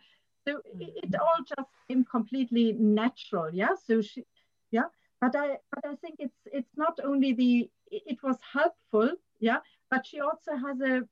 So 0.49 0.61
it, 0.79 0.95
it 1.03 1.15
all 1.21 1.45
just 1.47 1.69
came 1.89 2.05
completely 2.05 2.73
natural. 2.73 3.51
Yeah. 3.53 3.75
So 3.87 4.01
she, 4.01 4.25
yeah. 4.71 4.89
But 5.25 5.37
I, 5.45 5.47
but 5.73 5.85
I 5.93 5.95
think 6.03 6.17
it's, 6.19 6.41
it's 6.59 6.77
not 6.77 6.99
only 7.03 7.33
the, 7.33 7.71
it 7.91 8.19
was 8.23 8.37
helpful. 8.53 9.11
Yeah 9.41 9.61
but 9.95 10.07
she 10.07 10.21
also 10.21 10.53
has 10.57 10.81
a 10.81 11.03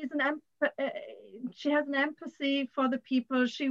is 0.00 0.10
an 0.12 0.40
uh, 0.62 0.88
she 1.52 1.70
has 1.70 1.86
an 1.88 1.94
empathy 1.94 2.68
for 2.74 2.88
the 2.88 2.98
people. 2.98 3.46
She 3.46 3.70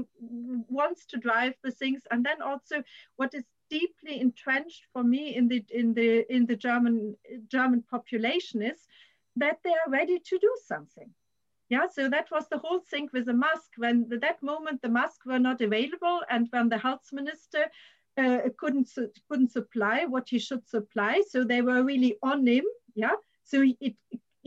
wants 0.80 1.06
to 1.08 1.18
drive 1.18 1.54
the 1.64 1.72
things, 1.72 2.02
and 2.12 2.26
then 2.26 2.42
also 2.42 2.84
what 3.16 3.34
is 3.34 3.46
deeply 3.70 4.20
entrenched 4.20 4.84
for 4.94 5.04
me 5.04 5.36
in 5.36 5.48
the 5.48 5.64
in 5.70 5.94
the 5.94 6.10
in 6.34 6.46
the 6.46 6.56
German 6.56 7.16
German 7.48 7.84
population 7.84 8.62
is 8.62 8.80
that 9.38 9.60
they 9.64 9.76
are 9.82 9.92
ready 10.00 10.20
to 10.20 10.38
do 10.40 10.54
something. 10.66 11.10
Yeah, 11.70 11.88
so 11.88 12.10
that 12.10 12.32
was 12.32 12.48
the 12.48 12.58
whole 12.58 12.80
thing 12.80 13.10
with 13.14 13.26
the 13.26 13.34
mask. 13.34 13.72
When 13.78 14.08
at 14.12 14.22
that 14.22 14.42
moment 14.42 14.82
the 14.82 14.90
masks 14.90 15.26
were 15.26 15.40
not 15.40 15.62
available, 15.62 16.22
and 16.30 16.48
when 16.52 16.70
the 16.70 16.78
health 16.78 17.08
minister 17.12 17.66
uh, 18.18 18.40
couldn't 18.58 18.90
couldn't 19.30 19.52
supply 19.52 20.06
what 20.06 20.28
he 20.30 20.40
should 20.40 20.68
supply, 20.68 21.22
so 21.30 21.44
they 21.44 21.62
were 21.62 21.84
really 21.84 22.18
on 22.24 22.46
him. 22.48 22.66
Yeah, 22.96 23.16
so 23.44 23.64
it 23.80 23.96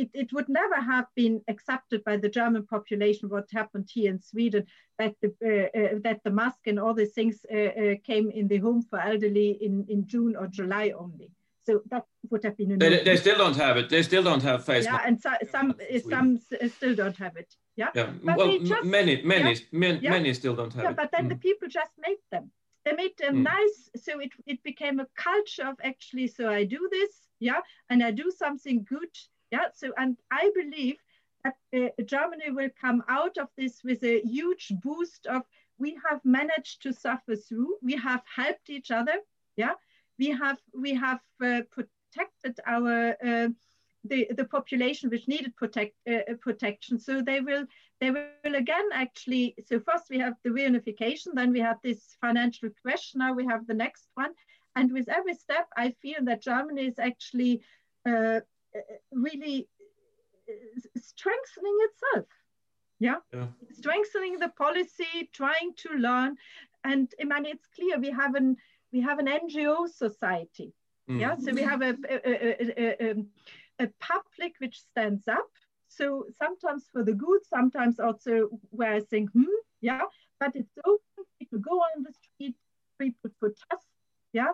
it, 0.01 0.11
it 0.15 0.33
would 0.33 0.49
never 0.49 0.77
have 0.77 1.07
been 1.15 1.43
accepted 1.49 2.03
by 2.05 2.17
the 2.17 2.29
German 2.29 2.67
population 2.67 3.29
what 3.29 3.49
happened 3.53 3.89
here 3.93 4.11
in 4.11 4.21
Sweden 4.21 4.67
that 4.99 5.15
the 5.23 5.31
uh, 5.51 5.79
uh, 5.79 5.99
that 6.05 6.21
the 6.25 6.31
mask 6.31 6.61
and 6.67 6.79
all 6.79 6.95
these 6.95 7.13
things 7.13 7.45
uh, 7.53 7.57
uh, 7.57 7.95
came 8.05 8.31
in 8.31 8.49
the 8.49 8.59
home 8.59 8.83
for 8.83 8.99
elderly 8.99 9.51
in, 9.61 9.87
in 9.89 10.07
June 10.07 10.37
or 10.37 10.47
July 10.47 10.93
only. 10.97 11.31
So 11.67 11.83
that 11.91 12.05
would 12.31 12.43
have 12.45 12.57
been. 12.57 12.79
They, 12.79 13.05
they, 13.05 13.17
still 13.17 13.37
don't 13.37 13.57
have 13.57 13.77
it. 13.77 13.91
They 13.91 14.03
still 14.03 14.23
don't 14.23 14.43
have 14.43 14.65
face. 14.65 14.87
Yeah, 14.87 15.01
and 15.07 15.21
so, 15.21 15.31
some 15.53 15.75
some 16.09 16.39
still 16.69 16.95
don't 16.95 17.17
have 17.19 17.37
it. 17.37 17.55
Yeah. 17.77 17.91
Yeah. 17.95 18.11
But 18.25 18.37
well, 18.39 18.59
just, 18.59 18.85
many 18.85 19.23
many 19.23 19.53
yeah, 19.53 19.61
many, 19.73 19.99
yeah. 20.01 20.11
many 20.11 20.35
still 20.35 20.57
don't 20.57 20.73
have 20.73 20.85
yeah, 20.85 20.91
it. 20.91 20.97
But 20.97 21.11
then 21.13 21.27
mm. 21.27 21.31
the 21.31 21.37
people 21.37 21.69
just 21.69 21.93
made 21.99 22.23
them. 22.33 22.51
They 22.85 22.93
made 22.93 23.17
them 23.19 23.37
mm. 23.37 23.43
nice, 23.45 23.91
so 23.97 24.21
it, 24.21 24.31
it 24.47 24.63
became 24.63 25.01
a 25.01 25.07
culture 25.17 25.67
of 25.67 25.77
actually, 25.83 26.29
so 26.29 26.49
I 26.49 26.65
do 26.65 26.89
this, 26.91 27.11
yeah, 27.39 27.61
and 27.89 28.03
I 28.03 28.11
do 28.11 28.31
something 28.37 28.87
good, 28.89 29.11
yeah. 29.51 29.67
So, 29.75 29.93
and 29.97 30.17
I 30.31 30.51
believe 30.55 30.97
that 31.45 31.57
uh, 31.75 32.03
Germany 32.05 32.51
will 32.51 32.71
come 32.81 33.03
out 33.09 33.39
of 33.39 33.49
this 33.57 33.83
with 33.85 34.03
a 34.05 34.21
huge 34.23 34.73
boost 34.83 35.27
of 35.27 35.43
we 35.79 35.99
have 36.09 36.21
managed 36.25 36.83
to 36.83 36.93
suffer 36.93 37.37
through, 37.37 37.77
we 37.83 37.97
have 37.97 38.23
helped 38.35 38.71
each 38.71 38.91
other, 38.91 39.15
yeah. 39.57 39.75
We 40.19 40.29
have 40.31 40.59
we 40.75 40.95
have 40.95 41.21
uh, 41.43 41.63
protected 41.71 42.61
our 42.67 43.17
uh, 43.25 43.49
the, 44.05 44.29
the 44.37 44.45
population 44.45 45.11
which 45.11 45.29
needed 45.29 45.57
protect, 45.57 45.95
uh, 46.11 46.35
protection. 46.41 46.99
So 46.99 47.23
they 47.23 47.41
will 47.41 47.65
they 48.01 48.11
will 48.11 48.55
again 48.55 48.89
actually, 48.93 49.55
so 49.67 49.81
first 49.81 50.05
we 50.11 50.19
have 50.19 50.35
the 50.43 50.51
reunification, 50.51 51.35
then 51.35 51.53
we 51.53 51.61
have 51.61 51.77
this 51.83 52.17
financial 52.21 52.71
question, 52.83 53.19
now 53.19 53.33
we 53.35 53.45
have 53.47 53.67
the 53.67 53.75
next 53.75 54.09
one. 54.15 54.33
And 54.77 54.93
with 54.93 55.09
every 55.09 55.35
step, 55.35 55.69
I 55.77 55.91
feel 56.03 56.19
that 56.23 56.43
Germany 56.43 56.87
is 56.87 56.99
actually 56.99 57.63
uh, 58.09 58.41
really 59.13 59.69
strengthening 60.97 61.79
itself. 61.81 62.27
Yeah? 62.99 63.17
yeah? 63.33 63.47
strengthening 63.73 64.39
the 64.39 64.51
policy, 64.51 65.31
trying 65.33 65.73
to 65.79 65.95
learn. 65.97 66.37
And 66.85 67.13
I 67.21 67.25
mean, 67.25 67.47
it's 67.47 67.67
clear 67.75 67.99
we 67.99 68.11
have 68.11 68.35
an 68.35 68.57
we 68.93 69.01
have 69.01 69.19
an 69.19 69.27
NGO 69.27 69.89
society. 69.89 70.73
Mm. 71.09 71.21
Yeah, 71.21 71.37
so 71.37 71.53
we 71.53 71.63
have 71.63 71.81
a, 71.83 71.97
a, 72.09 73.11
a, 73.11 73.25
a 73.79 73.87
public 74.01 74.55
which 74.59 74.81
stands 74.81 75.27
up. 75.29 75.51
So 75.91 76.27
sometimes 76.39 76.85
for 76.93 77.03
the 77.03 77.13
good, 77.13 77.41
sometimes 77.45 77.99
also 77.99 78.49
where 78.71 78.95
I 78.95 79.01
think, 79.01 79.31
hmm, 79.33 79.61
yeah, 79.81 80.03
but 80.39 80.53
it's 80.55 80.79
open. 80.87 81.25
People 81.39 81.59
go 81.59 81.81
on 81.81 82.05
the 82.05 82.13
street, 82.13 82.57
people 82.99 83.31
protest, 83.41 83.89
yeah, 84.33 84.53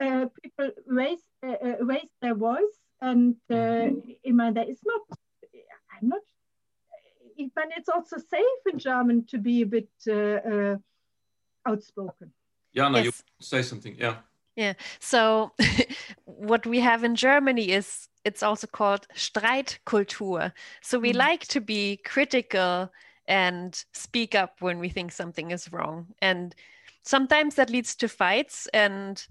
uh, 0.00 0.26
people 0.42 0.70
raise 0.86 1.22
uh, 1.46 1.56
uh 1.62 1.76
raise 1.80 2.12
their 2.22 2.34
voice, 2.34 2.78
and 3.02 3.36
uh, 3.50 3.54
mm-hmm. 3.54 4.10
I 4.28 4.32
mean, 4.32 4.54
there 4.54 4.68
is 4.68 4.80
not. 4.84 5.18
I'm 5.92 6.08
not. 6.08 6.22
But 7.54 7.66
it's 7.76 7.88
also 7.88 8.16
safe 8.16 8.62
in 8.72 8.78
German 8.78 9.26
to 9.26 9.38
be 9.38 9.62
a 9.62 9.66
bit 9.66 9.90
uh, 10.08 10.40
uh 10.52 10.76
outspoken. 11.66 12.32
Yeah, 12.72 12.88
no, 12.88 12.98
yes. 12.98 13.22
you 13.38 13.44
say 13.44 13.62
something. 13.62 13.94
Yeah. 13.98 14.16
Yeah. 14.58 14.72
So 14.98 15.52
what 16.24 16.66
we 16.66 16.80
have 16.80 17.04
in 17.04 17.14
Germany 17.14 17.70
is 17.70 18.08
it's 18.24 18.42
also 18.42 18.66
called 18.66 19.06
Streitkultur. 19.14 20.50
So 20.82 20.98
we 20.98 21.12
mm. 21.12 21.16
like 21.16 21.46
to 21.48 21.60
be 21.60 21.98
critical 21.98 22.90
and 23.28 23.84
speak 23.92 24.34
up 24.34 24.56
when 24.58 24.80
we 24.80 24.88
think 24.88 25.12
something 25.12 25.52
is 25.52 25.72
wrong. 25.72 26.08
And 26.20 26.56
sometimes 27.02 27.54
that 27.54 27.70
leads 27.70 27.94
to 27.96 28.08
fights 28.08 28.66
and 28.74 29.24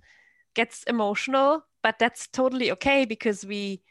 gets 0.56 0.84
emotional, 0.84 1.66
but 1.84 2.00
that's 2.00 2.28
totally 2.28 2.72
okay 2.72 3.04
because 3.04 3.46
we 3.46 3.82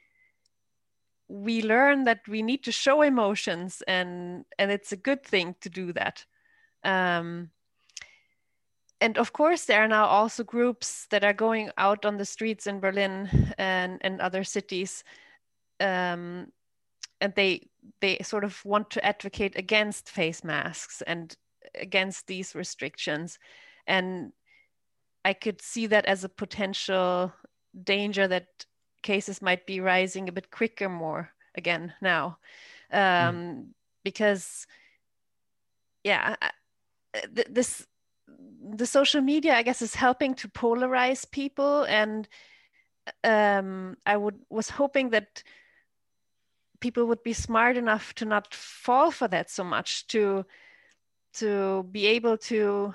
we 1.28 1.60
learn 1.60 2.04
that 2.04 2.20
we 2.28 2.40
need 2.40 2.64
to 2.64 2.72
show 2.72 3.02
emotions 3.02 3.82
and 3.86 4.46
and 4.58 4.70
it's 4.70 4.92
a 4.92 4.96
good 4.96 5.22
thing 5.22 5.54
to 5.60 5.68
do 5.68 5.92
that. 5.92 6.24
Um, 6.82 7.50
and 9.00 9.18
of 9.18 9.32
course, 9.32 9.64
there 9.64 9.82
are 9.82 9.88
now 9.88 10.06
also 10.06 10.42
groups 10.44 11.06
that 11.10 11.24
are 11.24 11.34
going 11.34 11.70
out 11.76 12.04
on 12.04 12.16
the 12.16 12.24
streets 12.24 12.66
in 12.66 12.80
Berlin 12.80 13.28
and, 13.58 13.98
and 14.00 14.20
other 14.20 14.44
cities. 14.44 15.04
Um, 15.80 16.52
and 17.20 17.34
they 17.34 17.68
they 18.00 18.18
sort 18.22 18.44
of 18.44 18.64
want 18.64 18.90
to 18.90 19.04
advocate 19.04 19.56
against 19.56 20.10
face 20.10 20.42
masks 20.44 21.02
and 21.06 21.36
against 21.74 22.26
these 22.26 22.54
restrictions. 22.54 23.38
And 23.86 24.32
I 25.24 25.32
could 25.32 25.60
see 25.60 25.86
that 25.88 26.06
as 26.06 26.24
a 26.24 26.28
potential 26.28 27.32
danger 27.84 28.28
that 28.28 28.46
cases 29.02 29.42
might 29.42 29.66
be 29.66 29.80
rising 29.80 30.28
a 30.28 30.32
bit 30.32 30.50
quicker 30.50 30.88
more 30.88 31.30
again 31.54 31.92
now. 32.00 32.38
Um, 32.92 33.00
mm. 33.00 33.66
Because, 34.04 34.66
yeah, 36.04 36.36
th- 37.34 37.48
this 37.50 37.86
the 38.74 38.86
social 38.86 39.20
media 39.20 39.54
i 39.54 39.62
guess 39.62 39.82
is 39.82 39.94
helping 39.94 40.34
to 40.34 40.48
polarize 40.48 41.30
people. 41.30 41.84
And 41.84 42.28
um, 43.22 43.96
i 44.04 44.16
would 44.16 44.38
was 44.50 44.70
hoping 44.70 45.10
that 45.10 45.42
people 46.80 47.06
would 47.06 47.22
be 47.22 47.32
smart 47.32 47.76
enough 47.76 48.14
to 48.14 48.24
not 48.24 48.52
fall 48.54 49.10
for 49.10 49.28
that 49.28 49.50
so 49.50 49.64
much 49.64 50.06
to 50.08 50.44
to 51.34 51.84
be 51.90 52.06
able 52.06 52.36
to 52.36 52.94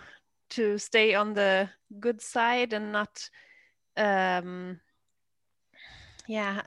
to 0.50 0.78
stay 0.78 1.16
on 1.16 1.34
the 1.34 1.70
good 2.00 2.22
side 2.22 2.74
and 2.74 2.92
not 2.92 3.30
um 3.98 4.80
yeah 6.28 6.62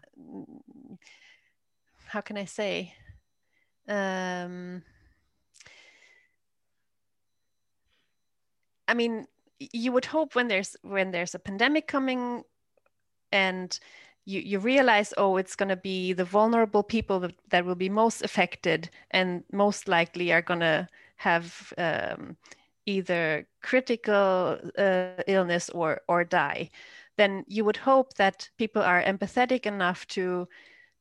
how 2.06 2.20
can 2.20 2.36
i 2.36 2.44
say? 2.44 2.94
Um 3.88 4.82
I 8.94 8.96
mean, 8.96 9.26
you 9.58 9.90
would 9.90 10.04
hope 10.04 10.36
when 10.36 10.46
there's 10.46 10.76
when 10.82 11.10
there's 11.10 11.34
a 11.34 11.40
pandemic 11.40 11.88
coming 11.88 12.44
and 13.32 13.76
you, 14.24 14.40
you 14.40 14.60
realize 14.60 15.12
oh 15.16 15.36
it's 15.36 15.56
going 15.56 15.68
to 15.68 15.76
be 15.76 16.12
the 16.12 16.24
vulnerable 16.24 16.84
people 16.84 17.18
that, 17.18 17.34
that 17.50 17.64
will 17.64 17.74
be 17.74 17.88
most 17.88 18.22
affected 18.22 18.90
and 19.10 19.42
most 19.50 19.88
likely 19.88 20.32
are 20.32 20.42
going 20.42 20.60
to 20.60 20.88
have 21.16 21.72
um, 21.76 22.36
either 22.86 23.48
critical 23.62 24.58
uh, 24.78 25.22
illness 25.26 25.70
or 25.70 26.00
or 26.06 26.22
die 26.22 26.70
then 27.16 27.44
you 27.48 27.64
would 27.64 27.78
hope 27.78 28.14
that 28.14 28.48
people 28.58 28.82
are 28.82 29.02
empathetic 29.02 29.66
enough 29.66 30.06
to 30.06 30.46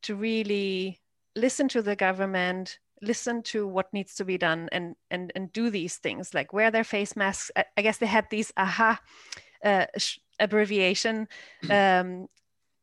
to 0.01 0.15
really 0.15 0.99
listen 1.35 1.67
to 1.67 1.83
the 1.83 1.95
government 1.95 2.79
listen 3.03 3.43
to 3.43 3.67
what 3.67 3.93
needs 3.93 4.15
to 4.15 4.25
be 4.25 4.37
done 4.37 4.69
and 4.71 4.95
and 5.11 5.31
and 5.35 5.51
do 5.53 5.69
these 5.69 5.97
things 5.97 6.33
like 6.33 6.53
wear 6.53 6.71
their 6.71 6.83
face 6.83 7.15
masks. 7.15 7.51
I, 7.55 7.65
I 7.77 7.81
guess 7.81 7.97
they 7.97 8.05
had 8.05 8.29
these 8.29 8.51
aha 8.57 8.99
uh, 9.63 9.85
abbreviation 10.39 11.27
um, 11.69 12.27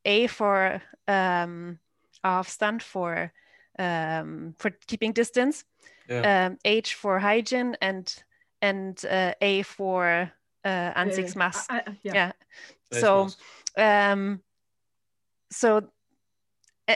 a 0.04 0.26
for 0.26 0.82
um, 1.08 1.78
Abstand 2.24 2.82
for 2.82 3.32
um, 3.78 4.54
for 4.58 4.70
keeping 4.86 5.12
distance 5.12 5.64
yeah. 6.08 6.46
um, 6.46 6.58
h 6.64 6.94
for 6.94 7.18
hygiene 7.18 7.76
and 7.80 8.14
and 8.60 9.04
uh, 9.06 9.32
a 9.40 9.62
for 9.62 10.30
uh, 10.64 10.92
uh, 11.70 11.92
yeah, 12.02 12.32
yeah. 12.92 13.00
so 13.00 13.28
um 13.76 14.40
so 15.50 15.88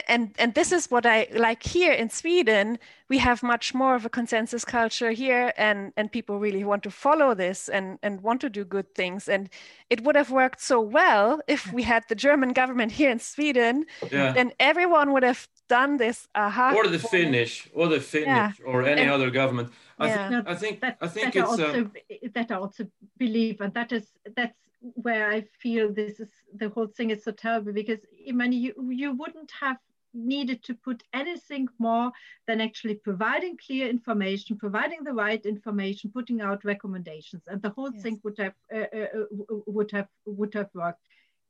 and 0.07 0.33
and 0.37 0.53
this 0.53 0.71
is 0.71 0.89
what 0.91 1.05
i 1.05 1.27
like 1.33 1.63
here 1.63 1.91
in 1.91 2.09
sweden 2.09 2.77
we 3.09 3.17
have 3.17 3.43
much 3.43 3.73
more 3.73 3.95
of 3.95 4.05
a 4.05 4.09
consensus 4.09 4.65
culture 4.65 5.11
here 5.11 5.53
and 5.57 5.93
and 5.97 6.11
people 6.11 6.39
really 6.39 6.63
want 6.63 6.83
to 6.83 6.91
follow 6.91 7.33
this 7.33 7.69
and 7.69 7.99
and 8.03 8.21
want 8.21 8.41
to 8.41 8.49
do 8.49 8.63
good 8.63 8.93
things 8.95 9.27
and 9.27 9.49
it 9.89 10.01
would 10.01 10.15
have 10.15 10.31
worked 10.31 10.61
so 10.61 10.79
well 10.79 11.39
if 11.47 11.71
we 11.71 11.83
had 11.83 12.03
the 12.09 12.15
german 12.15 12.53
government 12.53 12.91
here 12.91 13.11
in 13.11 13.19
sweden 13.19 13.85
yeah. 14.11 14.31
then 14.31 14.51
everyone 14.59 15.11
would 15.13 15.23
have 15.23 15.47
done 15.67 15.97
this 15.97 16.27
aha 16.35 16.73
or 16.75 16.87
the 16.87 16.99
finnish 16.99 17.69
or 17.73 17.87
the 17.87 17.99
finnish 17.99 18.27
yeah. 18.27 18.51
or 18.65 18.83
any 18.83 19.01
and, 19.01 19.11
other 19.11 19.29
government 19.29 19.71
i 19.99 20.07
yeah. 20.07 20.29
think 20.29 20.47
i 20.47 20.55
think 20.55 20.81
that, 20.81 20.97
i 21.01 21.07
think 21.07 21.33
that 21.33 21.39
it's 21.39 21.59
uh, 21.59 21.65
also, 21.65 21.85
uh, 21.85 22.27
that 22.33 22.51
i 22.51 22.55
also 22.55 22.87
believe 23.17 23.61
and 23.61 23.73
that 23.73 23.91
is 23.91 24.05
that's 24.35 24.57
where 24.93 25.29
I 25.29 25.41
feel 25.59 25.91
this 25.91 26.19
is 26.19 26.29
the 26.53 26.69
whole 26.69 26.87
thing 26.87 27.09
is 27.09 27.23
so 27.23 27.31
terrible 27.31 27.73
because 27.73 27.99
I 28.27 28.31
mean 28.31 28.51
you 28.51 28.73
you 28.91 29.13
wouldn't 29.13 29.51
have 29.59 29.77
needed 30.15 30.63
to 30.63 30.73
put 30.73 31.03
anything 31.13 31.67
more 31.77 32.11
than 32.47 32.61
actually 32.61 32.95
providing 32.95 33.57
clear 33.57 33.87
information, 33.89 34.57
providing 34.57 35.03
the 35.03 35.13
right 35.13 35.45
information, 35.45 36.11
putting 36.11 36.41
out 36.41 36.63
recommendations, 36.63 37.43
and 37.47 37.61
the 37.61 37.69
whole 37.69 37.91
yes. 37.93 38.03
thing 38.03 38.19
would 38.23 38.37
have 38.37 38.53
uh, 38.73 38.85
uh, 38.93 39.07
uh, 39.19 39.55
would 39.67 39.91
have 39.91 40.07
would 40.25 40.53
have 40.53 40.69
worked. 40.73 41.01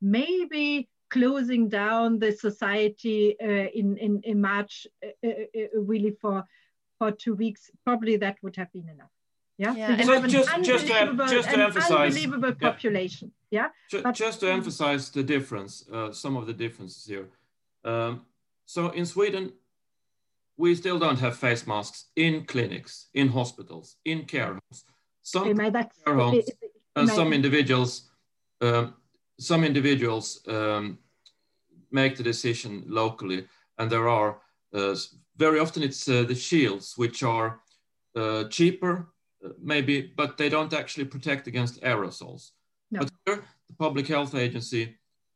Maybe 0.02 0.90
closing 1.10 1.70
down 1.70 2.20
the 2.20 2.32
society 2.32 3.36
uh, 3.42 3.70
in, 3.74 3.98
in 3.98 4.22
in 4.24 4.42
March 4.42 4.88
uh, 5.04 5.28
uh, 5.28 5.68
really 5.76 6.12
for 6.22 6.44
for 6.98 7.12
two 7.12 7.36
weeks, 7.36 7.70
probably 7.84 8.18
that 8.18 8.38
would 8.42 8.56
have 8.56 8.72
been 8.72 8.90
enough. 8.90 9.12
Yeah. 9.58 9.74
yeah. 9.76 10.02
So, 10.02 10.22
so 10.22 10.28
just 10.28 10.50
just 10.64 10.88
to, 10.88 11.28
just 11.30 11.50
to 11.50 11.60
emphasize 11.60 11.92
unbelievable 11.92 12.56
population. 12.56 13.32
Yeah. 13.52 13.70
yeah? 13.92 14.02
Just, 14.02 14.20
just 14.20 14.40
to 14.42 14.52
emphasize 14.52 15.10
the 15.12 15.24
difference, 15.24 15.86
some 16.12 16.36
of 16.36 16.46
the 16.48 16.54
differences 16.54 17.06
here. 17.06 17.30
Um, 17.86 18.26
so 18.66 18.90
in 18.90 19.06
Sweden, 19.06 19.54
we 20.58 20.76
still 20.76 21.00
don't 21.00 21.20
have 21.20 21.38
face 21.38 21.68
masks 21.68 22.06
in 22.16 22.46
clinics, 22.46 23.08
in 23.14 23.28
hospitals, 23.28 23.98
in 24.06 24.26
care 24.26 24.54
homes. 24.54 24.84
Some 25.22 25.56
care 25.58 26.16
homes 26.16 26.50
and 26.96 27.10
some 27.10 27.34
individuals, 27.34 28.10
um, 28.62 28.94
some 29.40 29.64
individuals 29.64 30.42
um, 30.48 30.98
make 31.92 32.16
the 32.16 32.24
decision 32.24 32.84
locally, 32.88 33.48
and 33.78 33.92
there 33.92 34.08
are 34.08 34.38
uh, 34.74 34.96
very 35.38 35.60
often 35.60 35.84
it's 35.84 36.08
uh, 36.08 36.24
the 36.24 36.36
shields 36.36 36.94
which 36.96 37.24
are 37.24 37.60
uh, 38.16 38.46
cheaper, 38.46 39.10
uh, 39.44 39.50
maybe, 39.62 40.14
but 40.16 40.38
they 40.38 40.50
don't 40.50 40.74
actually 40.74 41.06
protect 41.06 41.48
against 41.48 41.82
aerosols. 41.82 42.52
No. 42.92 43.00
But 43.00 43.12
here, 43.26 43.44
the 43.68 43.76
Public 43.76 44.08
Health 44.08 44.36
Agency 44.36 44.96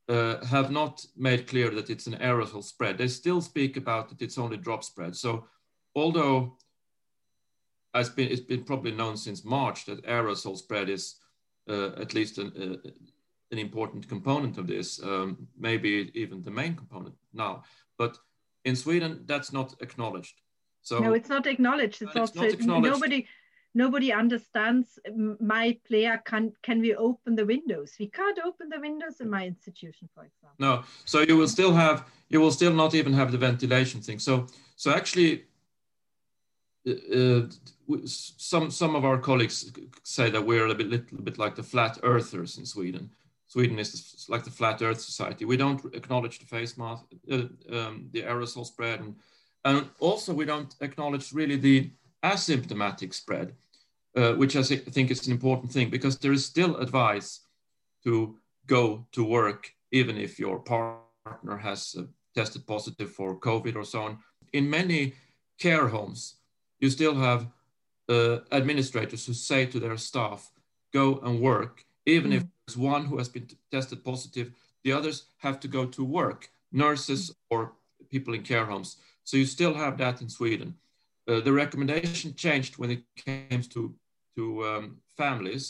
uh, 0.09 0.43
have 0.45 0.71
not 0.71 1.05
made 1.15 1.47
clear 1.47 1.69
that 1.69 1.89
it's 1.89 2.07
an 2.07 2.15
aerosol 2.15 2.63
spread. 2.63 2.97
They 2.97 3.07
still 3.07 3.41
speak 3.41 3.77
about 3.77 4.09
that 4.09 4.21
it's 4.21 4.39
only 4.39 4.57
drop 4.57 4.83
spread. 4.83 5.15
So 5.15 5.45
although 5.95 6.57
it's 7.93 8.09
been, 8.09 8.29
it's 8.29 8.41
been 8.41 8.63
probably 8.63 8.91
known 8.91 9.17
since 9.17 9.45
March 9.45 9.85
that 9.85 10.03
aerosol 10.05 10.57
spread 10.57 10.89
is 10.89 11.15
uh, 11.69 11.91
at 11.97 12.13
least 12.15 12.39
an, 12.39 12.51
uh, 12.59 12.89
an 13.51 13.59
important 13.59 14.09
component 14.09 14.57
of 14.57 14.65
this, 14.65 15.01
um, 15.03 15.47
maybe 15.57 16.11
even 16.15 16.41
the 16.41 16.51
main 16.51 16.75
component 16.75 17.15
now. 17.33 17.63
But 17.97 18.17
in 18.65 18.75
Sweden, 18.75 19.23
that's 19.25 19.53
not 19.53 19.75
acknowledged. 19.79 20.41
So 20.81 20.99
no, 20.99 21.13
it's 21.13 21.29
not 21.29 21.45
acknowledged. 21.45 22.01
It's, 22.01 22.15
also 22.15 22.41
not 22.41 22.53
acknowledged. 22.53 22.93
nobody 22.93 23.27
nobody 23.83 24.09
understands 24.23 24.87
my 25.55 25.65
player 25.87 26.15
can 26.29 26.43
can 26.67 26.79
we 26.85 26.91
open 27.07 27.31
the 27.35 27.47
windows? 27.55 27.89
We 27.99 28.07
can't 28.19 28.39
open 28.47 28.67
the 28.69 28.81
windows 28.87 29.15
in 29.23 29.29
my 29.29 29.43
institution 29.53 30.05
for 30.13 30.23
example. 30.29 30.59
No 30.67 30.73
so 31.05 31.17
you 31.29 31.35
will 31.39 31.51
still 31.57 31.73
have 31.73 31.97
you 32.33 32.39
will 32.41 32.55
still 32.59 32.75
not 32.83 32.93
even 32.99 33.13
have 33.13 33.31
the 33.31 33.41
ventilation 33.49 34.01
thing. 34.01 34.19
So 34.19 34.33
so 34.75 34.87
actually 34.99 35.31
uh, 36.87 37.17
uh 37.19 37.41
some 38.05 38.71
some 38.81 38.93
of 38.99 39.03
our 39.09 39.19
colleagues 39.29 39.57
say 40.03 40.29
that 40.29 40.45
we're 40.49 40.67
a 40.67 40.75
bit, 40.75 40.89
little 40.95 41.23
bit 41.29 41.37
like 41.43 41.55
the 41.55 41.69
flat 41.73 41.93
earthers 42.03 42.57
in 42.59 42.65
sweden. 42.65 43.09
Sweden 43.47 43.79
is 43.79 44.25
like 44.33 44.43
the 44.43 44.57
flat 44.59 44.81
earth 44.87 45.01
society. 45.01 45.43
We 45.45 45.57
don't 45.57 45.81
acknowledge 45.99 46.37
the 46.39 46.45
face 46.45 46.73
mask 46.77 47.03
uh, 47.33 47.47
um, 47.77 48.09
the 48.13 48.21
aerosol 48.31 48.65
spread 48.65 48.99
and 49.03 49.15
and 49.65 49.89
also, 49.99 50.33
we 50.33 50.45
don't 50.45 50.73
acknowledge 50.79 51.33
really 51.33 51.57
the 51.57 51.91
asymptomatic 52.23 53.13
spread, 53.13 53.55
uh, 54.19 54.33
which 54.33 54.55
I 54.55 54.63
think 54.63 55.11
is 55.11 55.25
an 55.27 55.33
important 55.33 55.71
thing 55.71 55.89
because 55.89 56.17
there 56.17 56.33
is 56.33 56.45
still 56.45 56.73
advice 56.77 57.29
to 58.03 58.37
go 58.67 59.07
to 59.15 59.23
work 59.23 59.61
even 59.91 60.17
if 60.17 60.39
your 60.39 60.59
partner 60.59 61.57
has 61.57 61.95
uh, 61.97 62.03
tested 62.35 62.67
positive 62.67 63.11
for 63.11 63.39
COVID 63.39 63.75
or 63.75 63.85
so 63.85 64.01
on. 64.01 64.19
In 64.53 64.69
many 64.69 65.13
care 65.59 65.87
homes, 65.87 66.35
you 66.79 66.89
still 66.89 67.15
have 67.15 67.47
uh, 68.07 68.39
administrators 68.51 69.25
who 69.25 69.33
say 69.33 69.65
to 69.65 69.79
their 69.79 69.97
staff, 69.97 70.51
go 70.93 71.19
and 71.23 71.39
work, 71.39 71.85
even 72.05 72.31
mm. 72.31 72.37
if 72.37 72.43
there's 72.65 72.77
one 72.77 73.05
who 73.05 73.17
has 73.17 73.29
been 73.29 73.47
tested 73.71 74.03
positive, 74.03 74.51
the 74.83 74.91
others 74.91 75.25
have 75.37 75.59
to 75.59 75.67
go 75.67 75.85
to 75.85 76.03
work, 76.03 76.49
nurses 76.71 77.35
or 77.49 77.73
people 78.09 78.33
in 78.33 78.43
care 78.43 78.65
homes. 78.65 78.97
So 79.23 79.37
you 79.37 79.45
still 79.45 79.73
have 79.73 79.97
that 79.97 80.21
in 80.21 80.29
Sweden. 80.29 80.75
Uh, 81.27 81.41
the 81.41 81.53
recommendation 81.53 82.33
changed 82.33 82.77
when 82.77 82.89
it 82.89 83.03
came 83.15 83.61
to, 83.61 83.93
to 84.39 84.65
um, 84.71 84.97
families 85.17 85.65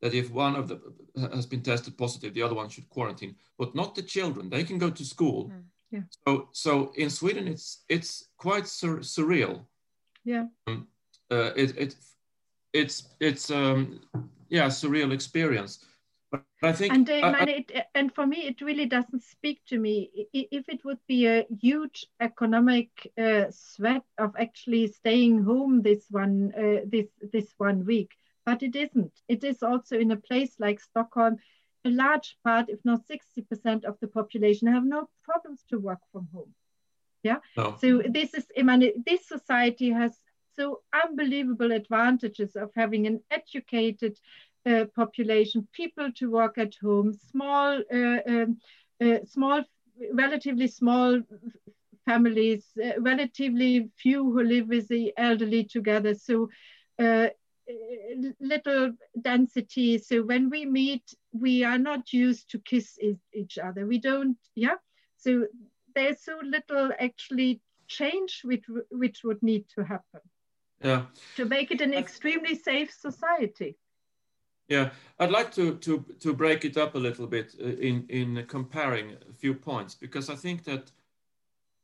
that 0.00 0.14
if 0.14 0.30
one 0.30 0.56
of 0.56 0.68
them 0.68 0.80
has 1.36 1.46
been 1.46 1.62
tested 1.62 1.96
positive, 1.98 2.32
the 2.32 2.42
other 2.42 2.54
one 2.54 2.68
should 2.68 2.88
quarantine, 2.88 3.34
but 3.58 3.74
not 3.74 3.94
the 3.94 4.02
children. 4.02 4.48
They 4.48 4.64
can 4.64 4.78
go 4.78 4.90
to 4.90 5.04
school. 5.04 5.50
Mm, 5.52 5.64
yeah. 5.90 6.04
So, 6.24 6.48
so 6.52 6.92
in 6.96 7.10
Sweden, 7.10 7.46
it's 7.48 7.84
it's 7.88 8.28
quite 8.36 8.66
sur 8.66 9.02
surreal. 9.02 9.66
Yeah. 10.24 10.46
Um, 10.66 10.88
uh, 11.30 11.50
it, 11.56 11.76
it 11.76 11.94
it's 12.72 12.96
it's 13.20 13.50
um, 13.50 14.00
yeah 14.48 14.68
surreal 14.70 15.12
experience. 15.12 15.84
But 16.30 16.44
I 16.62 16.72
think, 16.72 16.92
and, 16.92 17.10
uh, 17.10 17.34
I, 17.38 17.42
it, 17.44 17.72
and 17.94 18.14
for 18.14 18.26
me, 18.26 18.46
it 18.46 18.60
really 18.60 18.86
doesn't 18.86 19.22
speak 19.24 19.60
to 19.68 19.78
me. 19.78 20.28
If 20.32 20.68
it 20.68 20.84
would 20.84 21.00
be 21.08 21.26
a 21.26 21.46
huge 21.60 22.06
economic 22.20 22.90
uh, 23.18 23.46
sweat 23.50 24.04
of 24.18 24.34
actually 24.38 24.86
staying 24.88 25.42
home 25.42 25.82
this 25.82 26.06
one 26.10 26.52
uh, 26.56 26.84
this 26.86 27.08
this 27.32 27.52
one 27.58 27.84
week, 27.84 28.10
but 28.46 28.62
it 28.62 28.76
isn't. 28.76 29.12
It 29.26 29.42
is 29.42 29.62
also 29.62 29.98
in 29.98 30.12
a 30.12 30.16
place 30.16 30.54
like 30.60 30.80
Stockholm, 30.80 31.38
a 31.84 31.90
large 31.90 32.36
part, 32.44 32.68
if 32.68 32.78
not 32.84 33.06
sixty 33.06 33.42
percent 33.42 33.84
of 33.84 33.98
the 34.00 34.08
population, 34.08 34.68
have 34.68 34.84
no 34.84 35.08
problems 35.24 35.64
to 35.70 35.78
work 35.78 36.00
from 36.12 36.28
home. 36.32 36.54
Yeah. 37.22 37.38
No. 37.56 37.76
So 37.80 38.02
this 38.08 38.34
is, 38.34 38.46
I 38.56 38.62
mean, 38.62 39.02
this 39.04 39.26
society 39.26 39.90
has 39.90 40.16
so 40.58 40.80
unbelievable 40.92 41.72
advantages 41.72 42.56
of 42.56 42.70
having 42.74 43.06
an 43.06 43.20
educated 43.30 44.18
uh, 44.66 44.84
population, 44.94 45.66
people 45.72 46.10
to 46.16 46.30
work 46.30 46.58
at 46.58 46.74
home, 46.82 47.12
small, 47.30 47.80
uh, 47.92 48.18
um, 48.28 48.58
uh, 49.02 49.18
small, 49.24 49.62
relatively 50.12 50.68
small 50.68 51.20
families, 52.06 52.66
uh, 52.82 53.00
relatively 53.00 53.90
few 53.96 54.24
who 54.24 54.42
live 54.42 54.68
with 54.68 54.88
the 54.88 55.12
elderly 55.16 55.64
together. 55.64 56.14
So 56.14 56.48
uh, 56.98 57.28
little 58.40 58.92
density. 59.20 59.98
So 59.98 60.22
when 60.22 60.50
we 60.50 60.64
meet, 60.66 61.04
we 61.32 61.64
are 61.64 61.78
not 61.78 62.12
used 62.12 62.50
to 62.50 62.58
kiss 62.58 62.98
each 63.32 63.58
other. 63.58 63.86
We 63.86 63.98
don't, 63.98 64.36
yeah. 64.54 64.76
So 65.16 65.46
there's 65.94 66.22
so 66.24 66.38
little 66.42 66.90
actually 66.98 67.60
change 67.88 68.42
which 68.44 68.64
which 68.90 69.22
would 69.24 69.42
need 69.42 69.64
to 69.74 69.84
happen. 69.84 70.20
Yeah. 70.82 71.02
To 71.36 71.44
make 71.44 71.70
it 71.70 71.80
an 71.80 71.92
extremely 71.94 72.54
safe 72.54 72.92
society. 72.92 73.76
Yeah, 74.70 74.90
I'd 75.18 75.32
like 75.32 75.52
to, 75.56 75.74
to, 75.78 76.04
to 76.20 76.32
break 76.32 76.64
it 76.64 76.76
up 76.76 76.94
a 76.94 76.98
little 76.98 77.26
bit 77.26 77.56
uh, 77.60 77.66
in, 77.66 78.06
in 78.08 78.44
comparing 78.46 79.16
a 79.28 79.34
few 79.34 79.52
points 79.52 79.96
because 79.96 80.30
I 80.30 80.36
think 80.36 80.62
that 80.64 80.92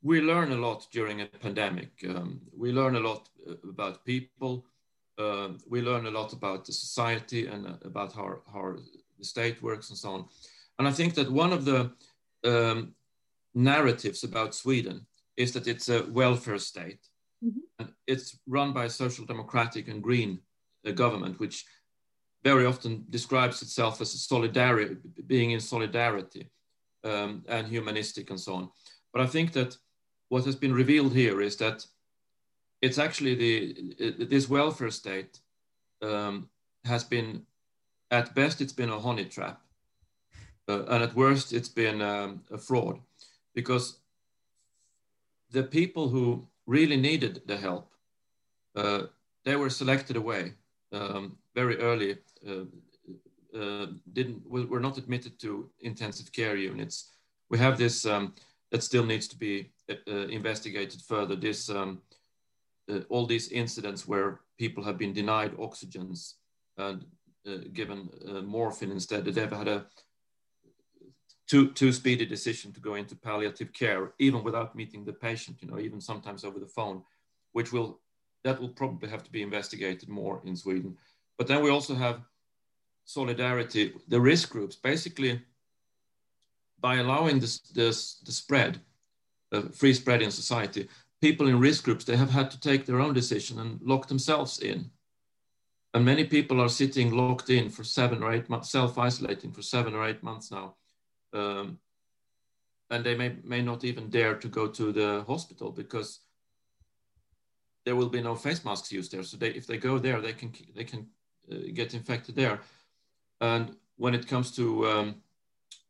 we 0.03 0.21
learn 0.21 0.53
a 0.53 0.57
lot 0.57 0.87
during 0.93 1.21
a 1.21 1.27
pandemic. 1.27 1.91
Um, 2.09 2.41
we 2.57 2.71
learn 2.71 2.95
a 2.95 3.01
lot 3.01 3.29
uh, 3.45 3.55
about 3.69 4.05
people. 4.05 4.67
Uh, 5.19 5.49
we 5.69 5.83
learn 5.83 6.07
a 6.07 6.13
lot 6.13 6.33
about 6.33 6.65
the 6.65 6.73
society 6.73 7.49
and 7.49 7.67
uh, 7.67 7.73
about 7.85 8.13
how, 8.13 8.39
how 8.53 8.77
the 9.19 9.25
state 9.25 9.61
works 9.61 9.91
and 9.91 9.99
so 9.99 10.11
on. 10.11 10.27
And 10.79 10.87
I 10.87 10.93
think 10.93 11.15
that 11.15 11.29
one 11.29 11.53
of 11.53 11.65
the 11.65 11.91
um, 12.45 12.95
narratives 13.53 14.23
about 14.23 14.55
Sweden 14.55 15.07
is 15.37 15.53
that 15.55 15.67
it's 15.67 15.89
a 15.89 16.05
welfare 16.13 16.61
state. 16.61 17.01
Mm 17.43 17.51
-hmm. 17.51 17.63
And 17.79 17.95
it's 18.07 18.39
run 18.47 18.73
by 18.73 18.85
a 18.85 18.97
social 19.03 19.27
democratic 19.27 19.89
and 19.89 20.03
green 20.03 20.41
uh, 20.87 20.95
government, 20.95 21.39
which 21.39 21.65
very 22.51 22.67
often 22.67 23.05
describes 23.11 23.63
itself 23.63 24.01
as 24.01 24.11
solidarity, 24.33 24.97
being 25.27 25.51
in 25.51 25.61
solidarity 25.61 26.45
um, 27.03 27.45
and 27.49 27.67
humanistic 27.67 28.31
and 28.31 28.41
so 28.41 28.53
on. 28.55 28.71
But 29.13 29.23
I 29.23 29.29
think 29.35 29.53
that 29.53 29.79
what 30.29 30.45
has 30.45 30.57
been 30.57 30.75
revealed 30.83 31.13
here 31.23 31.41
is 31.49 31.57
that 31.57 31.87
it's 32.81 32.99
actually 32.99 33.35
the 33.35 33.55
this 34.33 34.49
welfare 34.49 34.93
state 34.93 35.33
um, 36.03 36.49
has 36.85 37.05
been 37.05 37.47
at 38.11 38.35
best 38.35 38.61
it's 38.61 38.77
been 38.81 38.93
a 38.93 39.01
honey 39.07 39.29
trap, 39.37 39.59
uh, 40.69 40.85
and 40.93 41.03
at 41.03 41.17
worst 41.17 41.53
it's 41.53 41.75
been 41.83 42.01
um, 42.03 42.31
a 42.51 42.59
fraud, 42.59 42.97
because 43.55 43.87
the 45.51 45.63
people 45.63 46.09
who 46.15 46.47
really 46.67 47.01
needed 47.09 47.35
the 47.47 47.57
help, 47.57 47.87
uh, 48.81 49.03
they 49.45 49.57
were 49.57 49.71
selected 49.71 50.17
away 50.17 50.55
um, 50.93 51.37
very 51.61 51.77
early 51.79 52.11
uh, 52.49 52.67
uh, 53.59 53.87
didn't 54.13 54.41
were 54.49 54.85
not 54.89 54.99
admitted 54.99 55.41
to 55.41 55.51
intensive 55.81 56.31
care 56.31 56.57
units. 56.57 56.97
We 57.51 57.59
have 57.59 57.77
this 57.79 58.07
um, 58.07 58.35
that 58.71 58.83
still 58.83 59.07
needs 59.07 59.27
to 59.29 59.37
be 59.47 59.55
uh, 59.91 60.29
investigated 60.39 61.01
further. 61.01 61.37
This 61.37 61.71
um, 61.71 62.03
all 63.09 63.27
these 63.27 63.49
incidents 63.49 64.07
where 64.07 64.41
people 64.59 64.85
have 64.85 64.99
been 64.99 65.13
denied 65.13 65.57
oxygens 65.57 66.35
and 66.77 67.05
given 67.73 68.11
morphine 68.45 68.93
instead. 68.93 69.25
They've 69.25 69.59
had 69.63 69.69
a 69.69 69.87
too, 71.47 71.73
too 71.73 71.93
speedy 71.93 72.27
decision 72.27 72.73
to 72.73 72.81
go 72.81 72.95
into 72.95 73.15
palliative 73.17 73.73
care, 73.73 74.13
even 74.19 74.43
without 74.43 74.75
meeting 74.75 75.05
the 75.05 75.13
patient, 75.13 75.59
you 75.61 75.69
know, 75.69 75.79
even 75.79 76.01
sometimes 76.01 76.45
over 76.45 76.59
the 76.59 76.67
phone, 76.67 77.03
which 77.53 77.73
will, 77.73 78.01
that 78.45 78.61
will 78.61 78.69
probably 78.69 79.09
have 79.09 79.23
to 79.23 79.31
be 79.31 79.43
investigated 79.43 80.09
more 80.09 80.43
in 80.45 80.57
Sweden. 80.57 80.97
But 81.39 81.47
then 81.47 81.63
we 81.63 81.71
also 81.71 81.95
have 81.95 82.21
solidarity, 83.05 83.93
the 84.09 84.21
risk 84.21 84.51
groups, 84.51 84.77
basically 84.77 85.41
by 86.81 86.97
allowing 86.97 87.39
this, 87.41 87.61
this 87.61 88.19
the 88.25 88.33
spread, 88.33 88.81
free 89.73 89.95
spread 89.95 90.23
in 90.23 90.31
society, 90.31 90.89
people 91.21 91.49
in 91.49 91.59
risk 91.59 91.85
groups, 91.85 92.05
they 92.05 92.17
have 92.17 92.31
had 92.31 92.51
to 92.51 92.61
take 92.61 92.85
their 92.85 93.01
own 93.01 93.15
decision 93.15 93.59
and 93.61 93.81
lock 93.83 94.09
themselves 94.09 94.61
in. 94.61 94.91
And 95.95 96.05
many 96.05 96.25
people 96.25 96.61
are 96.61 96.69
sitting 96.69 97.11
locked 97.13 97.49
in 97.49 97.71
for 97.71 97.85
seven 97.85 98.23
or 98.23 98.33
eight 98.33 98.51
months, 98.51 98.71
self-isolating 98.71 99.53
for 99.53 99.63
seven 99.63 99.95
or 99.95 100.07
eight 100.07 100.23
months 100.23 100.51
now. 100.51 100.75
Um, 101.33 101.79
and 102.91 103.03
they 103.03 103.17
may, 103.17 103.37
may 103.43 103.63
not 103.63 103.83
even 103.85 104.11
dare 104.11 104.35
to 104.35 104.49
go 104.49 104.69
to 104.69 104.93
the 104.93 105.25
hospital 105.27 105.71
because 105.71 106.21
there 107.85 107.97
will 107.97 108.11
be 108.11 108.23
no 108.23 108.35
face 108.35 108.65
masks 108.65 108.93
used 108.93 109.13
there. 109.13 109.23
So 109.23 109.37
they, 109.37 109.49
if 109.49 109.67
they 109.67 109.79
go 109.79 109.99
there, 109.99 110.21
they 110.21 110.35
can, 110.35 110.53
they 110.75 110.85
can 110.85 111.07
get 111.75 111.95
infected 111.95 112.35
there. 112.37 112.61
And 113.41 113.77
when 113.97 114.15
it 114.15 114.29
comes 114.29 114.51
to 114.57 114.87
um, 114.87 115.15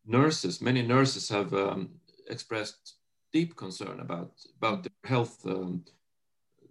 nurses, 0.05 0.61
many 0.61 0.83
nurses 0.83 1.29
have 1.29 1.53
um, 1.55 1.91
expressed 2.29 2.95
deep 3.33 3.57
concern 3.57 4.01
about, 4.01 4.33
about 4.59 4.83
their 4.83 5.11
health, 5.11 5.45
um, 5.47 5.85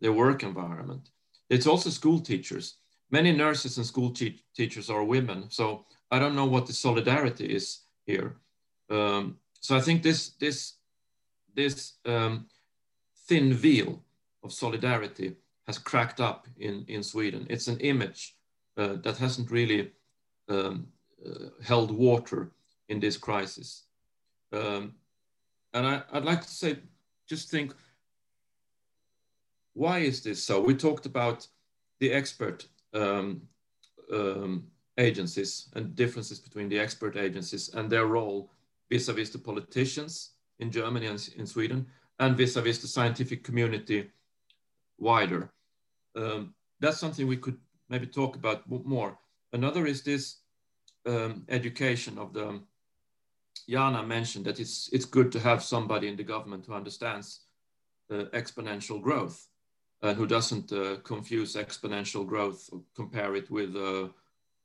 their 0.02 0.14
work 0.14 0.44
environment. 0.44 1.10
It's 1.50 1.68
also 1.68 1.90
school 1.90 2.20
teachers. 2.20 2.78
many 3.12 3.32
nurses 3.32 3.78
and 3.78 3.86
school 3.86 4.12
te 4.12 4.42
teachers 4.56 4.90
are 4.90 5.04
women. 5.04 5.50
So 5.50 5.86
I 6.12 6.20
don't 6.20 6.36
know 6.36 6.46
what 6.46 6.66
the 6.66 6.74
solidarity 6.74 7.46
is 7.46 7.82
here. 8.06 8.38
Um, 8.90 9.38
so 9.60 9.76
I 9.76 9.82
think 9.82 10.04
this 10.04 10.30
this 10.40 10.76
this 11.56 11.94
um, 12.06 12.48
thin 13.28 13.54
veil 13.54 14.04
of 14.44 14.54
solidarity 14.54 15.36
has 15.68 15.78
cracked 15.78 16.20
up 16.20 16.48
in 16.58 16.86
in 16.88 17.04
Sweden. 17.04 17.48
It's 17.50 17.68
an 17.68 17.80
image 17.80 18.36
uh, 18.78 18.96
that 19.04 19.18
hasn't 19.18 19.52
really 19.52 19.92
um, 20.50 20.88
uh, 21.26 21.50
held 21.64 21.92
water 21.92 22.52
in 22.90 23.00
this 23.00 23.18
crisis. 23.18 23.84
Um, 24.52 24.94
and 25.74 25.86
I, 25.86 26.02
would 26.14 26.26
like 26.26 26.42
to 26.42 26.50
say, 26.50 26.78
just 27.28 27.50
think, 27.50 27.74
why 29.74 30.00
is 30.00 30.24
this 30.24 30.44
so? 30.44 30.62
We 30.62 30.76
talked 30.76 31.06
about 31.06 31.48
the 32.00 32.12
expert 32.12 32.68
um, 32.94 33.42
um, 34.14 34.68
agencies 34.98 35.70
and 35.74 35.96
differences 35.96 36.40
between 36.40 36.70
the 36.70 36.80
expert 36.80 37.18
agencies 37.18 37.70
and 37.74 37.90
their 37.90 38.06
role 38.06 38.52
vis-a-vis 38.90 39.32
the 39.32 39.40
politicians 39.40 40.32
in 40.60 40.72
Germany 40.72 41.08
and 41.08 41.30
in 41.36 41.46
Sweden 41.46 41.86
and 42.20 42.38
vis-a-vis 42.38 42.80
the 42.80 42.88
scientific 42.88 43.44
community 43.44 44.10
wider. 44.98 45.52
Um, 46.16 46.54
that's 46.80 47.00
something 47.00 47.28
we 47.28 47.38
could 47.38 47.58
maybe 47.90 48.08
talk 48.08 48.36
about 48.36 48.70
more. 48.70 49.18
Another 49.54 49.86
is 49.86 50.04
this 50.04 50.38
um, 51.06 51.46
education 51.50 52.18
of 52.18 52.34
the 52.34 52.62
Jana 53.70 54.04
mentioned 54.04 54.46
that 54.46 54.60
it's 54.60 54.90
it's 54.92 55.06
good 55.06 55.32
to 55.32 55.40
have 55.40 55.64
somebody 55.64 56.08
in 56.08 56.16
the 56.16 56.24
government 56.24 56.66
who 56.66 56.74
understands 56.74 57.46
uh, 58.12 58.26
exponential 58.34 59.02
growth 59.02 59.48
and 60.02 60.18
who 60.18 60.28
doesn't 60.28 60.72
uh, 60.72 60.98
confuse 61.04 61.56
exponential 61.56 62.26
growth 62.26 62.70
or 62.72 62.82
compare 62.96 63.36
it 63.36 63.50
with 63.50 63.76
uh, 63.76 64.10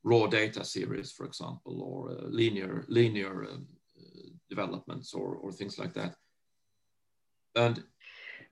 raw 0.03 0.27
data 0.27 0.65
series, 0.65 1.13
for 1.13 1.25
example, 1.25 1.83
or 1.83 2.11
uh, 2.11 2.27
linear 2.29 2.85
linear 2.89 3.45
um, 3.45 3.67
developments 4.49 5.15
or 5.15 5.37
or 5.37 5.53
things 5.53 5.79
like 5.79 5.95
that. 5.95 6.15
And 7.55 7.83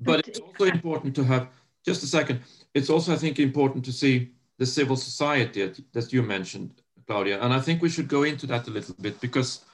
but 0.01 0.27
it's 0.27 0.41
also 0.41 0.65
important 0.65 1.15
to 1.17 1.25
have 1.25 1.49
just 1.85 2.03
a 2.03 2.07
second. 2.07 2.41
It's 2.75 2.91
also 2.91 3.13
I 3.13 3.17
think 3.17 3.39
important 3.39 3.85
to 3.85 3.93
see 3.93 4.33
the 4.59 4.67
civil 4.67 4.97
society 4.97 5.73
that 5.93 6.13
you 6.13 6.23
mentioned, 6.23 6.83
Claudia, 7.07 7.41
and 7.41 7.53
I 7.53 7.61
think 7.61 7.81
we 7.81 7.89
should 7.89 8.09
go 8.09 8.25
into 8.25 8.47
that 8.49 8.67
a 8.69 8.71
little 8.71 8.95
bit 9.01 9.21
because 9.21 9.65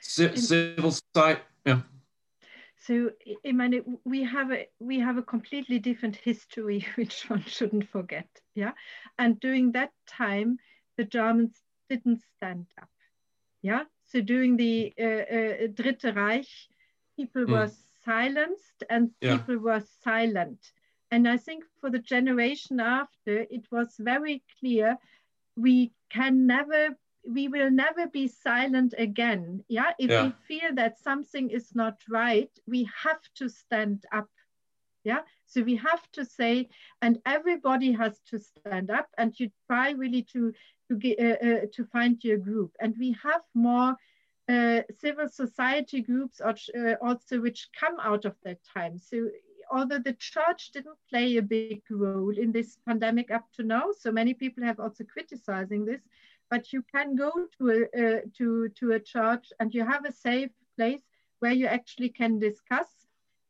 civil 0.00 0.92
society. 0.92 1.42
Yeah. 1.64 1.80
So, 2.86 3.10
Imane, 3.44 3.82
we 4.04 4.22
have 4.22 4.52
a 4.52 4.68
we 4.78 5.00
have 5.00 5.16
a 5.16 5.22
completely 5.22 5.78
different 5.78 6.16
history, 6.16 6.86
which 6.96 7.28
one 7.28 7.44
shouldn't 7.44 7.88
forget. 7.88 8.28
Yeah, 8.54 8.72
and 9.18 9.40
during 9.40 9.72
that 9.72 9.92
time, 10.06 10.58
the 10.96 11.04
Germans 11.04 11.56
didn't 11.88 12.22
stand 12.36 12.66
up. 12.80 12.88
Yeah, 13.62 13.84
so 14.04 14.20
during 14.20 14.56
the 14.56 14.92
uh, 14.98 15.04
uh, 15.04 15.66
Dritte 15.74 16.14
Reich, 16.14 16.48
people 17.16 17.44
mm. 17.44 17.50
were 17.50 17.70
silenced 18.04 18.84
and 18.88 19.10
yeah. 19.20 19.38
people 19.38 19.58
were 19.58 19.82
silent. 20.02 20.60
And 21.10 21.28
I 21.28 21.36
think 21.36 21.64
for 21.80 21.90
the 21.90 21.98
generation 21.98 22.80
after, 22.80 23.38
it 23.50 23.66
was 23.70 23.94
very 23.98 24.42
clear 24.58 24.98
we 25.56 25.92
can 26.10 26.46
never 26.46 26.96
we 27.28 27.48
will 27.48 27.70
never 27.70 28.06
be 28.06 28.28
silent 28.28 28.94
again. 28.96 29.64
Yeah. 29.68 29.90
If 29.98 30.10
yeah. 30.10 30.26
we 30.26 30.32
feel 30.46 30.74
that 30.74 31.00
something 31.00 31.50
is 31.50 31.74
not 31.74 31.96
right, 32.08 32.50
we 32.68 32.88
have 33.02 33.20
to 33.36 33.48
stand 33.48 34.04
up. 34.12 34.28
Yeah. 35.02 35.20
So 35.46 35.62
we 35.62 35.76
have 35.76 36.02
to 36.12 36.24
say, 36.24 36.68
and 37.02 37.18
everybody 37.26 37.92
has 37.92 38.20
to 38.30 38.38
stand 38.38 38.90
up, 38.90 39.08
and 39.18 39.38
you 39.38 39.50
try 39.66 39.90
really 39.90 40.22
to 40.32 40.52
to 40.88 40.96
get 40.96 41.18
uh, 41.18 41.46
uh, 41.48 41.60
to 41.74 41.84
find 41.86 42.22
your 42.22 42.38
group. 42.38 42.72
And 42.80 42.94
we 42.98 43.16
have 43.22 43.42
more 43.54 43.96
uh, 44.48 44.82
civil 45.00 45.28
society 45.28 46.02
groups 46.02 46.40
uh, 46.40 46.94
also 47.02 47.40
which 47.40 47.68
come 47.78 47.98
out 48.00 48.24
of 48.24 48.36
that 48.44 48.58
time. 48.72 48.98
So 48.98 49.28
although 49.70 49.98
the 49.98 50.14
church 50.14 50.70
didn't 50.72 50.98
play 51.08 51.36
a 51.36 51.42
big 51.42 51.82
role 51.90 52.36
in 52.36 52.52
this 52.52 52.78
pandemic 52.86 53.30
up 53.30 53.46
to 53.54 53.62
now, 53.62 53.90
so 53.98 54.10
many 54.10 54.34
people 54.34 54.64
have 54.64 54.80
also 54.80 55.04
criticizing 55.04 55.84
this, 55.84 56.02
but 56.50 56.72
you 56.72 56.82
can 56.94 57.16
go 57.16 57.32
to 57.58 57.70
a, 57.70 58.16
uh, 58.16 58.20
to, 58.36 58.68
to 58.70 58.92
a 58.92 59.00
church 59.00 59.52
and 59.60 59.74
you 59.74 59.84
have 59.84 60.04
a 60.04 60.12
safe 60.12 60.50
place 60.76 61.02
where 61.40 61.52
you 61.52 61.66
actually 61.66 62.08
can 62.08 62.38
discuss. 62.38 62.88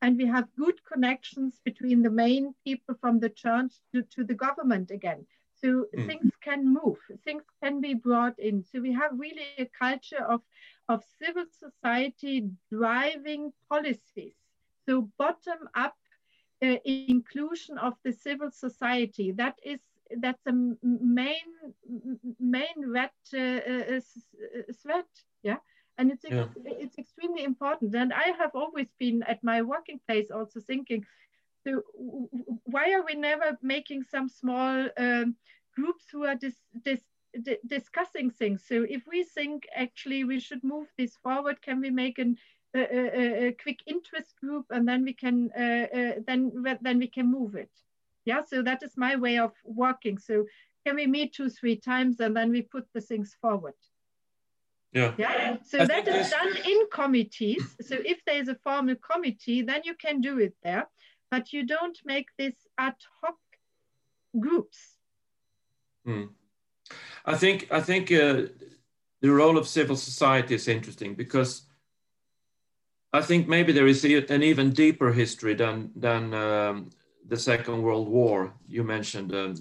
And 0.02 0.16
we 0.16 0.26
have 0.26 0.54
good 0.56 0.84
connections 0.84 1.60
between 1.64 2.02
the 2.02 2.10
main 2.10 2.54
people 2.64 2.94
from 3.00 3.18
the 3.18 3.30
church 3.30 3.72
to, 3.94 4.02
to 4.02 4.24
the 4.24 4.34
government 4.34 4.90
again. 4.90 5.26
So 5.60 5.86
mm. 5.96 6.06
things 6.06 6.32
can 6.42 6.72
move, 6.72 6.98
things 7.24 7.44
can 7.62 7.80
be 7.80 7.94
brought 7.94 8.38
in. 8.38 8.62
So 8.62 8.80
we 8.80 8.92
have 8.92 9.12
really 9.18 9.46
a 9.58 9.66
culture 9.78 10.22
of, 10.22 10.42
of 10.88 11.02
civil 11.18 11.46
society 11.50 12.50
driving 12.70 13.52
policies. 13.70 14.34
So 14.86 15.10
bottom 15.18 15.68
up 15.74 15.96
uh, 16.62 16.76
inclusion 16.84 17.78
of 17.78 17.94
the 18.04 18.12
civil 18.12 18.50
society, 18.50 19.32
that 19.32 19.58
is 19.64 19.80
that's 20.20 20.46
a 20.46 20.52
main 20.82 21.48
main 22.38 22.78
red 22.86 23.10
uh, 23.34 23.38
uh, 23.38 23.96
uh, 23.96 24.72
thread 24.82 25.04
yeah? 25.42 25.56
And 25.98 26.10
it's 26.12 26.24
yeah. 26.28 26.46
it's 26.64 26.98
extremely 26.98 27.44
important. 27.44 27.94
And 27.94 28.12
i 28.12 28.28
have 28.38 28.54
always 28.54 28.90
been 28.98 29.22
at 29.22 29.42
my 29.42 29.62
working 29.62 30.00
place 30.06 30.30
also 30.30 30.60
thinking 30.60 31.04
so 31.66 31.82
why 32.64 32.92
are 32.92 33.04
we 33.04 33.14
never 33.14 33.58
making 33.62 34.04
some 34.04 34.28
small 34.28 34.88
um, 34.96 35.34
groups 35.74 36.04
who 36.12 36.24
are 36.24 36.36
dis, 36.36 36.56
dis, 36.84 37.02
di 37.42 37.56
discussing 37.66 38.30
things? 38.30 38.64
So 38.68 38.86
if 38.88 39.02
we 39.06 39.24
think 39.24 39.66
actually 39.74 40.22
we 40.24 40.38
should 40.38 40.62
move 40.62 40.86
this 40.96 41.16
forward 41.16 41.60
can 41.62 41.80
we 41.80 41.90
make 41.90 42.18
an 42.18 42.36
a, 42.76 43.20
a, 43.20 43.46
a 43.48 43.52
quick 43.52 43.80
interest 43.86 44.34
group 44.40 44.66
and 44.70 44.86
then 44.86 45.04
we 45.04 45.12
can 45.12 45.50
uh, 45.58 45.86
uh, 45.98 46.12
then 46.26 46.52
then 46.82 46.98
we 46.98 47.08
can 47.08 47.30
move 47.30 47.54
it 47.54 47.70
yeah, 48.26 48.42
so 48.44 48.60
that 48.62 48.82
is 48.82 48.96
my 48.96 49.16
way 49.16 49.38
of 49.38 49.52
working. 49.64 50.18
So 50.18 50.46
can 50.84 50.96
we 50.96 51.06
meet 51.06 51.32
two, 51.32 51.48
three 51.48 51.76
times 51.76 52.20
and 52.20 52.36
then 52.36 52.50
we 52.50 52.60
put 52.60 52.86
the 52.92 53.00
things 53.00 53.36
forward? 53.40 53.74
Yeah. 54.92 55.14
Yeah. 55.16 55.56
So 55.64 55.80
I 55.80 55.86
that 55.86 56.08
is 56.08 56.30
done 56.30 56.56
in 56.66 56.86
committees. 56.92 57.76
So 57.80 57.96
if 58.04 58.24
there 58.26 58.40
is 58.40 58.48
a 58.48 58.56
formal 58.56 58.96
committee, 58.96 59.62
then 59.62 59.82
you 59.84 59.94
can 59.94 60.20
do 60.20 60.38
it 60.40 60.54
there, 60.62 60.88
but 61.30 61.52
you 61.52 61.64
don't 61.64 61.98
make 62.04 62.26
this 62.36 62.54
ad 62.76 62.96
hoc 63.22 63.36
groups. 64.38 64.78
Hmm. 66.04 66.24
I 67.24 67.36
think 67.36 67.68
I 67.70 67.80
think 67.80 68.10
uh, 68.10 68.46
the 69.20 69.30
role 69.30 69.56
of 69.56 69.68
civil 69.68 69.96
society 69.96 70.54
is 70.54 70.68
interesting 70.68 71.14
because 71.14 71.65
I 73.16 73.22
think 73.22 73.48
maybe 73.48 73.72
there 73.72 73.86
is 73.86 74.04
an 74.04 74.42
even 74.42 74.72
deeper 74.72 75.12
history 75.12 75.54
than 75.54 75.90
than 75.96 76.34
um, 76.34 76.90
the 77.28 77.36
Second 77.36 77.82
World 77.82 78.08
War, 78.08 78.52
you 78.68 78.84
mentioned 78.84 79.34
um, 79.34 79.54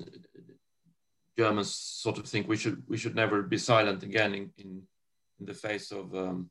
Germans 1.38 1.74
sort 1.74 2.18
of 2.18 2.26
think 2.26 2.48
we 2.48 2.58
should 2.58 2.84
we 2.88 2.98
should 2.98 3.16
never 3.16 3.42
be 3.42 3.58
silent 3.58 4.04
again 4.04 4.34
in 4.36 4.52
in, 4.58 4.82
in 5.40 5.46
the 5.46 5.54
face 5.54 5.92
of 5.92 6.14
um, 6.14 6.50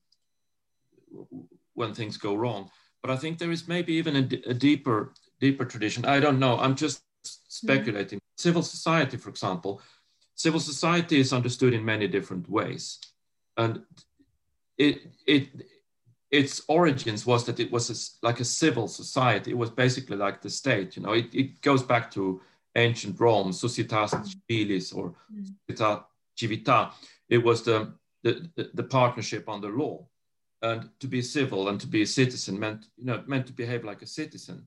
when 1.74 1.94
things 1.94 2.16
go 2.16 2.34
wrong. 2.34 2.70
But 3.02 3.10
I 3.10 3.16
think 3.16 3.38
there 3.38 3.52
is 3.52 3.68
maybe 3.68 3.92
even 3.94 4.16
a, 4.16 4.50
a 4.50 4.54
deeper 4.54 5.12
deeper 5.40 5.64
tradition. 5.64 6.04
I 6.04 6.20
don't 6.20 6.38
know. 6.38 6.58
I'm 6.58 6.74
just 6.74 7.02
speculating. 7.48 8.18
Mm. 8.18 8.22
Civil 8.36 8.62
society, 8.62 9.16
for 9.16 9.28
example, 9.28 9.80
civil 10.34 10.60
society 10.60 11.20
is 11.20 11.32
understood 11.32 11.72
in 11.74 11.84
many 11.84 12.08
different 12.08 12.48
ways, 12.48 12.98
and 13.56 13.82
it 14.78 15.12
it 15.26 15.48
its 16.34 16.62
origins 16.66 17.24
was 17.24 17.44
that 17.44 17.60
it 17.60 17.70
was 17.70 17.86
a, 17.90 18.26
like 18.26 18.40
a 18.40 18.44
civil 18.44 18.88
society. 18.88 19.52
It 19.52 19.58
was 19.58 19.70
basically 19.70 20.16
like 20.16 20.42
the 20.42 20.50
state. 20.50 20.96
You 20.96 21.02
know, 21.02 21.12
it, 21.12 21.32
it 21.32 21.60
goes 21.62 21.82
back 21.82 22.10
to 22.12 22.40
ancient 22.74 23.20
Rome, 23.20 23.52
societas 23.52 24.12
civilis 24.12 24.94
or 24.94 25.14
mm. 25.32 25.46
societas 25.70 26.04
civita. 26.36 26.92
It 27.28 27.38
was 27.38 27.62
the, 27.62 27.94
the, 28.24 28.50
the 28.74 28.82
partnership 28.82 29.48
under 29.48 29.70
law, 29.70 30.06
and 30.60 30.90
to 30.98 31.06
be 31.06 31.22
civil 31.22 31.68
and 31.68 31.80
to 31.80 31.86
be 31.86 32.02
a 32.02 32.06
citizen 32.06 32.58
meant 32.58 32.86
you 32.96 33.06
know 33.06 33.22
meant 33.26 33.46
to 33.46 33.52
behave 33.52 33.84
like 33.84 34.02
a 34.02 34.06
citizen. 34.06 34.66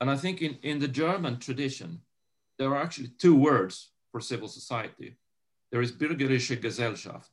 And 0.00 0.10
I 0.10 0.16
think 0.16 0.40
in, 0.40 0.58
in 0.62 0.78
the 0.78 0.88
German 0.88 1.38
tradition, 1.38 2.00
there 2.58 2.70
are 2.70 2.82
actually 2.82 3.10
two 3.18 3.36
words 3.36 3.92
for 4.12 4.20
civil 4.20 4.48
society. 4.48 5.16
There 5.70 5.82
is 5.82 5.92
bürgerliche 5.92 6.60
Gesellschaft, 6.60 7.32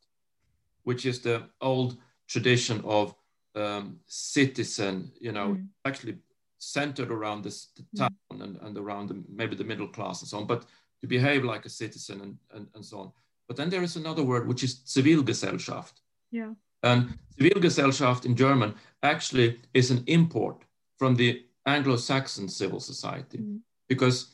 which 0.83 1.05
is 1.05 1.19
the 1.19 1.43
old 1.61 1.97
tradition 2.27 2.81
of 2.83 3.15
um, 3.55 3.99
citizen, 4.07 5.11
you 5.19 5.31
know, 5.31 5.49
mm. 5.49 5.67
actually 5.85 6.17
centered 6.57 7.11
around 7.11 7.43
this 7.43 7.67
the 7.75 7.83
mm. 7.83 7.99
town 7.99 8.17
mm. 8.31 8.43
and, 8.43 8.57
and 8.61 8.77
around 8.77 9.09
the, 9.09 9.23
maybe 9.29 9.55
the 9.55 9.63
middle 9.63 9.87
class 9.87 10.21
and 10.21 10.29
so 10.29 10.37
on, 10.37 10.47
but 10.47 10.65
to 11.01 11.07
behave 11.07 11.43
like 11.43 11.65
a 11.65 11.69
citizen 11.69 12.21
and, 12.21 12.37
and, 12.53 12.67
and 12.75 12.85
so 12.85 12.99
on. 12.99 13.11
But 13.47 13.57
then 13.57 13.69
there 13.69 13.83
is 13.83 13.95
another 13.95 14.23
word, 14.23 14.47
which 14.47 14.63
is 14.63 14.75
Zivilgesellschaft. 14.85 15.93
Yeah. 16.31 16.53
And 16.81 17.17
Zivilgesellschaft 17.37 18.25
in 18.25 18.35
German 18.35 18.75
actually 19.01 19.59
is 19.73 19.91
an 19.91 20.03
import 20.07 20.63
from 20.97 21.15
the 21.15 21.45
Anglo-Saxon 21.65 22.49
civil 22.49 22.79
society 22.79 23.37
mm. 23.37 23.59
because 23.87 24.33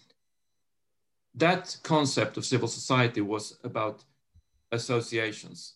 that 1.36 1.78
concept 1.84 2.38
of 2.38 2.46
civil 2.46 2.68
society 2.68 3.22
was 3.22 3.58
about 3.64 4.04
associations 4.72 5.76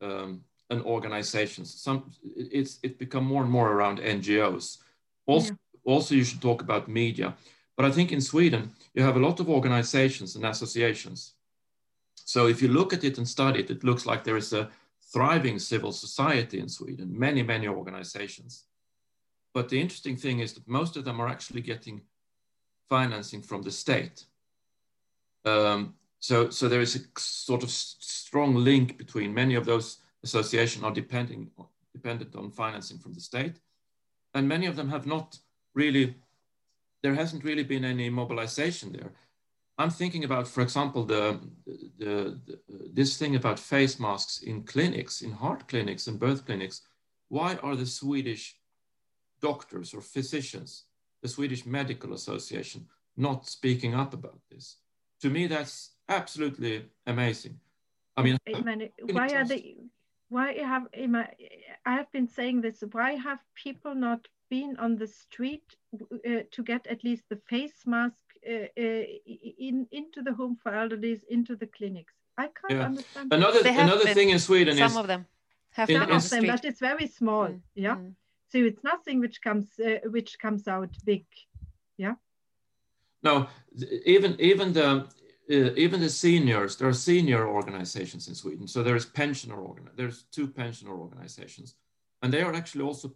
um, 0.00 0.42
and 0.72 0.82
organizations. 0.82 1.72
Some 1.86 2.10
it's 2.36 2.78
it 2.82 2.98
become 2.98 3.24
more 3.24 3.42
and 3.42 3.50
more 3.50 3.70
around 3.72 3.98
NGOs. 4.00 4.78
Also, 5.26 5.52
yeah. 5.52 5.92
also 5.92 6.14
you 6.14 6.24
should 6.24 6.42
talk 6.42 6.62
about 6.62 6.88
media. 6.88 7.34
But 7.76 7.86
I 7.86 7.90
think 7.90 8.10
in 8.10 8.20
Sweden 8.20 8.72
you 8.94 9.02
have 9.02 9.16
a 9.16 9.26
lot 9.26 9.40
of 9.40 9.48
organizations 9.48 10.34
and 10.34 10.44
associations. 10.44 11.34
So 12.24 12.46
if 12.46 12.62
you 12.62 12.68
look 12.68 12.92
at 12.92 13.04
it 13.04 13.18
and 13.18 13.28
study 13.28 13.60
it, 13.60 13.70
it 13.70 13.84
looks 13.84 14.06
like 14.06 14.24
there 14.24 14.36
is 14.44 14.52
a 14.52 14.70
thriving 15.12 15.58
civil 15.58 15.92
society 15.92 16.58
in 16.58 16.68
Sweden, 16.68 17.08
many, 17.26 17.42
many 17.42 17.68
organizations. 17.68 18.64
But 19.54 19.68
the 19.68 19.80
interesting 19.80 20.16
thing 20.16 20.40
is 20.40 20.54
that 20.54 20.66
most 20.66 20.96
of 20.96 21.04
them 21.04 21.20
are 21.20 21.28
actually 21.28 21.60
getting 21.60 22.00
financing 22.88 23.42
from 23.42 23.62
the 23.62 23.70
state. 23.70 24.24
Um, 25.44 25.94
so, 26.20 26.48
so 26.50 26.68
there 26.68 26.80
is 26.80 26.96
a 26.96 27.00
sort 27.18 27.62
of 27.62 27.70
strong 27.70 28.54
link 28.54 28.96
between 28.96 29.34
many 29.34 29.54
of 29.54 29.66
those 29.66 29.98
associations 30.24 30.84
are 30.84 30.92
depending, 30.92 31.50
dependent 31.92 32.34
on 32.36 32.50
financing 32.50 32.98
from 32.98 33.12
the 33.12 33.20
state. 33.20 33.56
And 34.34 34.48
many 34.48 34.66
of 34.66 34.76
them 34.76 34.88
have 34.88 35.06
not 35.06 35.38
really, 35.74 36.16
there 37.02 37.14
hasn't 37.14 37.44
really 37.44 37.64
been 37.64 37.84
any 37.84 38.08
mobilization 38.10 38.92
there. 38.92 39.12
I'm 39.78 39.90
thinking 39.90 40.24
about, 40.24 40.46
for 40.46 40.60
example, 40.60 41.04
the, 41.04 41.40
the, 41.98 42.38
the, 42.46 42.58
this 42.92 43.16
thing 43.16 43.36
about 43.36 43.58
face 43.58 43.98
masks 43.98 44.42
in 44.42 44.62
clinics, 44.62 45.22
in 45.22 45.32
heart 45.32 45.66
clinics 45.68 46.06
and 46.06 46.20
birth 46.20 46.46
clinics. 46.46 46.82
Why 47.28 47.56
are 47.62 47.74
the 47.74 47.86
Swedish 47.86 48.56
doctors 49.40 49.94
or 49.94 50.02
physicians, 50.02 50.84
the 51.22 51.28
Swedish 51.28 51.64
Medical 51.66 52.12
Association, 52.12 52.86
not 53.16 53.48
speaking 53.48 53.94
up 53.94 54.12
about 54.14 54.40
this? 54.50 54.76
To 55.22 55.30
me, 55.30 55.46
that's 55.46 55.92
absolutely 56.08 56.84
amazing. 57.06 57.58
I 58.16 58.22
mean, 58.22 58.38
why 59.10 59.28
are 59.28 59.44
they? 59.44 59.76
Why 60.32 60.54
have 60.72 60.86
I 61.84 61.92
have 61.98 62.10
been 62.10 62.26
saying 62.26 62.62
this? 62.62 62.82
Why 62.92 63.10
have 63.26 63.40
people 63.54 63.94
not 63.94 64.28
been 64.48 64.76
on 64.78 64.96
the 64.96 65.06
street 65.06 65.66
uh, 65.94 66.44
to 66.54 66.62
get 66.62 66.86
at 66.86 67.04
least 67.04 67.24
the 67.28 67.40
face 67.50 67.80
mask 67.84 68.24
uh, 68.48 68.68
uh, 68.84 69.04
in 69.68 69.86
into 69.90 70.22
the 70.22 70.32
home 70.32 70.56
for 70.62 70.72
elderly, 70.74 71.20
into 71.28 71.54
the 71.54 71.66
clinics? 71.66 72.14
I 72.38 72.48
can't 72.58 72.78
yeah. 72.78 72.86
understand. 72.90 73.30
Another 73.30 73.60
another 73.86 74.08
thing 74.14 74.30
in 74.30 74.38
Sweden 74.38 74.74
some 74.76 74.86
is 74.86 74.92
some 74.92 75.02
of 75.02 75.06
them 75.06 75.26
have 75.72 75.90
in, 75.90 76.00
some 76.00 76.10
of 76.10 76.30
them, 76.30 76.46
but 76.46 76.64
it's 76.64 76.80
very 76.80 77.08
small. 77.08 77.48
Mm. 77.48 77.60
Yeah. 77.74 77.96
Mm. 77.96 78.14
So 78.50 78.58
it's 78.70 78.82
nothing 78.82 79.20
which 79.20 79.42
comes 79.42 79.66
uh, 79.78 80.08
which 80.16 80.38
comes 80.38 80.66
out 80.66 80.92
big. 81.04 81.26
Yeah. 81.98 82.14
No, 83.22 83.48
even 84.14 84.40
even 84.40 84.72
the 84.72 85.06
uh, 85.52 85.74
even 85.76 86.00
the 86.00 86.08
seniors, 86.08 86.76
there 86.76 86.88
are 86.88 86.94
senior 86.94 87.46
organizations 87.46 88.28
in 88.28 88.34
Sweden. 88.34 88.66
So 88.66 88.82
there's 88.82 89.04
pensioner 89.04 89.56
organ, 89.56 89.88
there's 89.96 90.24
two 90.32 90.48
pensioner 90.48 90.92
organizations, 90.92 91.74
and 92.22 92.32
they 92.32 92.42
are 92.42 92.54
actually 92.54 92.84
also, 92.84 93.12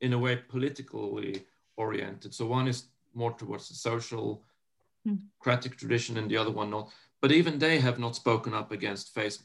in 0.00 0.12
a 0.12 0.18
way, 0.18 0.36
politically 0.36 1.44
oriented. 1.76 2.34
So 2.34 2.46
one 2.46 2.68
is 2.68 2.84
more 3.14 3.32
towards 3.32 3.68
the 3.68 3.74
social 3.74 4.42
democratic 5.04 5.76
tradition, 5.76 6.16
and 6.16 6.30
the 6.30 6.36
other 6.36 6.50
one 6.50 6.70
not. 6.70 6.90
But 7.20 7.32
even 7.32 7.58
they 7.58 7.78
have 7.78 7.98
not 7.98 8.16
spoken 8.16 8.54
up 8.54 8.72
against 8.72 9.14
face 9.14 9.42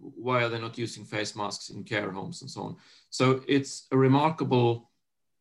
why 0.00 0.42
are 0.42 0.48
they 0.48 0.60
not 0.60 0.78
using 0.78 1.04
face 1.04 1.36
masks 1.36 1.70
in 1.70 1.84
care 1.84 2.10
homes 2.10 2.42
and 2.42 2.50
so 2.50 2.62
on? 2.62 2.76
So 3.10 3.42
it's 3.46 3.86
a 3.90 3.96
remarkable 3.96 4.90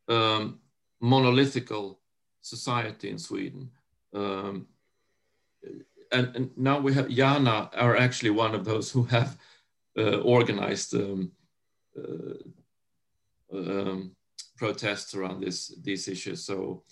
um, 0.07 0.59
monolithical 1.01 1.99
society 2.41 3.09
in 3.09 3.17
Sweden. 3.17 3.69
Um, 4.13 4.67
and, 6.13 6.35
and, 6.35 6.51
now 6.57 6.79
we 6.79 6.93
have 6.93 7.09
Jana 7.09 7.69
are 7.73 7.97
actually 7.97 8.29
one 8.29 8.55
of 8.55 8.63
those 8.65 8.91
who 8.91 9.03
have 9.03 9.37
uh, 9.97 10.17
organized 10.19 10.93
um, 10.93 11.31
uh, 11.97 12.37
um, 13.53 14.15
protests 14.57 15.13
around 15.15 15.41
this, 15.41 15.75
these 15.81 16.07
issues. 16.07 16.45
So 16.45 16.83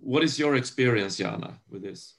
what 0.00 0.22
is 0.22 0.38
your 0.38 0.56
experience, 0.56 1.16
Jana, 1.16 1.58
with 1.68 1.82
this? 1.82 2.14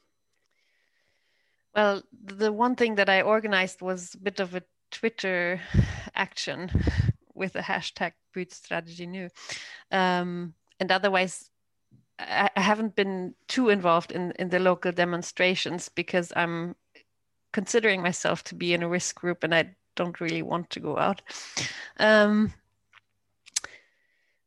Well, 1.76 2.02
the 2.24 2.52
one 2.52 2.76
thing 2.76 2.96
that 2.96 3.10
I 3.10 3.22
organized 3.22 3.82
was 3.82 4.16
a 4.16 4.18
bit 4.18 4.40
of 4.40 4.56
a 4.56 4.64
Twitter 4.92 5.62
action 6.16 6.70
with 7.36 7.54
the 7.54 7.60
hashtag 7.60 8.14
Byt 8.36 8.54
strategi 8.54 9.06
nu. 9.06 9.30
Um, 9.92 10.54
and 10.80 10.92
otherwise, 10.92 11.50
I, 12.20 12.50
haven't 12.56 12.96
been 12.96 13.34
too 13.48 13.70
involved 13.70 14.12
in, 14.12 14.34
in 14.38 14.50
the 14.50 14.60
local 14.60 14.92
demonstrations 14.92 15.90
because 15.90 16.34
I'm 16.36 16.76
considering 17.54 18.02
myself 18.02 18.44
to 18.46 18.56
be 18.56 18.74
in 18.74 18.84
a 18.84 18.90
risk 18.90 19.16
group 19.16 19.44
and 19.44 19.56
I 19.56 19.76
don't 19.96 20.20
really 20.20 20.42
want 20.42 20.70
to 20.72 20.80
go 20.80 20.98
out. 20.98 21.22
Um, 21.98 22.54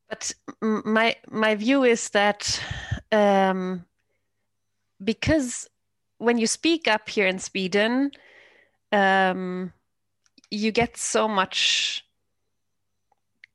but 0.09 0.33
my 0.61 1.17
my 1.31 1.55
view 1.55 1.85
is 1.85 2.11
that 2.11 2.63
um, 3.11 3.87
because 5.03 5.69
when 6.19 6.39
you 6.39 6.47
speak 6.47 6.87
up 6.87 7.09
here 7.09 7.27
in 7.27 7.39
Sweden, 7.39 8.13
um, 8.93 9.73
you 10.51 10.71
get 10.71 10.97
so 10.99 11.27
much 11.27 12.05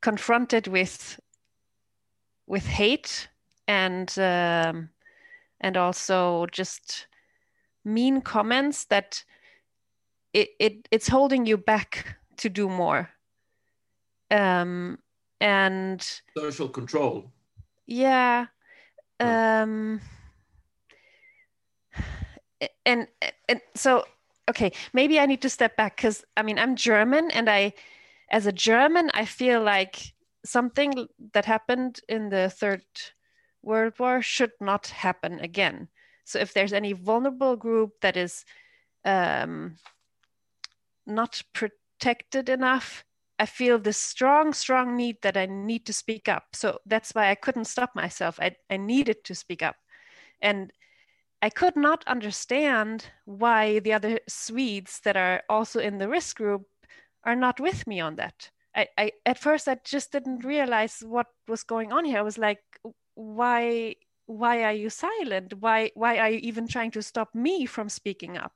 confronted 0.02 0.68
with 0.68 1.20
with 2.48 2.66
hate 2.66 3.28
and 3.68 4.18
um, 4.20 4.90
and 5.62 5.78
also 5.78 6.46
just 6.52 7.08
mean 7.84 8.22
comments 8.22 8.86
that 8.86 9.24
it, 10.34 10.50
it 10.60 10.88
it's 10.92 11.08
holding 11.08 11.46
you 11.46 11.58
back 11.58 12.18
to 12.38 12.50
do 12.50 12.70
more. 12.70 13.10
Um, 14.30 15.00
and 15.40 16.06
social 16.36 16.68
control. 16.68 17.32
Yeah 17.86 18.48
um 19.20 20.00
and 22.86 23.08
and 23.50 23.62
so 23.76 24.06
okay 24.50 24.72
maybe 24.94 25.20
i 25.20 25.26
need 25.26 25.42
to 25.42 25.50
step 25.50 25.76
back 25.76 25.96
because 25.96 26.24
i 26.36 26.44
mean 26.44 26.60
i'm 26.60 26.76
german 26.76 27.32
and 27.32 27.50
i 27.50 27.74
as 28.30 28.46
a 28.46 28.52
german 28.52 29.10
i 29.14 29.26
feel 29.26 29.62
like 29.62 30.14
something 30.46 31.08
that 31.34 31.46
happened 31.46 32.00
in 32.08 32.30
the 32.30 32.50
third 32.50 32.84
world 33.68 33.94
war 34.00 34.22
should 34.22 34.52
not 34.60 34.88
happen 34.88 35.40
again 35.40 35.88
so 36.26 36.40
if 36.40 36.54
there's 36.54 36.74
any 36.74 36.94
vulnerable 36.94 37.56
group 37.56 37.92
that 38.02 38.18
is 38.18 38.44
um, 39.06 39.78
not 41.06 41.42
protected 41.54 42.50
enough 42.50 43.04
i 43.40 43.46
feel 43.46 43.78
this 43.78 43.98
strong 43.98 44.54
strong 44.54 44.96
need 44.96 45.18
that 45.22 45.38
i 45.38 45.46
need 45.46 45.86
to 45.86 45.94
speak 45.94 46.28
up 46.28 46.44
so 46.54 46.80
that's 46.86 47.12
why 47.12 47.30
i 47.30 47.36
couldn't 47.36 47.66
stop 47.66 47.92
myself 47.96 48.40
i, 48.42 48.56
I 48.70 48.78
needed 48.78 49.24
to 49.26 49.36
speak 49.36 49.62
up 49.62 49.76
and 50.42 50.72
I 51.42 51.50
could 51.50 51.76
not 51.76 52.04
understand 52.08 53.06
why 53.26 53.80
the 53.80 53.94
other 53.94 54.20
Swedes 54.28 55.00
that 55.02 55.16
are 55.16 55.44
also 55.50 55.80
in 55.80 56.00
the 56.00 56.10
risk 56.10 56.38
group 56.38 56.64
are 57.24 57.36
not 57.36 57.60
with 57.60 57.86
me 57.86 58.00
on 58.00 58.16
that. 58.16 58.50
I, 58.76 58.88
I 58.98 59.12
at 59.26 59.38
first 59.38 59.68
I 59.68 59.78
just 59.84 60.12
didn't 60.12 60.46
realize 60.46 61.04
what 61.06 61.28
was 61.48 61.64
going 61.64 61.92
on 61.92 62.06
here. 62.06 62.20
I 62.20 62.24
was 62.24 62.38
like, 62.38 62.60
why 63.18 63.96
why 64.28 64.64
are 64.64 64.74
you 64.74 64.90
silent? 64.90 65.54
Why 65.60 65.92
why 65.96 66.20
are 66.20 66.30
you 66.30 66.40
even 66.44 66.68
trying 66.68 66.92
to 66.92 67.02
stop 67.02 67.34
me 67.34 67.66
from 67.66 67.90
speaking 67.90 68.38
up? 68.38 68.54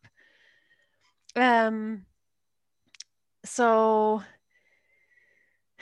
Um 1.35 2.05
so 3.43 4.21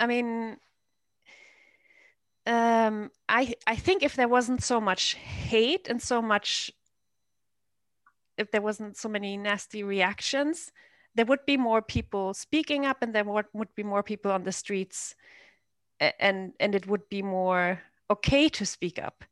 I 0.00 0.06
mean 0.06 0.58
um, 2.48 3.10
I 3.28 3.54
I 3.66 3.76
think 3.76 4.02
if 4.02 4.16
there 4.16 4.26
wasn't 4.26 4.62
so 4.62 4.80
much 4.80 5.14
hate 5.14 5.86
and 5.86 6.00
so 6.00 6.22
much, 6.22 6.72
if 8.38 8.50
there 8.50 8.62
wasn't 8.62 8.96
so 8.96 9.08
many 9.08 9.36
nasty 9.36 9.82
reactions, 9.82 10.72
there 11.14 11.26
would 11.26 11.44
be 11.44 11.58
more 11.58 11.82
people 11.82 12.32
speaking 12.32 12.86
up, 12.86 13.02
and 13.02 13.14
there 13.14 13.24
would, 13.24 13.46
would 13.52 13.74
be 13.74 13.82
more 13.82 14.02
people 14.02 14.32
on 14.32 14.44
the 14.44 14.52
streets, 14.52 15.14
and 16.00 16.52
and 16.60 16.74
it 16.74 16.86
would 16.86 17.08
be 17.08 17.22
more 17.22 17.80
okay 18.10 18.48
to 18.48 18.64
speak 18.64 18.98
up. 18.98 19.24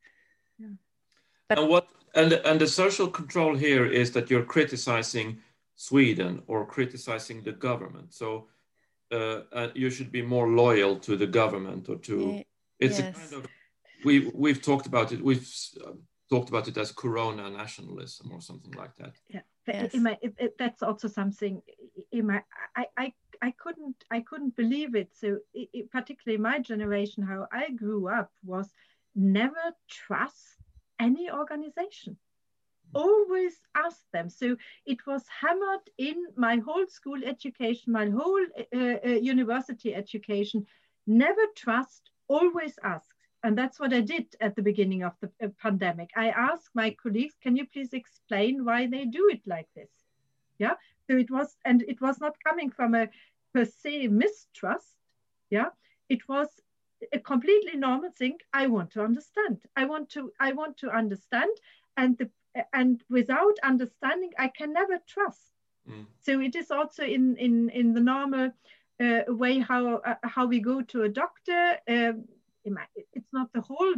Yeah. 0.59 0.69
But, 1.49 1.59
and 1.59 1.69
what 1.69 1.89
and 2.15 2.33
and 2.33 2.61
the 2.61 2.67
social 2.67 3.09
control 3.09 3.57
here 3.57 3.87
is 3.87 4.11
that 4.13 4.31
you're 4.31 4.45
criticizing 4.45 5.39
Sweden 5.77 6.43
or 6.47 6.67
criticizing 6.67 7.43
the 7.43 7.53
government. 7.53 8.15
So 8.15 8.49
uh, 9.13 9.41
uh, 9.53 9.69
you 9.75 9.91
should 9.91 10.11
be 10.11 10.23
more 10.23 10.49
loyal 10.49 10.97
to 11.01 11.17
the 11.17 11.27
government 11.27 11.89
or 11.89 11.97
to 11.97 12.43
it's 12.81 12.99
yes. 12.99 13.17
a 13.17 13.21
kind 13.21 13.33
of 13.35 13.47
we 14.05 14.31
we've 14.35 14.63
talked 14.63 14.87
about 14.87 15.13
it. 15.13 15.23
We've 15.23 15.49
uh, 15.85 15.93
talked 16.29 16.49
about 16.49 16.69
it 16.69 16.77
as 16.77 16.93
Corona 16.93 17.49
nationalism 17.51 18.33
or 18.33 18.41
something 18.41 18.73
like 18.73 18.95
that. 18.97 19.15
Yeah, 19.29 19.41
yes. 19.67 19.95
Ima, 19.95 20.17
it, 20.23 20.35
it, 20.39 20.59
that's 20.59 20.83
also 20.83 21.09
something. 21.09 21.63
Ima, 22.13 22.43
I, 22.75 22.87
I 22.97 23.13
I 23.43 23.53
couldn't 23.53 24.05
I 24.11 24.21
couldn't 24.21 24.57
believe 24.57 24.95
it. 24.95 25.11
So 25.15 25.39
it, 25.55 25.91
particularly 25.91 26.41
my 26.41 26.59
generation, 26.59 27.23
how 27.23 27.47
I 27.53 27.71
grew 27.71 28.09
up 28.09 28.31
was 28.45 28.69
never 29.15 29.75
trust 29.89 30.57
any 30.99 31.31
organization 31.31 32.17
always 32.95 33.61
ask 33.75 34.01
them. 34.13 34.29
So 34.29 34.57
it 34.87 35.07
was 35.07 35.25
hammered 35.41 35.91
in 35.99 36.27
my 36.37 36.57
whole 36.57 36.87
school 36.87 37.21
education, 37.25 37.93
my 37.93 38.09
whole 38.09 38.45
uh, 38.75 38.97
uh, 39.05 39.09
university 39.09 39.95
education. 39.95 40.67
Never 41.07 41.43
trust, 41.55 42.11
always 42.29 42.79
ask. 42.83 43.15
And 43.45 43.57
that's 43.57 43.79
what 43.79 43.93
I 43.93 44.01
did 44.01 44.35
at 44.41 44.57
the 44.57 44.63
beginning 44.63 45.05
of 45.05 45.13
the 45.21 45.31
uh, 45.43 45.49
pandemic. 45.63 46.11
I 46.17 46.31
asked 46.31 46.71
my 46.75 46.97
colleagues, 47.01 47.35
can 47.43 47.55
you 47.57 47.67
please 47.67 47.93
explain 47.93 48.65
why 48.65 48.87
they 48.87 49.05
do 49.05 49.29
it 49.33 49.43
like 49.47 49.69
this? 49.77 49.91
Yeah. 50.59 50.75
So 51.09 51.17
it 51.17 51.31
was, 51.31 51.57
and 51.65 51.83
it 51.83 52.01
was 52.01 52.21
not 52.21 52.37
coming 52.47 52.71
from 52.71 52.95
a 52.95 53.09
per 53.55 53.65
se 53.65 54.09
mistrust. 54.09 54.95
Yeah. 55.51 55.71
It 56.09 56.29
was 56.29 56.49
a 57.13 57.19
completely 57.19 57.77
normal 57.77 58.11
thing. 58.11 58.39
I 58.53 58.67
want 58.67 58.91
to 58.93 59.03
understand. 59.03 59.63
I 59.77 59.85
want 59.85 60.11
to, 60.11 60.33
I 60.41 60.53
want 60.53 60.79
to 60.79 60.91
understand. 60.91 61.51
And 61.97 62.17
the 62.19 62.31
and 62.73 63.03
without 63.11 63.57
understanding, 63.63 64.33
I 64.39 64.49
can 64.49 64.73
never 64.73 64.99
trust. 65.07 65.53
Mm. 65.89 66.07
So 66.23 66.41
it 66.41 66.57
is 66.57 66.71
also 66.71 67.05
in 67.05 67.37
in 67.37 67.71
in 67.71 67.93
the 67.93 68.01
normal 68.01 68.53
uh, 69.01 69.21
way 69.29 69.59
how 69.59 69.97
uh, 69.97 70.15
how 70.23 70.47
we 70.47 70.61
go 70.61 70.83
to 70.83 71.03
a 71.03 71.09
doctor. 71.09 71.79
Um, 71.89 72.25
it's 73.13 73.33
not 73.33 73.53
the 73.53 73.61
whole, 73.61 73.95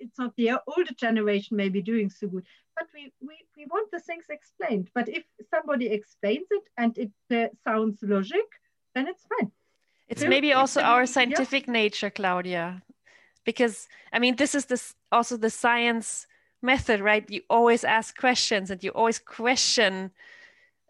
it's 0.00 0.18
not 0.18 0.34
the 0.36 0.52
older 0.66 0.94
generation 0.96 1.56
maybe 1.56 1.80
doing 1.82 2.10
so 2.10 2.28
good, 2.28 2.44
but 2.76 2.86
we, 2.94 3.12
we, 3.20 3.36
we 3.56 3.66
want 3.66 3.90
the 3.90 4.00
things 4.00 4.24
explained. 4.28 4.90
But 4.94 5.08
if 5.08 5.24
somebody 5.52 5.86
explains 5.86 6.46
it 6.50 6.64
and 6.76 6.96
it 6.98 7.12
uh, 7.30 7.48
sounds 7.64 7.98
logic, 8.02 8.46
then 8.94 9.06
it's 9.08 9.24
fine. 9.24 9.50
It's 10.08 10.22
so 10.22 10.28
maybe 10.28 10.52
also 10.52 10.80
our 10.80 11.06
scientific 11.06 11.66
yeah. 11.66 11.72
nature, 11.72 12.10
Claudia, 12.10 12.82
because 13.44 13.88
I 14.12 14.18
mean, 14.18 14.36
this 14.36 14.54
is 14.54 14.66
this 14.66 14.94
also 15.12 15.36
the 15.36 15.50
science 15.50 16.26
method, 16.62 17.00
right? 17.00 17.28
You 17.30 17.42
always 17.48 17.84
ask 17.84 18.16
questions 18.16 18.70
and 18.70 18.82
you 18.82 18.90
always 18.90 19.18
question. 19.18 20.10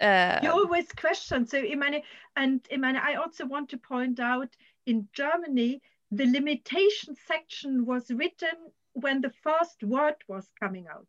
Uh, 0.01 0.41
you 0.43 0.51
always 0.51 0.91
question. 0.93 1.47
So, 1.47 1.63
Imane, 1.63 2.03
and 2.37 2.63
Imane, 2.73 2.97
I 2.97 3.17
also 3.17 3.45
want 3.47 3.69
to 3.71 3.77
point 3.77 4.19
out 4.19 4.49
in 4.87 5.09
Germany, 5.13 5.83
the 6.11 6.27
limitation 6.27 7.15
section 7.27 7.87
was 7.87 8.11
written 8.11 8.57
when 8.95 9.21
the 9.21 9.33
first 9.43 9.83
word 9.83 10.17
was 10.29 10.49
coming 10.59 10.87
out. 10.89 11.07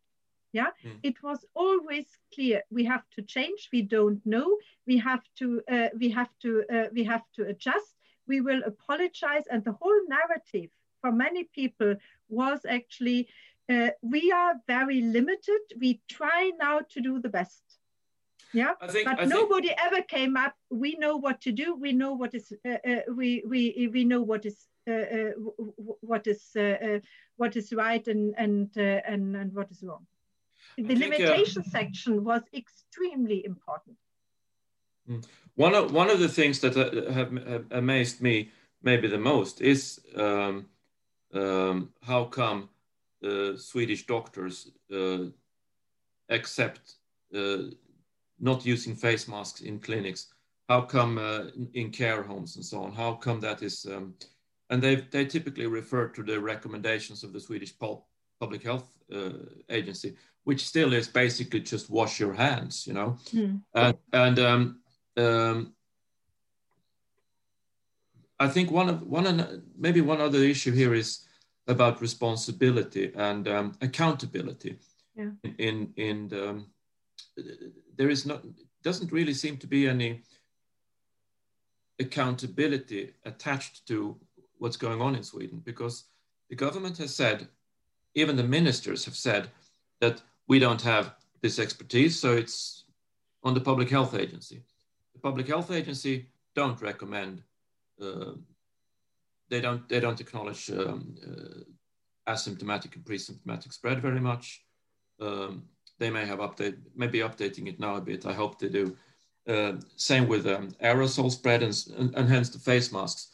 Yeah, 0.53 0.71
mm. 0.85 0.99
it 1.01 1.23
was 1.23 1.45
always 1.55 2.05
clear 2.35 2.61
we 2.69 2.83
have 2.85 3.03
to 3.15 3.21
change. 3.21 3.69
We 3.71 3.83
don't 3.83 4.21
know. 4.25 4.57
We 4.85 4.97
have 4.97 5.23
to. 5.39 5.61
Uh, 5.71 5.89
we 5.97 6.09
have 6.09 6.29
to. 6.41 6.63
Uh, 6.71 6.87
we 6.93 7.03
have 7.05 7.23
to 7.35 7.47
adjust. 7.47 7.95
We 8.27 8.41
will 8.41 8.61
apologize, 8.65 9.43
and 9.49 9.63
the 9.63 9.71
whole 9.71 10.01
narrative 10.09 10.69
for 10.99 11.11
many 11.11 11.45
people 11.45 11.95
was 12.29 12.59
actually 12.67 13.29
uh, 13.71 13.89
we 14.01 14.31
are 14.31 14.55
very 14.67 15.01
limited. 15.01 15.61
We 15.79 16.01
try 16.09 16.51
now 16.59 16.81
to 16.89 17.01
do 17.01 17.19
the 17.19 17.29
best. 17.29 17.63
Yeah, 18.53 18.73
think, 18.89 19.05
but 19.05 19.21
I 19.21 19.25
nobody 19.25 19.69
think... 19.69 19.79
ever 19.85 20.01
came 20.01 20.35
up. 20.35 20.53
We 20.69 20.95
know 20.95 21.15
what 21.15 21.39
to 21.41 21.53
do. 21.53 21.75
We 21.75 21.93
know 21.93 22.13
what 22.13 22.33
is. 22.33 22.51
Uh, 22.65 22.71
uh, 22.85 23.01
we 23.15 23.43
we 23.47 23.89
we 23.93 24.03
know 24.03 24.21
what 24.21 24.45
is 24.45 24.67
what 24.85 26.27
is 26.27 26.55
uh, 26.55 26.99
what 27.37 27.55
is 27.55 27.73
right 27.73 28.07
and 28.07 28.33
and 28.37 28.75
and 28.77 29.35
and 29.35 29.53
what 29.53 29.71
is 29.71 29.83
wrong. 29.83 30.05
The 30.77 30.83
think, 30.83 30.99
limitation 30.99 31.63
section 31.63 32.23
was 32.23 32.41
extremely 32.53 33.45
important. 33.45 33.97
Hmm. 35.07 35.19
One 35.55 35.75
of 35.75 35.91
one 35.91 36.09
of 36.09 36.19
the 36.19 36.29
things 36.29 36.59
that 36.59 36.75
have, 36.75 37.31
have 37.47 37.65
amazed 37.71 38.21
me 38.21 38.51
maybe 38.83 39.07
the 39.07 39.17
most 39.17 39.61
is 39.61 40.01
um, 40.15 40.65
um, 41.33 41.93
how 42.01 42.25
come 42.25 42.69
uh, 43.23 43.55
Swedish 43.55 44.05
doctors 44.05 44.71
uh, 44.93 45.25
accept 46.29 46.95
uh, 47.35 47.69
not 48.39 48.65
using 48.65 48.95
face 48.95 49.27
masks 49.27 49.61
in 49.61 49.79
clinics? 49.79 50.33
How 50.69 50.81
come 50.81 51.17
in 51.73 51.89
care 51.91 52.23
homes 52.23 52.55
and 52.55 52.65
so 52.65 52.83
on? 52.83 52.93
How 52.93 53.13
come 53.15 53.41
that 53.41 53.61
is? 53.61 53.85
Um, 53.85 54.15
and 54.71 54.81
they 54.81 54.95
they 54.95 55.25
typically 55.25 55.67
refer 55.67 56.07
to 56.07 56.23
the 56.23 56.39
recommendations 56.39 57.23
of 57.23 57.33
the 57.33 57.39
Swedish 57.39 57.73
Public 58.39 58.63
Health 58.63 58.89
Agency, 59.69 60.15
which 60.45 60.65
still 60.65 60.93
is 60.93 61.07
basically 61.07 61.59
just 61.59 61.89
wash 61.89 62.19
your 62.19 62.33
hands, 62.33 62.87
you 62.87 62.93
know. 62.93 63.17
Mm. 63.33 63.61
And, 63.75 63.97
and 64.13 64.39
um, 64.39 64.79
um, 65.17 65.73
I 68.39 68.47
think 68.47 68.71
one 68.71 68.89
of 68.89 69.03
one 69.03 69.63
maybe 69.77 70.01
one 70.01 70.21
other 70.21 70.39
issue 70.39 70.71
here 70.71 70.95
is 70.95 71.27
about 71.67 72.01
responsibility 72.01 73.11
and 73.15 73.47
um, 73.47 73.77
accountability. 73.81 74.79
Yeah. 75.15 75.31
In 75.57 75.93
in 75.97 76.29
the, 76.29 76.49
um, 76.49 76.67
there 77.97 78.09
is 78.09 78.25
not 78.25 78.41
doesn't 78.83 79.11
really 79.11 79.33
seem 79.33 79.57
to 79.57 79.67
be 79.67 79.87
any 79.87 80.23
accountability 81.99 83.13
attached 83.25 83.87
to 83.87 84.17
what's 84.61 84.77
going 84.77 85.01
on 85.01 85.15
in 85.15 85.23
Sweden 85.23 85.59
because 85.65 86.05
the 86.49 86.55
government 86.55 86.97
has 86.99 87.15
said, 87.15 87.47
even 88.13 88.35
the 88.35 88.43
ministers 88.43 89.05
have 89.05 89.15
said 89.15 89.49
that 90.01 90.21
we 90.47 90.59
don't 90.59 90.81
have 90.83 91.15
this 91.41 91.57
expertise, 91.57 92.19
so 92.19 92.33
it's 92.33 92.83
on 93.43 93.55
the 93.55 93.61
public 93.61 93.89
health 93.89 94.13
agency. 94.13 94.61
The 95.13 95.19
public 95.19 95.47
health 95.47 95.71
agency 95.71 96.27
don't 96.53 96.79
recommend 96.81 97.41
uh, 97.99 98.33
they 99.49 99.61
don't 99.61 99.87
they 99.89 99.99
don't 99.99 100.21
acknowledge 100.21 100.69
um, 100.71 101.15
uh, 101.27 102.31
asymptomatic 102.31 102.95
and 102.95 103.05
pre-symptomatic 103.05 103.73
spread 103.73 104.01
very 104.01 104.19
much. 104.19 104.63
Um, 105.19 105.63
they 105.99 106.09
may 106.09 106.25
have 106.25 106.39
update 106.39 106.77
maybe 106.95 107.19
updating 107.19 107.67
it 107.67 107.79
now 107.79 107.95
a 107.95 108.01
bit. 108.01 108.25
I 108.25 108.33
hope 108.33 108.59
they 108.59 108.69
do. 108.69 108.95
Uh, 109.47 109.73
same 109.95 110.27
with 110.27 110.45
um, 110.45 110.69
aerosol 110.83 111.31
spread 111.31 111.63
and, 111.63 111.75
and, 111.97 112.15
and, 112.15 112.29
hence 112.29 112.49
the 112.49 112.59
face 112.59 112.91
masks. 112.91 113.30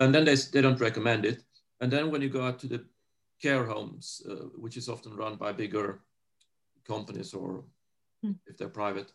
And 0.00 0.14
then 0.14 0.24
they, 0.24 0.34
they 0.34 0.60
don't 0.60 0.80
recommend 0.80 1.24
it. 1.24 1.42
And 1.80 1.90
then 1.90 2.10
when 2.10 2.22
you 2.22 2.28
go 2.28 2.42
out 2.42 2.58
to 2.60 2.66
the 2.66 2.84
care 3.40 3.64
homes, 3.64 4.22
uh, 4.28 4.46
which 4.56 4.76
is 4.76 4.88
often 4.88 5.14
run 5.14 5.36
by 5.36 5.52
bigger 5.52 6.00
companies 6.86 7.34
or 7.34 7.64
mm. 8.24 8.34
if 8.46 8.56
they're 8.56 8.68
private, 8.68 9.12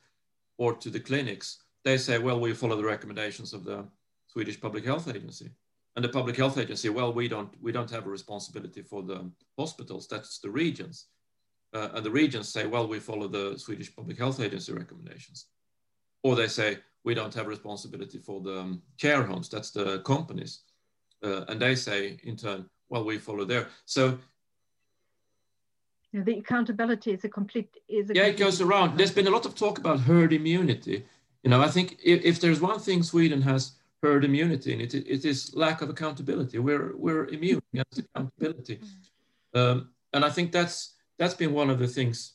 or 0.57 0.73
to 0.75 0.89
the 0.89 0.99
clinics, 0.99 1.63
they 1.83 1.97
say, 1.97 2.17
well, 2.17 2.39
we 2.39 2.53
follow 2.53 2.75
the 2.75 2.83
recommendations 2.83 3.53
of 3.53 3.63
the 3.63 3.85
Swedish 4.27 4.59
Public 4.59 4.85
Health 4.85 5.07
Agency. 5.07 5.49
And 5.95 6.05
the 6.05 6.09
public 6.09 6.37
health 6.37 6.57
agency 6.57 6.89
well 6.89 7.11
we 7.11 7.27
don't 7.27 7.49
we 7.61 7.73
don't 7.73 7.89
have 7.89 8.05
a 8.05 8.09
responsibility 8.09 8.81
for 8.81 9.03
the 9.03 9.29
hospitals. 9.57 10.07
That's 10.07 10.39
the 10.39 10.49
regions. 10.49 11.07
Uh, 11.73 11.89
and 11.93 12.05
the 12.05 12.11
regions 12.11 12.47
say 12.47 12.65
well 12.67 12.87
we 12.87 12.99
follow 12.99 13.27
the 13.27 13.57
swedish 13.57 13.93
public 13.93 14.17
health 14.17 14.39
agency 14.39 14.71
recommendations. 14.71 15.47
Or 16.23 16.35
they 16.35 16.47
say 16.47 16.77
we 17.03 17.15
don't 17.15 17.33
have 17.33 17.47
responsibility 17.47 18.17
for 18.17 18.39
the 18.39 18.59
um, 18.59 18.81
care 18.97 19.23
homes. 19.23 19.49
That's 19.49 19.71
the 19.71 19.99
companies 20.03 20.61
uh, 21.23 21.45
and 21.47 21.61
they 21.61 21.75
say 21.75 22.17
in 22.23 22.35
turn 22.35 22.65
well 22.89 23.03
we 23.03 23.17
follow 23.17 23.45
there 23.45 23.67
so 23.85 24.17
yeah, 26.11 26.21
the 26.23 26.39
accountability 26.39 27.11
is 27.11 27.23
a 27.23 27.29
complete 27.29 27.69
is 27.87 28.09
a 28.09 28.15
yeah 28.15 28.23
it 28.23 28.37
goes 28.37 28.61
around 28.61 28.97
there's 28.97 29.11
been 29.11 29.27
a 29.27 29.31
lot 29.31 29.45
of 29.45 29.55
talk 29.55 29.77
about 29.77 29.99
herd 29.99 30.33
immunity 30.33 31.05
you 31.43 31.49
know 31.49 31.61
i 31.61 31.67
think 31.67 31.97
if, 32.03 32.23
if 32.23 32.39
there's 32.39 32.61
one 32.61 32.79
thing 32.79 33.03
sweden 33.03 33.41
has 33.41 33.73
herd 34.01 34.23
immunity, 34.23 34.73
and 34.73 34.81
it, 34.81 34.93
it 34.93 35.25
is 35.25 35.55
lack 35.55 35.81
of 35.81 35.89
accountability. 35.89 36.59
We're 36.59 36.95
we're 36.95 37.25
immune 37.27 37.61
against 37.73 37.99
accountability, 37.99 38.79
um, 39.53 39.89
and 40.13 40.23
I 40.23 40.29
think 40.29 40.51
that's 40.51 40.95
that's 41.17 41.33
been 41.33 41.53
one 41.53 41.69
of 41.69 41.79
the 41.79 41.87
things 41.87 42.33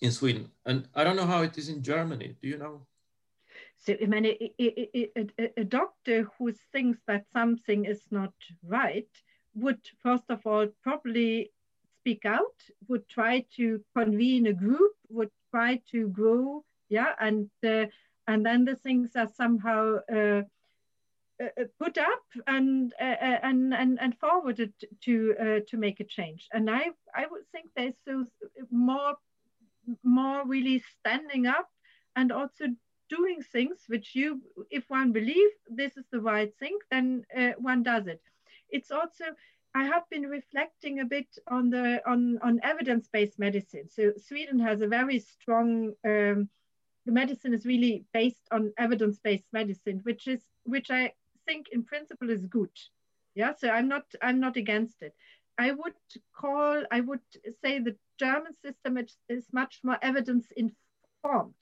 in 0.00 0.12
Sweden. 0.12 0.50
And 0.64 0.88
I 0.94 1.04
don't 1.04 1.16
know 1.16 1.26
how 1.26 1.42
it 1.42 1.58
is 1.58 1.68
in 1.68 1.82
Germany. 1.82 2.36
Do 2.40 2.48
you 2.48 2.58
know? 2.58 2.86
So 3.86 3.94
I 4.02 4.06
mean, 4.06 4.26
a, 4.26 5.60
a, 5.60 5.64
doctor 5.64 6.28
who 6.36 6.52
thinks 6.72 6.98
that 7.06 7.24
something 7.32 7.84
is 7.84 8.02
not 8.10 8.32
right 8.64 9.08
would 9.54 9.80
first 10.02 10.24
of 10.28 10.44
all 10.44 10.66
probably 10.82 11.52
speak 12.00 12.24
out, 12.24 12.60
would 12.88 13.08
try 13.08 13.44
to 13.56 13.80
convene 13.96 14.46
a 14.46 14.52
group, 14.52 14.92
would 15.08 15.30
try 15.50 15.80
to 15.92 16.08
grow, 16.08 16.64
yeah, 16.88 17.12
and 17.20 17.48
uh, 17.64 17.86
and 18.26 18.44
then 18.44 18.64
the 18.64 18.76
things 18.76 19.10
are 19.16 19.28
somehow 19.28 19.98
uh, 20.12 20.42
uh, 21.40 21.44
uh, 21.60 21.64
put 21.78 21.98
up 21.98 22.24
and 22.46 22.92
uh, 23.00 23.16
and 23.42 23.74
and 23.74 23.98
and 24.00 24.18
forwarded 24.18 24.72
to 25.02 25.34
uh, 25.40 25.60
to 25.68 25.76
make 25.76 26.00
a 26.00 26.04
change. 26.04 26.48
And 26.52 26.70
I 26.70 26.90
I 27.14 27.26
would 27.30 27.46
think 27.52 27.70
there's 27.76 27.98
so 28.04 28.24
more 28.70 29.14
more 30.02 30.46
really 30.46 30.82
standing 30.98 31.46
up 31.46 31.68
and 32.16 32.32
also 32.32 32.66
doing 33.08 33.40
things 33.52 33.84
which 33.88 34.14
you 34.14 34.40
if 34.70 34.84
one 34.88 35.12
believes 35.12 35.56
this 35.68 35.96
is 35.96 36.04
the 36.10 36.20
right 36.20 36.52
thing 36.58 36.76
then 36.90 37.24
uh, 37.36 37.52
one 37.58 37.82
does 37.82 38.06
it 38.06 38.20
it's 38.70 38.90
also 38.90 39.24
i 39.74 39.84
have 39.84 40.08
been 40.10 40.24
reflecting 40.24 41.00
a 41.00 41.04
bit 41.04 41.28
on 41.48 41.70
the 41.70 42.00
on 42.08 42.38
on 42.42 42.60
evidence-based 42.62 43.38
medicine 43.38 43.88
so 43.88 44.12
sweden 44.16 44.58
has 44.58 44.80
a 44.80 44.88
very 44.88 45.18
strong 45.18 45.92
um, 46.04 46.48
the 47.04 47.12
medicine 47.12 47.54
is 47.54 47.64
really 47.64 48.04
based 48.12 48.48
on 48.50 48.72
evidence-based 48.78 49.46
medicine 49.52 50.00
which 50.04 50.26
is 50.26 50.42
which 50.64 50.90
i 50.90 51.12
think 51.46 51.68
in 51.72 51.84
principle 51.84 52.30
is 52.30 52.44
good. 52.46 52.70
Yeah, 53.34 53.52
so 53.56 53.70
I'm 53.70 53.88
not 53.88 54.04
I'm 54.20 54.40
not 54.40 54.56
against 54.56 55.02
it. 55.02 55.14
I 55.58 55.72
would 55.72 55.94
call 56.34 56.84
I 56.90 57.00
would 57.00 57.20
say 57.62 57.78
the 57.78 57.96
German 58.18 58.52
system 58.54 58.98
is, 58.98 59.16
is 59.28 59.46
much 59.52 59.80
more 59.82 59.98
evidence 60.02 60.46
informed. 60.56 61.54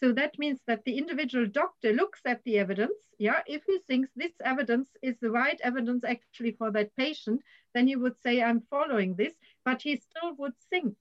So 0.00 0.12
that 0.12 0.38
means 0.38 0.60
that 0.66 0.84
the 0.84 0.96
individual 0.96 1.46
doctor 1.46 1.92
looks 1.92 2.20
at 2.24 2.42
the 2.44 2.58
evidence. 2.58 2.98
Yeah, 3.18 3.42
if 3.46 3.64
he 3.64 3.78
thinks 3.80 4.10
this 4.14 4.34
evidence 4.44 4.88
is 5.02 5.18
the 5.18 5.30
right 5.30 5.60
evidence 5.62 6.04
actually 6.04 6.52
for 6.52 6.70
that 6.70 6.94
patient, 6.96 7.42
then 7.74 7.88
he 7.88 7.96
would 7.96 8.16
say, 8.20 8.40
I'm 8.40 8.60
following 8.60 9.14
this, 9.14 9.34
but 9.64 9.82
he 9.82 9.96
still 9.96 10.34
would 10.36 10.56
think. 10.70 10.96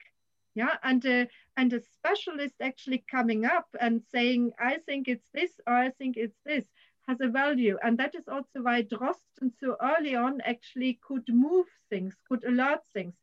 Yeah, 0.55 0.77
and, 0.81 1.05
uh, 1.05 1.25
and 1.55 1.71
a 1.73 1.79
specialist 1.79 2.55
actually 2.59 3.05
coming 3.09 3.45
up 3.45 3.67
and 3.79 4.03
saying, 4.11 4.53
I 4.59 4.77
think 4.77 5.07
it's 5.07 5.29
this 5.31 5.51
or 5.67 5.73
I 5.73 5.91
think 5.91 6.17
it's 6.17 6.39
this 6.43 6.65
has 7.07 7.21
a 7.21 7.27
value. 7.27 7.77
And 7.83 7.97
that 7.99 8.15
is 8.15 8.27
also 8.27 8.61
why 8.63 8.81
Drosten 8.81 9.51
so 9.59 9.77
early 9.81 10.15
on 10.15 10.41
actually 10.41 10.99
could 11.07 11.27
move 11.29 11.67
things, 11.89 12.15
could 12.27 12.43
alert 12.43 12.81
things. 12.93 13.15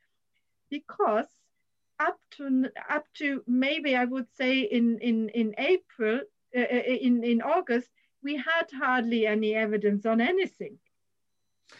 Because 0.70 1.27
up 1.99 2.19
to 2.37 2.67
up 2.89 3.05
to 3.15 3.43
maybe 3.47 3.97
I 3.97 4.05
would 4.05 4.27
say 4.35 4.61
in 4.61 4.99
in 4.99 5.29
in 5.31 5.55
April 5.59 6.21
uh, 6.57 6.61
uh, 6.61 6.83
in 7.07 7.25
in 7.25 7.43
August 7.43 7.89
we 8.23 8.37
had 8.37 8.67
hardly 8.73 9.27
any 9.27 9.55
evidence 9.55 10.07
on 10.07 10.21
anything. 10.21 10.79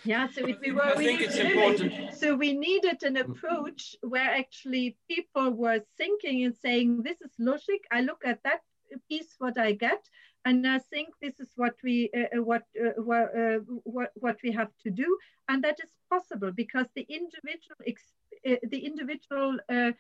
Yeah, 0.05 0.29
so 0.29 0.47
if 0.47 0.61
we 0.61 0.73
were, 0.73 0.83
I 0.83 0.97
think 0.97 1.21
it's 1.21 1.37
important. 1.37 2.15
So 2.15 2.35
we 2.35 2.53
needed 2.53 3.03
an 3.03 3.17
approach 3.17 3.97
where 4.03 4.31
actually 4.31 4.97
people 5.09 5.51
were 5.51 5.81
thinking 5.97 6.45
and 6.45 6.55
saying, 6.55 7.03
"This 7.03 7.21
is 7.21 7.33
logic. 7.39 7.85
I 7.91 8.01
look 8.01 8.23
at 8.25 8.43
that 8.45 8.61
piece, 9.09 9.35
what 9.39 9.59
I 9.59 9.73
get, 9.73 10.03
and 10.45 10.67
I 10.67 10.79
think 10.79 11.09
this 11.21 11.41
is 11.41 11.49
what 11.57 11.75
we 11.83 12.11
uh, 12.15 12.39
uh 12.39 12.43
what, 12.43 12.63
uh, 12.79 13.01
uh, 13.01 13.59
what 13.85 14.11
what 14.15 14.37
we 14.43 14.53
have 14.53 14.71
to 14.83 14.91
do, 14.91 15.19
and 15.49 15.65
that 15.65 15.79
is 15.83 15.91
possible 16.11 16.53
because 16.53 16.87
the 16.95 17.07
individual 17.09 17.79
uh, 17.81 18.57
the 18.71 18.79
individual 18.79 19.59
uh, 19.69 19.93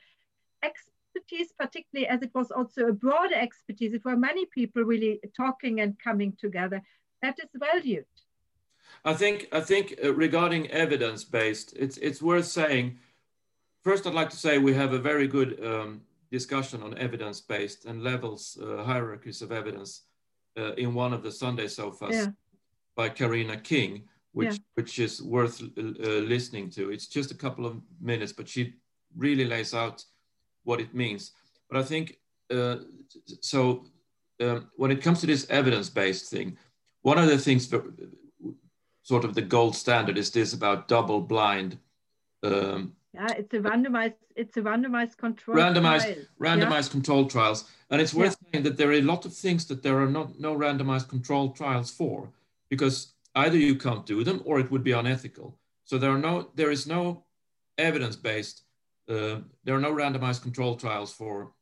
expertise, 0.62 1.52
particularly 1.58 2.08
as 2.08 2.22
it 2.22 2.30
was 2.34 2.50
also 2.50 2.88
a 2.88 2.92
broader 2.92 3.34
expertise, 3.34 3.94
it 3.94 4.04
were 4.04 4.16
many 4.16 4.46
people 4.46 4.82
really 4.82 5.20
talking 5.36 5.80
and 5.80 5.98
coming 5.98 6.36
together. 6.38 6.82
That 7.22 7.38
is 7.38 7.50
valued. 7.54 8.06
I 9.04 9.14
think 9.14 9.48
I 9.52 9.60
think 9.60 9.94
regarding 10.02 10.70
evidence 10.70 11.24
based, 11.24 11.74
it's 11.76 11.96
it's 11.98 12.22
worth 12.22 12.46
saying. 12.46 12.98
First, 13.82 14.06
I'd 14.06 14.14
like 14.14 14.30
to 14.30 14.36
say 14.36 14.56
we 14.56 14.72
have 14.74 14.94
a 14.94 14.98
very 14.98 15.28
good 15.28 15.62
um, 15.62 16.00
discussion 16.30 16.82
on 16.82 16.96
evidence 16.96 17.42
based 17.42 17.84
and 17.84 18.02
levels 18.02 18.58
hierarchies 18.60 19.42
of 19.42 19.52
evidence 19.52 20.02
uh, 20.58 20.72
in 20.74 20.94
one 20.94 21.12
of 21.12 21.22
the 21.22 21.32
Sunday 21.32 21.68
sofas 21.68 22.14
yeah. 22.14 22.26
by 22.96 23.08
Carina 23.08 23.56
King, 23.56 24.04
which 24.32 24.52
yeah. 24.52 24.58
which 24.74 24.98
is 24.98 25.22
worth 25.22 25.62
uh, 25.62 25.82
listening 26.34 26.70
to. 26.70 26.90
It's 26.90 27.06
just 27.06 27.30
a 27.30 27.36
couple 27.36 27.66
of 27.66 27.80
minutes, 28.00 28.32
but 28.32 28.48
she 28.48 28.74
really 29.16 29.44
lays 29.44 29.74
out 29.74 30.04
what 30.64 30.80
it 30.80 30.94
means. 30.94 31.32
But 31.68 31.80
I 31.80 31.82
think 31.84 32.18
uh, 32.50 32.76
so. 33.40 33.86
Um, 34.40 34.68
when 34.74 34.90
it 34.90 35.00
comes 35.00 35.20
to 35.20 35.28
this 35.28 35.48
evidence-based 35.48 36.28
thing, 36.28 36.58
one 37.02 37.18
of 37.18 37.28
the 37.28 37.38
things, 37.38 37.68
for, 37.68 37.84
sort 39.02 39.24
of 39.24 39.34
the 39.36 39.42
gold 39.42 39.76
standard, 39.76 40.18
is 40.18 40.32
this 40.32 40.54
about 40.54 40.88
double-blind 40.88 41.78
um, 42.42 42.96
yeah, 43.14 43.32
it's 43.38 43.54
a 43.54 43.60
randomized, 43.60 44.20
it's 44.36 44.56
a 44.56 44.60
randomized 44.60 45.16
control. 45.16 45.56
Randomized, 45.56 46.02
trial. 46.02 46.16
randomized 46.40 46.88
yeah. 46.88 46.96
control 46.96 47.26
trials, 47.26 47.70
and 47.90 48.00
it's 48.02 48.14
worth 48.14 48.36
yeah. 48.36 48.48
saying 48.52 48.64
that 48.64 48.76
there 48.76 48.90
are 48.90 48.94
a 48.94 49.02
lot 49.12 49.24
of 49.24 49.32
things 49.34 49.66
that 49.66 49.82
there 49.82 49.98
are 50.02 50.10
not 50.10 50.38
no 50.38 50.54
randomized 50.54 51.08
control 51.08 51.52
trials 51.52 51.90
for, 51.90 52.30
because 52.68 53.14
either 53.34 53.56
you 53.56 53.76
can't 53.76 54.04
do 54.06 54.24
them 54.24 54.42
or 54.44 54.60
it 54.60 54.70
would 54.70 54.84
be 54.84 54.92
unethical. 54.92 55.56
So 55.84 55.98
there 55.98 56.10
are 56.10 56.18
no, 56.18 56.50
there 56.54 56.70
is 56.70 56.86
no 56.86 57.24
evidence-based. 57.78 58.62
Uh, 59.08 59.40
there 59.64 59.76
are 59.76 59.80
no 59.80 59.92
randomized 59.92 60.42
control 60.42 60.76
trials 60.76 61.12
for 61.12 61.52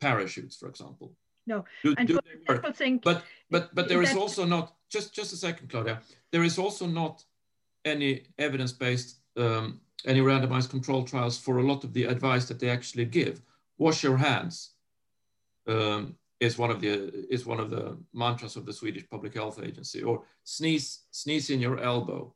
parachutes, 0.00 0.56
for 0.56 0.68
example. 0.68 1.16
No, 1.46 1.64
do, 1.82 1.94
and 1.98 2.08
do 2.08 2.18
work? 2.48 2.74
Think 2.74 3.02
but 3.02 3.22
but 3.50 3.74
but 3.74 3.88
there 3.88 4.02
is 4.02 4.16
also 4.16 4.46
not 4.46 4.74
just 4.88 5.14
just 5.14 5.32
a 5.32 5.36
second, 5.36 5.68
Claudia. 5.68 6.00
There 6.32 6.44
is 6.44 6.58
also 6.58 6.86
not 6.86 7.24
any 7.84 8.22
evidence-based 8.38 9.20
um, 9.36 9.80
any 10.06 10.20
randomized 10.20 10.70
control 10.70 11.04
trials 11.04 11.38
for 11.38 11.58
a 11.58 11.62
lot 11.62 11.84
of 11.84 11.92
the 11.92 12.04
advice 12.04 12.46
that 12.46 12.60
they 12.60 12.70
actually 12.70 13.04
give. 13.04 13.40
Wash 13.78 14.02
your 14.02 14.16
hands 14.16 14.74
um, 15.66 16.16
is 16.40 16.58
one 16.58 16.70
of 16.70 16.80
the 16.80 17.26
is 17.32 17.46
one 17.46 17.60
of 17.60 17.70
the 17.70 17.96
mantras 18.12 18.56
of 18.56 18.66
the 18.66 18.72
Swedish 18.72 19.08
Public 19.08 19.34
Health 19.34 19.60
Agency, 19.62 20.02
or 20.02 20.22
sneeze 20.44 21.04
sneeze 21.10 21.50
in 21.50 21.60
your 21.60 21.80
elbow. 21.80 22.34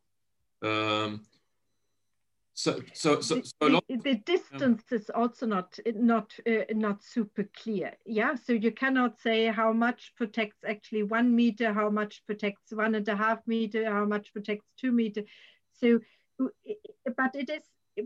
Um, 0.62 1.22
so, 2.54 2.80
so, 2.92 3.20
so, 3.20 3.40
so 3.40 3.80
the, 3.88 3.96
the, 4.02 4.14
distance 4.16 4.82
yeah. 4.90 4.98
is 4.98 5.10
also 5.10 5.46
not 5.46 5.78
not 5.94 6.34
uh, 6.44 6.64
not 6.72 7.04
super 7.04 7.48
clear. 7.56 7.92
Yeah, 8.04 8.34
so 8.34 8.52
you 8.52 8.72
cannot 8.72 9.20
say 9.20 9.46
how 9.46 9.72
much 9.72 10.12
protects 10.16 10.64
actually 10.68 11.04
one 11.04 11.36
meter, 11.36 11.72
how 11.72 11.88
much 11.88 12.24
protects 12.26 12.72
one 12.72 12.96
and 12.96 13.06
a 13.06 13.14
half 13.14 13.46
meter, 13.46 13.88
how 13.88 14.04
much 14.06 14.32
protects 14.32 14.66
two 14.76 14.90
meter. 14.90 15.22
So 15.80 16.00
but 17.16 17.34
it 17.34 17.50
is 17.50 17.62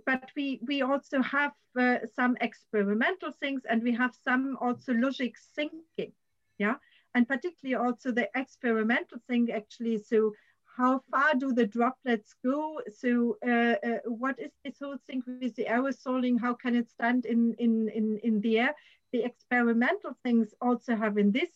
but 0.06 0.30
we 0.36 0.58
we 0.66 0.82
also 0.82 1.20
have 1.20 1.52
uh, 1.78 1.98
some 2.16 2.36
experimental 2.40 3.30
things 3.30 3.62
and 3.68 3.82
we 3.82 3.92
have 3.92 4.14
some 4.24 4.56
also 4.60 4.92
logic 4.94 5.34
thinking 5.54 6.12
yeah? 6.58 6.76
And 7.14 7.28
particularly 7.28 7.74
also 7.84 8.12
the 8.12 8.28
experimental 8.34 9.18
thing 9.28 9.50
actually 9.52 9.98
so 9.98 10.32
how 10.78 11.02
far 11.10 11.34
do 11.34 11.52
the 11.52 11.66
droplets 11.66 12.34
go? 12.42 12.80
So 13.00 13.36
uh, 13.46 13.76
uh, 13.88 13.98
what 14.06 14.38
is 14.38 14.52
this 14.64 14.78
whole 14.82 14.96
thing 15.06 15.22
with 15.26 15.54
the 15.54 15.66
aerosoling? 15.66 16.40
How 16.40 16.54
can 16.54 16.74
it 16.74 16.88
stand 16.90 17.26
in 17.26 17.54
in 17.58 17.90
in, 17.90 18.18
in 18.22 18.40
the 18.40 18.58
air? 18.60 18.74
The 19.12 19.22
experimental 19.24 20.12
things 20.22 20.54
also 20.62 20.96
have 20.96 21.18
in 21.18 21.30
this 21.30 21.50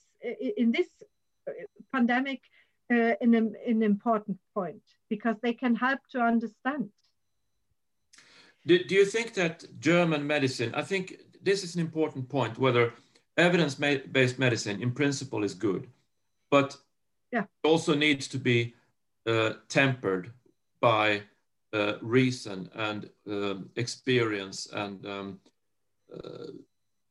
in 0.62 0.70
this 0.70 0.88
uh, 1.48 1.52
pandemic 1.94 2.42
uh, 2.92 3.14
an, 3.22 3.34
an 3.72 3.82
important 3.82 4.38
point 4.52 4.82
because 5.08 5.36
they 5.42 5.54
can 5.54 5.74
help 5.74 6.00
to 6.10 6.20
understand. 6.20 6.90
Do, 8.66 8.82
do 8.82 8.94
you 8.94 9.04
think 9.04 9.34
that 9.34 9.64
German 9.80 10.26
medicine, 10.26 10.74
I 10.74 10.82
think 10.82 11.20
this 11.42 11.62
is 11.62 11.74
an 11.76 11.80
important 11.80 12.28
point, 12.28 12.58
whether 12.58 12.92
evidence-based 13.36 14.38
medicine 14.38 14.82
in 14.82 14.90
principle 14.92 15.44
is 15.44 15.54
good, 15.54 15.86
but 16.50 16.76
yeah. 17.32 17.42
it 17.42 17.68
also 17.68 17.94
needs 17.94 18.26
to 18.28 18.38
be 18.38 18.74
uh, 19.26 19.54
tempered 19.68 20.32
by 20.80 21.22
uh, 21.72 21.94
reason 22.00 22.68
and 22.74 23.10
um, 23.28 23.70
experience 23.76 24.68
and 24.72 25.06
um, 25.06 25.40
uh, 26.12 26.46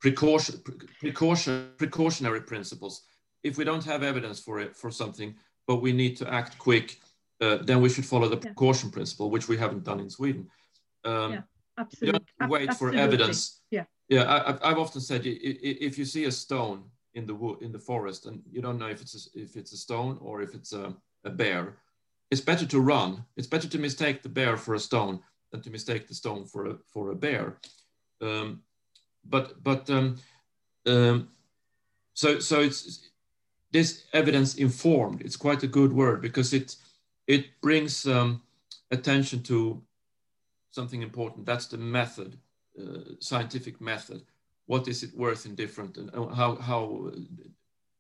precaution, 0.02 0.62
precaution, 1.00 1.72
precautionary 1.78 2.42
principles. 2.42 3.04
If 3.44 3.58
we 3.58 3.64
don't 3.64 3.86
have 3.86 4.04
evidence 4.04 4.40
for 4.40 4.60
it 4.60 4.76
for 4.76 4.92
something, 4.92 5.36
but 5.68 5.78
we 5.78 5.94
need 5.94 6.18
to 6.18 6.34
act 6.34 6.58
quick, 6.58 7.00
uh, 7.42 7.58
then 7.62 7.82
we 7.82 7.90
should 7.90 8.06
follow 8.06 8.28
the 8.28 8.36
yeah. 8.36 8.42
precaution 8.42 8.90
principle, 8.92 9.30
which 9.30 9.48
we 9.48 9.58
haven't 9.58 9.84
done 9.84 10.00
in 10.00 10.10
Sweden. 10.10 10.48
Um, 11.06 11.34
yeah, 11.34 11.42
absolutely. 11.78 12.20
don't 12.40 12.50
wait 12.50 12.70
absolutely. 12.70 12.98
for 12.98 13.04
evidence. 13.04 13.62
Yeah, 13.72 13.86
yeah. 14.10 14.56
I, 14.64 14.70
have 14.70 14.80
often 14.80 15.02
said 15.02 15.22
if 15.26 15.98
you 15.98 16.06
see 16.06 16.26
a 16.26 16.32
stone 16.32 16.84
in 17.14 17.26
the 17.26 17.36
wood 17.36 17.62
in 17.62 17.72
the 17.72 17.80
forest 17.80 18.26
and 18.26 18.42
you 18.52 18.62
don't 18.62 18.78
know 18.78 18.88
if 18.88 19.02
it's 19.02 19.16
a, 19.16 19.40
if 19.40 19.56
it's 19.56 19.72
a 19.72 19.78
stone 19.78 20.18
or 20.22 20.42
if 20.42 20.54
it's 20.54 20.74
a, 20.74 20.94
a 21.24 21.30
bear, 21.30 21.78
it's 22.32 22.42
better 22.42 22.66
to 22.66 22.80
run. 22.80 23.24
It's 23.38 23.48
better 23.48 23.68
to 23.68 23.78
mistake 23.78 24.22
the 24.22 24.30
bear 24.30 24.58
for 24.58 24.76
a 24.76 24.80
stone 24.80 25.22
than 25.52 25.62
to 25.62 25.70
mistake 25.70 26.08
the 26.08 26.16
stone 26.16 26.46
for 26.46 26.66
a 26.66 26.78
for 26.92 27.12
a 27.12 27.16
bear. 27.16 27.58
Um, 28.22 28.62
but 29.24 29.64
but 29.64 29.90
um, 29.90 30.18
um, 30.86 31.30
so 32.14 32.40
so 32.40 32.62
it's 32.62 33.10
this 33.72 34.06
evidence 34.14 34.56
informed. 34.56 35.22
It's 35.22 35.38
quite 35.38 35.64
a 35.64 35.68
good 35.68 35.94
word 35.94 36.22
because 36.22 36.54
it 36.54 36.76
it 37.28 37.62
brings 37.62 38.06
um, 38.08 38.42
attention 38.92 39.44
to 39.44 39.82
something 40.76 41.02
important. 41.02 41.46
That's 41.46 41.68
the 41.68 41.78
method, 41.78 42.38
uh, 42.80 43.16
scientific 43.20 43.82
method. 43.82 44.24
What 44.68 44.88
is 44.88 45.04
it 45.04 45.16
worth 45.16 45.46
in 45.46 45.56
different, 45.56 45.98
and 45.98 46.10
how 46.36 46.56
how 46.56 47.12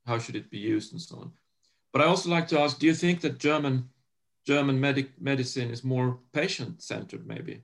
how 0.05 0.19
should 0.19 0.35
it 0.35 0.49
be 0.49 0.57
used, 0.57 0.91
and 0.93 1.01
so 1.01 1.17
on. 1.17 1.31
But 1.91 2.01
I 2.01 2.05
also 2.05 2.29
like 2.29 2.47
to 2.49 2.59
ask: 2.59 2.77
Do 2.79 2.85
you 2.85 2.95
think 2.95 3.21
that 3.21 3.39
German 3.39 3.89
German 4.45 4.79
medic 4.79 5.09
medicine 5.19 5.71
is 5.71 5.83
more 5.83 6.19
patient 6.33 6.81
centered, 6.81 7.25
maybe? 7.25 7.63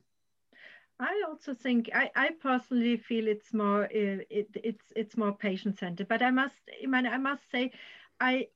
I 1.00 1.24
also 1.28 1.56
think 1.56 1.90
I, 1.96 2.12
I 2.16 2.30
personally 2.42 2.98
feel 2.98 3.28
it's 3.28 3.54
more 3.54 3.86
uh, 3.86 4.22
it, 4.30 4.50
it's 4.64 4.86
it's 4.96 5.18
more 5.18 5.34
patient 5.34 5.80
centered. 5.80 6.08
But 6.08 6.22
I 6.22 6.32
must 6.32 6.56
I, 6.84 6.86
mean, 6.86 7.08
I 7.08 7.18
must 7.18 7.44
say 7.52 7.72
I 8.20 8.48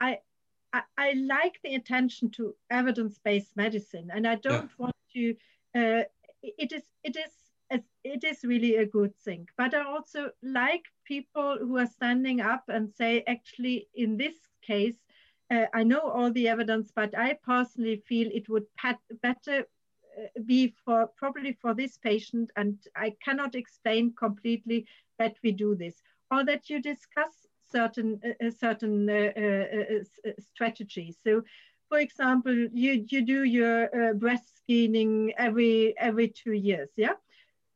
I 0.00 0.18
I, 0.72 1.12
like 1.14 1.58
the 1.64 1.74
attention 1.74 2.30
to 2.32 2.54
evidence-based 2.70 3.56
medicine, 3.56 4.10
and 4.12 4.26
I 4.26 4.36
don't 4.36 4.70
yeah. 4.70 4.84
want 4.84 4.96
to. 5.14 5.34
Uh, 5.78 6.02
it 6.42 6.72
is 6.72 6.84
it 7.04 7.16
is 7.16 7.32
it 8.04 8.24
is 8.24 8.44
really 8.44 8.76
a 8.76 8.86
good 8.86 9.14
thing, 9.16 9.46
but 9.58 9.74
I 9.74 9.82
also 9.84 10.30
like 10.42 10.84
people 11.04 11.58
who 11.60 11.76
are 11.78 11.86
standing 11.86 12.40
up 12.40 12.64
and 12.68 12.90
say, 12.90 13.22
actually, 13.26 13.88
in 13.94 14.16
this 14.16 14.36
case, 14.62 14.96
uh, 15.50 15.66
I 15.74 15.84
know 15.84 16.00
all 16.00 16.32
the 16.32 16.48
evidence, 16.48 16.92
but 16.94 17.16
I 17.16 17.38
personally 17.44 18.02
feel 18.08 18.28
it 18.32 18.48
would 18.48 18.66
better 19.22 19.66
be 20.46 20.74
for 20.84 21.08
probably 21.16 21.52
for 21.52 21.74
this 21.74 21.98
patient, 21.98 22.50
and 22.56 22.78
I 22.96 23.14
cannot 23.24 23.54
explain 23.54 24.14
completely 24.14 24.86
that 25.18 25.36
we 25.42 25.52
do 25.52 25.74
this, 25.74 26.02
or 26.30 26.44
that 26.44 26.70
you 26.70 26.80
discuss 26.80 27.46
certain 27.70 28.20
uh, 28.24 28.50
certain 28.50 29.08
uh, 29.10 30.04
strategies. 30.40 31.18
So, 31.22 31.42
for 31.88 31.98
example, 31.98 32.54
you 32.54 33.04
you 33.08 33.22
do 33.22 33.44
your 33.44 34.14
breast 34.14 34.56
screening 34.56 35.32
every 35.38 35.96
every 35.98 36.28
two 36.28 36.52
years, 36.52 36.90
yeah. 36.96 37.14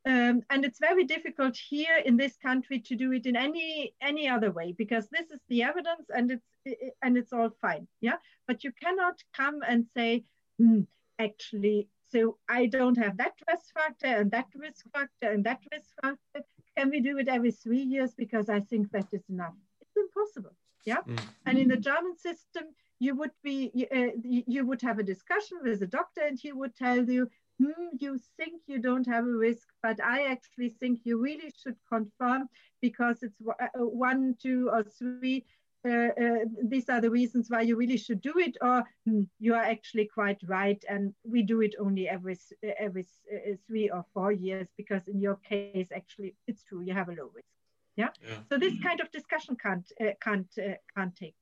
Um, 0.05 0.41
and 0.49 0.65
it's 0.65 0.79
very 0.79 1.05
difficult 1.05 1.55
here 1.55 1.95
in 2.05 2.17
this 2.17 2.35
country 2.35 2.79
to 2.79 2.95
do 2.95 3.13
it 3.13 3.25
in 3.25 3.37
any 3.37 3.95
any 4.01 4.27
other 4.27 4.51
way 4.51 4.73
because 4.73 5.07
this 5.07 5.31
is 5.31 5.39
the 5.47 5.63
evidence 5.63 6.09
and 6.09 6.29
it's 6.29 6.45
it, 6.65 6.93
and 7.01 7.17
it's 7.17 7.31
all 7.31 7.49
fine 7.61 7.87
yeah 8.01 8.17
but 8.45 8.65
you 8.65 8.73
cannot 8.83 9.15
come 9.33 9.61
and 9.65 9.85
say 9.95 10.25
mm, 10.59 10.85
actually 11.19 11.87
so 12.11 12.37
i 12.49 12.65
don't 12.65 12.97
have 12.97 13.15
that 13.15 13.33
risk 13.49 13.73
factor 13.73 14.07
and 14.07 14.29
that 14.31 14.47
risk 14.55 14.85
factor 14.91 15.31
and 15.31 15.45
that 15.45 15.61
risk 15.71 15.89
factor 16.01 16.45
can 16.77 16.89
we 16.89 16.99
do 16.99 17.17
it 17.17 17.29
every 17.29 17.51
three 17.51 17.81
years 17.81 18.13
because 18.13 18.49
i 18.49 18.59
think 18.59 18.91
that 18.91 19.07
is 19.13 19.23
enough 19.29 19.53
it's 19.79 19.95
impossible 19.95 20.55
yeah 20.83 21.01
mm. 21.07 21.17
and 21.45 21.57
in 21.57 21.69
the 21.69 21.77
german 21.77 22.17
system 22.17 22.63
you 23.03 23.13
would 23.19 23.35
be 23.43 23.55
uh, 23.97 24.11
you 24.23 24.65
would 24.67 24.81
have 24.81 24.99
a 24.99 25.09
discussion 25.13 25.57
with 25.63 25.79
the 25.79 25.93
doctor 25.99 26.21
and 26.27 26.39
he 26.39 26.51
would 26.51 26.75
tell 26.75 27.01
you 27.15 27.29
hmm, 27.59 27.89
you 27.99 28.19
think 28.37 28.61
you 28.67 28.79
don't 28.79 29.07
have 29.07 29.25
a 29.25 29.37
risk, 29.47 29.67
but 29.81 30.03
I 30.03 30.25
actually 30.25 30.69
think 30.69 31.01
you 31.03 31.21
really 31.21 31.51
should 31.61 31.77
confirm 31.87 32.49
because 32.81 33.23
it's 33.23 33.39
uh, 33.47 33.83
one, 33.83 34.35
two, 34.41 34.69
or 34.71 34.83
three. 34.83 35.29
Uh, 35.71 35.91
uh, 36.23 36.27
these 36.51 36.75
are 36.75 36.85
the 36.87 36.97
reasons 36.99 37.35
why 37.49 37.61
you 37.61 37.75
really 37.75 37.97
should 37.97 38.21
do 38.21 38.33
it, 38.37 38.55
or 38.61 38.83
hmm, 39.05 39.23
you 39.39 39.53
are 39.53 39.63
actually 39.63 40.07
quite 40.13 40.41
right, 40.47 40.83
and 40.89 41.13
we 41.23 41.41
do 41.43 41.61
it 41.61 41.75
only 41.79 42.07
every 42.07 42.37
every 42.79 43.05
uh, 43.33 43.55
three 43.67 43.89
or 43.89 44.03
four 44.13 44.31
years 44.31 44.67
because 44.77 45.07
in 45.07 45.19
your 45.19 45.35
case, 45.37 45.73
actually, 45.81 46.19
it's 46.29 46.45
true 46.47 46.81
you 46.81 46.93
have 46.93 46.93
a 46.93 46.97
low 46.99 47.29
risk. 47.35 47.47
Yeah. 47.95 48.09
yeah. 48.21 48.39
So 48.49 48.57
this 48.57 48.73
kind 48.79 48.99
of 49.01 49.11
discussion 49.11 49.55
can't 49.55 49.87
uh, 49.99 50.13
can't 50.21 50.51
uh, 50.57 50.75
can't 50.95 51.15
take 51.15 51.35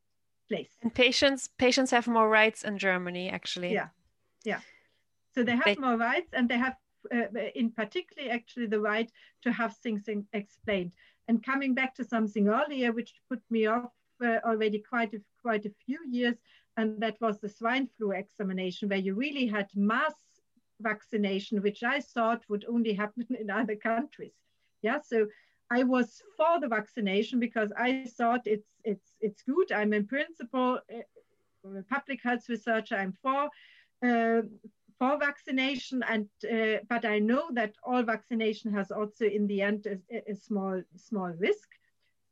place. 0.51 0.73
And 0.81 0.93
patients 0.93 1.49
patients 1.57 1.91
have 1.91 2.07
more 2.07 2.29
rights 2.29 2.63
in 2.63 2.77
Germany, 2.77 3.29
actually. 3.29 3.73
Yeah. 3.73 3.89
Yeah. 4.43 4.61
So 5.33 5.43
they 5.43 5.55
have 5.55 5.65
they, 5.65 5.75
more 5.75 5.97
rights 5.97 6.31
and 6.33 6.49
they 6.49 6.57
have, 6.57 6.75
uh, 7.15 7.39
in 7.55 7.71
particular, 7.71 8.31
actually 8.31 8.67
the 8.67 8.79
right 8.79 9.09
to 9.43 9.51
have 9.51 9.73
things 9.77 10.07
in, 10.07 10.25
explained. 10.33 10.91
And 11.27 11.45
coming 11.51 11.73
back 11.73 11.95
to 11.95 12.03
something 12.03 12.49
earlier, 12.49 12.91
which 12.91 13.13
put 13.29 13.41
me 13.49 13.67
off 13.67 13.93
uh, 14.21 14.39
already 14.49 14.79
quite 14.79 15.13
a, 15.13 15.21
quite 15.41 15.65
a 15.65 15.73
few 15.85 15.99
years, 16.09 16.35
and 16.77 16.99
that 17.01 17.17
was 17.21 17.39
the 17.39 17.49
swine 17.49 17.87
flu 17.95 18.11
examination, 18.11 18.89
where 18.89 19.05
you 19.07 19.13
really 19.13 19.47
had 19.47 19.69
mass 19.75 20.15
vaccination, 20.81 21.61
which 21.61 21.81
I 21.83 22.01
thought 22.01 22.43
would 22.49 22.65
only 22.67 22.93
happen 22.93 23.25
in 23.39 23.49
other 23.49 23.77
countries. 23.77 24.33
Yeah, 24.81 24.99
so 25.01 25.27
I 25.71 25.83
was 25.83 26.21
for 26.35 26.59
the 26.59 26.67
vaccination 26.67 27.39
because 27.39 27.71
I 27.77 28.05
thought 28.17 28.41
it's 28.45 28.67
it's 28.83 29.15
it's 29.21 29.41
good. 29.43 29.71
I'm 29.71 29.93
in 29.93 30.05
principle 30.05 30.79
a 30.89 31.83
public 31.89 32.21
health 32.21 32.49
researcher. 32.49 32.95
I'm 32.95 33.13
for 33.23 33.49
uh, 34.05 34.41
for 34.99 35.17
vaccination 35.17 36.03
and 36.07 36.27
uh, 36.55 36.77
but 36.87 37.05
i 37.05 37.17
know 37.17 37.45
that 37.53 37.73
all 37.83 38.03
vaccination 38.03 38.71
has 38.71 38.91
also 38.91 39.25
in 39.25 39.47
the 39.47 39.59
end 39.59 39.87
a, 39.87 40.31
a, 40.31 40.35
small 40.35 40.81
small 40.95 41.31
risk. 41.47 41.69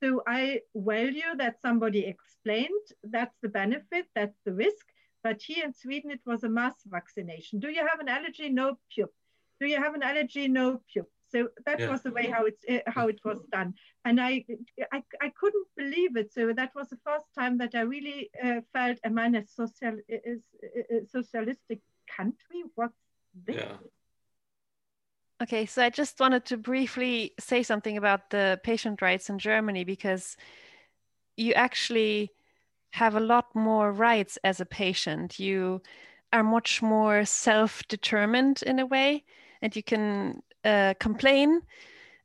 So 0.01 0.21
i 0.27 0.61
value 0.75 1.31
that 1.37 1.61
somebody 1.61 2.05
explained 2.05 2.85
that's 3.03 3.37
the 3.41 3.49
benefit 3.49 4.05
that's 4.15 4.39
the 4.45 4.53
risk. 4.53 4.85
But 5.23 5.41
here 5.41 5.65
in 5.65 5.73
sweden 5.73 6.11
it 6.11 6.21
was 6.25 6.43
a 6.43 6.49
mass 6.49 6.75
vaccination. 6.85 7.59
Do 7.59 7.69
you 7.69 7.87
have 7.87 7.99
an 7.99 8.09
allergy? 8.09 8.49
No 8.49 8.77
puke 8.93 9.19
do 9.59 9.67
you 9.67 9.77
have 9.77 9.93
an 9.93 10.03
allergy? 10.03 10.47
No 10.47 10.81
puke 10.91 11.11
so 11.31 11.47
that 11.65 11.79
yeah. 11.79 11.89
was 11.89 12.01
the 12.03 12.11
way 12.11 12.27
how 12.27 12.45
it's 12.45 12.63
uh, 12.69 12.79
how 12.87 13.07
it 13.07 13.19
was 13.23 13.39
done 13.51 13.73
and 14.05 14.19
I, 14.19 14.45
I 14.91 15.03
i 15.21 15.29
couldn't 15.39 15.67
believe 15.77 16.15
it 16.17 16.33
so 16.33 16.53
that 16.53 16.71
was 16.75 16.89
the 16.89 16.99
first 17.05 17.27
time 17.37 17.57
that 17.59 17.75
i 17.75 17.81
really 17.81 18.29
uh, 18.43 18.61
felt 18.73 18.97
am 19.03 19.19
i 19.19 19.27
a 19.27 19.45
social 19.45 19.97
is, 20.07 20.41
socialistic 21.11 21.79
country? 22.15 22.63
What's 22.75 22.93
this? 23.45 23.55
Yeah. 23.57 23.77
Okay, 25.41 25.65
so 25.65 25.81
I 25.81 25.89
just 25.89 26.19
wanted 26.19 26.45
to 26.45 26.57
briefly 26.57 27.33
say 27.39 27.63
something 27.63 27.97
about 27.97 28.29
the 28.29 28.59
patient 28.63 29.01
rights 29.01 29.29
in 29.29 29.39
Germany 29.39 29.85
because 29.85 30.35
you 31.37 31.53
actually 31.53 32.31
have 32.91 33.15
a 33.15 33.21
lot 33.21 33.55
more 33.55 33.93
rights 33.93 34.37
as 34.43 34.59
a 34.59 34.65
patient. 34.65 35.39
You 35.39 35.81
are 36.33 36.43
much 36.43 36.81
more 36.81 37.23
self 37.23 37.83
determined 37.87 38.61
in 38.63 38.79
a 38.79 38.85
way, 38.85 39.23
and 39.61 39.73
you 39.75 39.83
can 39.83 40.41
uh, 40.63 40.93
complain. 40.99 41.61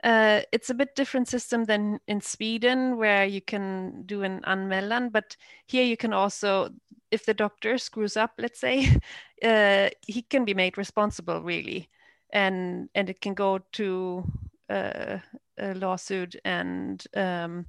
Uh, 0.03 0.43
it's 0.53 0.68
a 0.68 0.74
bit 0.74 0.95
different 0.95 1.28
system 1.28 1.64
than 1.64 1.99
in 2.07 2.20
Sweden, 2.20 2.99
where 2.99 3.24
you 3.24 3.41
can 3.41 4.03
do 4.05 4.22
an 4.22 4.43
anmälan, 4.47 5.11
but 5.11 5.35
here 5.66 5.85
you 5.85 5.97
can 5.97 6.12
also, 6.12 6.68
if 7.11 7.24
the 7.24 7.32
doctor 7.32 7.78
screws 7.78 8.16
up, 8.16 8.32
let's 8.39 8.61
say, 8.61 8.87
uh, 9.43 9.89
he 10.07 10.20
can 10.22 10.45
be 10.45 10.53
made 10.53 10.76
responsible 10.76 11.41
really, 11.41 11.89
and 12.30 12.91
and 12.95 13.09
it 13.09 13.22
can 13.22 13.32
go 13.32 13.61
to 13.72 14.24
uh, 14.68 15.18
a 15.59 15.74
lawsuit, 15.74 16.37
and 16.45 17.03
um, 17.16 17.64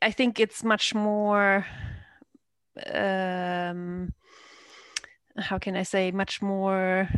I 0.00 0.12
think 0.12 0.40
it's 0.40 0.64
much 0.64 0.94
more. 0.94 1.66
Um, 2.90 4.14
how 5.36 5.58
can 5.58 5.76
I 5.76 5.82
say 5.82 6.10
much 6.10 6.40
more 6.40 7.08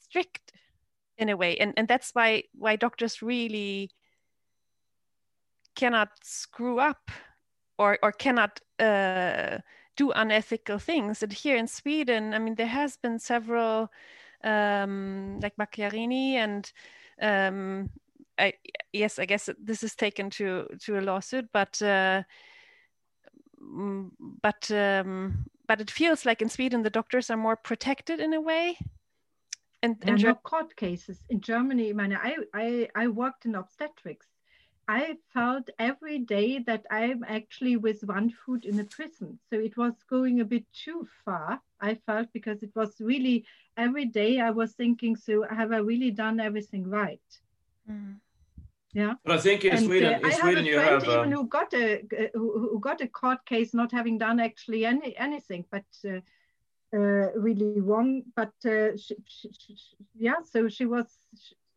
strict 0.00 0.52
in 1.18 1.28
a 1.28 1.36
way, 1.36 1.56
and 1.58 1.72
and 1.76 1.88
that's 1.88 2.10
why 2.12 2.44
why 2.54 2.76
doctors 2.76 3.22
really 3.22 3.90
cannot 5.74 6.10
screw 6.22 6.78
up 6.78 7.10
or 7.78 7.98
or 8.02 8.12
cannot 8.12 8.60
uh, 8.78 9.58
do 9.96 10.10
unethical 10.12 10.78
things. 10.78 11.22
And 11.22 11.32
here 11.32 11.56
in 11.56 11.66
Sweden, 11.66 12.34
I 12.34 12.38
mean, 12.38 12.54
there 12.54 12.66
has 12.66 12.96
been 12.96 13.18
several, 13.18 13.90
um, 14.44 15.38
like 15.40 15.56
Macchiarini, 15.56 16.34
and 16.34 16.72
um, 17.20 17.90
I, 18.38 18.54
yes, 18.92 19.18
I 19.18 19.26
guess 19.26 19.48
this 19.58 19.82
is 19.82 19.94
taken 19.94 20.30
to 20.30 20.66
to 20.84 20.98
a 20.98 21.00
lawsuit, 21.00 21.48
but 21.52 21.80
uh, 21.82 22.22
mm, 23.62 24.10
but 24.18 24.70
um, 24.70 25.46
but 25.66 25.80
it 25.80 25.90
feels 25.90 26.26
like 26.26 26.42
in 26.42 26.48
Sweden 26.48 26.82
the 26.82 26.90
doctors 26.90 27.30
are 27.30 27.36
more 27.36 27.56
protected 27.56 28.20
in 28.20 28.34
a 28.34 28.40
way. 28.40 28.76
And, 29.82 29.96
and 30.02 30.18
there 30.18 30.30
are 30.30 30.32
no 30.32 30.34
court 30.36 30.76
cases 30.76 31.18
in 31.28 31.40
Germany. 31.40 31.92
I, 31.92 32.04
I 32.04 32.36
I 32.54 32.88
I 32.94 33.06
worked 33.08 33.46
in 33.46 33.54
obstetrics, 33.56 34.26
I 34.88 35.16
felt 35.32 35.70
every 35.78 36.18
day 36.18 36.58
that 36.66 36.84
I'm 36.90 37.24
actually 37.28 37.76
with 37.76 38.02
one 38.02 38.30
foot 38.30 38.64
in 38.64 38.80
a 38.80 38.84
prison. 38.84 39.38
So 39.48 39.58
it 39.58 39.76
was 39.76 39.94
going 40.10 40.40
a 40.40 40.44
bit 40.44 40.64
too 40.72 41.06
far, 41.24 41.60
I 41.80 41.94
felt, 42.06 42.28
because 42.32 42.62
it 42.62 42.72
was 42.74 43.00
really 43.00 43.44
every 43.76 44.06
day 44.06 44.40
I 44.40 44.50
was 44.50 44.72
thinking, 44.72 45.16
so 45.16 45.46
have 45.48 45.72
I 45.72 45.78
really 45.78 46.10
done 46.10 46.40
everything 46.40 46.88
right? 46.88 47.20
Mm. 47.90 48.16
Yeah. 48.92 49.14
But 49.24 49.38
I 49.38 49.40
think 49.40 49.64
in 49.64 49.72
and, 49.72 49.86
Sweden, 49.86 50.14
uh, 50.22 50.28
in 50.28 50.32
Sweden 50.32 50.64
you 50.66 50.78
have 50.78 51.04
even 51.04 51.18
um... 51.18 51.30
who 51.30 51.46
got 51.46 51.72
a 51.72 52.00
uh, 52.00 52.26
who, 52.34 52.68
who, 52.68 52.80
got 52.80 53.00
a 53.00 53.08
court 53.08 53.42
case 53.46 53.72
not 53.72 53.90
having 53.90 54.18
done 54.18 54.38
actually 54.38 54.84
any 54.84 55.16
anything, 55.16 55.64
but 55.70 55.84
uh, 56.04 56.16
uh, 56.16 56.20
really 56.98 57.80
wrong. 57.80 58.22
But 58.36 58.52
uh, 58.64 58.96
she, 58.96 59.16
she, 59.26 59.50
she, 59.58 59.76
yeah, 60.14 60.40
so 60.50 60.68
she 60.68 60.86
was 60.86 61.06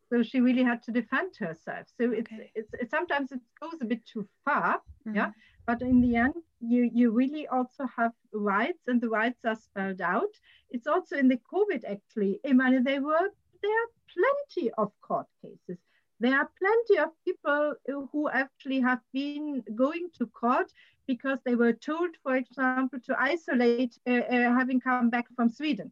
so 0.10 0.24
she 0.24 0.40
really 0.40 0.64
had 0.64 0.82
to 0.84 0.92
defend 0.92 1.36
herself 1.38 1.88
so 1.98 2.12
it's, 2.12 2.32
okay. 2.32 2.52
it's, 2.56 2.70
it's 2.74 2.92
sometimes 2.92 3.32
it 3.32 3.40
goes 3.60 3.80
a 3.82 3.86
bit 3.86 4.06
too 4.06 4.28
far 4.44 4.76
mm-hmm. 5.08 5.16
yeah 5.16 5.32
but 5.66 5.82
in 5.82 6.02
the 6.02 6.16
end 6.16 6.34
you 6.60 6.90
you 6.94 7.12
really 7.12 7.48
also 7.48 7.86
have 7.96 8.12
rights 8.34 8.84
and 8.88 9.02
the 9.02 9.10
rights 9.10 9.40
are 9.46 9.56
spelled 9.56 10.02
out 10.02 10.34
it's 10.70 10.88
also 10.88 11.18
in 11.18 11.28
the 11.28 11.40
covid 11.52 11.84
actually 11.90 12.40
I 12.48 12.54
mean, 12.54 12.84
they 12.84 13.00
were 13.00 13.30
there 13.62 13.72
are 13.72 13.92
plenty 14.14 14.72
of 14.78 14.92
court 15.02 15.28
cases 15.42 15.80
there 16.20 16.36
are 16.36 16.50
plenty 16.58 16.98
of 17.02 17.10
people 17.24 17.74
who 18.12 18.30
actually 18.30 18.80
have 18.80 19.02
been 19.14 19.64
going 19.76 20.08
to 20.18 20.26
court 20.28 20.72
because 21.08 21.40
they 21.46 21.56
were 21.56 21.74
told 21.74 22.10
for 22.24 22.36
example 22.36 23.00
to 23.06 23.16
isolate 23.20 23.98
uh, 24.08 24.12
uh, 24.12 24.54
having 24.60 24.80
come 24.80 25.10
back 25.10 25.28
from 25.36 25.50
sweden 25.50 25.92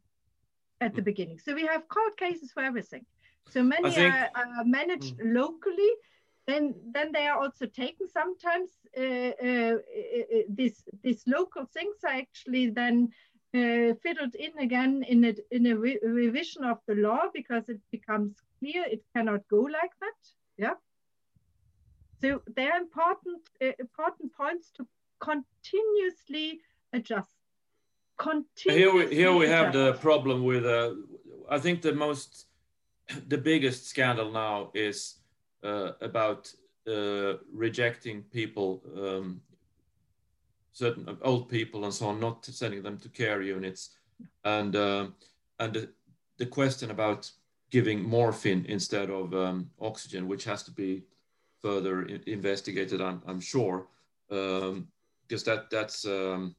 at 0.82 0.96
the 0.96 1.02
mm. 1.02 1.06
beginning 1.06 1.40
so 1.40 1.54
we 1.54 1.66
have 1.66 1.88
court 1.88 2.16
cases 2.18 2.52
for 2.52 2.64
everything 2.64 3.06
so 3.50 3.64
many 3.64 3.92
think, 3.92 4.14
are, 4.14 4.30
are, 4.36 4.66
managed 4.66 5.18
mm. 5.18 5.34
locally. 5.34 5.92
Then, 6.48 6.76
then 6.92 7.12
they 7.12 7.28
are 7.28 7.40
also 7.40 7.66
taken. 7.66 8.08
Sometimes 8.08 8.72
uh, 8.98 9.02
uh, 9.02 9.76
uh, 9.76 10.42
these 10.50 10.84
these 11.02 11.24
local 11.26 11.66
things 11.66 11.96
are 12.04 12.16
actually 12.16 12.70
then 12.70 13.10
uh, 13.54 13.94
fiddled 14.02 14.36
in 14.36 14.58
again 14.60 15.04
in 15.08 15.24
a 15.26 15.34
in 15.52 15.66
a 15.68 15.76
re 15.76 16.00
revision 16.04 16.64
of 16.64 16.80
the 16.88 16.96
law 16.96 17.24
because 17.34 17.70
it 17.70 17.82
becomes 17.92 18.36
clear 18.60 18.84
it 18.86 19.04
cannot 19.16 19.42
go 19.50 19.62
like 19.62 19.94
that. 20.00 20.20
Yeah. 20.58 20.76
So 22.22 22.42
there 22.56 22.72
are 22.74 22.80
important 22.80 23.42
uh, 23.62 23.72
important 23.80 24.34
points 24.34 24.72
to 24.78 24.88
continuously 25.20 26.60
adjust. 26.94 27.36
continue. 28.18 28.78
Here 28.78 28.94
we, 28.94 29.16
here 29.16 29.34
we 29.34 29.48
have 29.48 29.74
the 29.74 29.94
problem 29.94 30.44
with, 30.44 30.66
uh, 30.66 30.94
I 31.50 31.60
think 31.60 31.82
the 31.82 31.94
most, 31.94 32.46
the 33.28 33.38
biggest 33.38 33.88
scandal 33.88 34.32
now 34.32 34.72
is 34.74 35.20
uh, 35.64 35.92
about 36.02 36.52
uh, 36.88 37.34
rejecting 37.52 38.24
people, 38.24 38.82
um, 38.98 39.42
certain 40.74 41.18
old 41.22 41.48
people 41.48 41.86
and 41.86 41.94
so 41.94 42.08
on, 42.08 42.20
not 42.20 42.44
sending 42.46 42.84
them 42.84 42.98
to 42.98 43.10
care 43.10 43.42
units, 43.42 43.92
and 44.44 44.76
uh, 44.76 45.08
and 45.60 45.74
the, 45.74 45.90
the, 46.38 46.46
question 46.46 46.92
about 46.92 47.32
giving 47.70 48.04
morphine 48.04 48.66
instead 48.68 49.10
of 49.10 49.34
um, 49.34 49.70
oxygen, 49.80 50.28
which 50.28 50.44
has 50.44 50.64
to 50.64 50.72
be 50.72 51.04
further 51.62 52.06
investigated, 52.28 53.02
I'm, 53.02 53.22
I'm 53.26 53.40
sure, 53.40 53.88
because 54.28 54.72
um, 54.72 54.88
that 55.28 55.70
that's. 55.70 56.06
Um, 56.06 56.56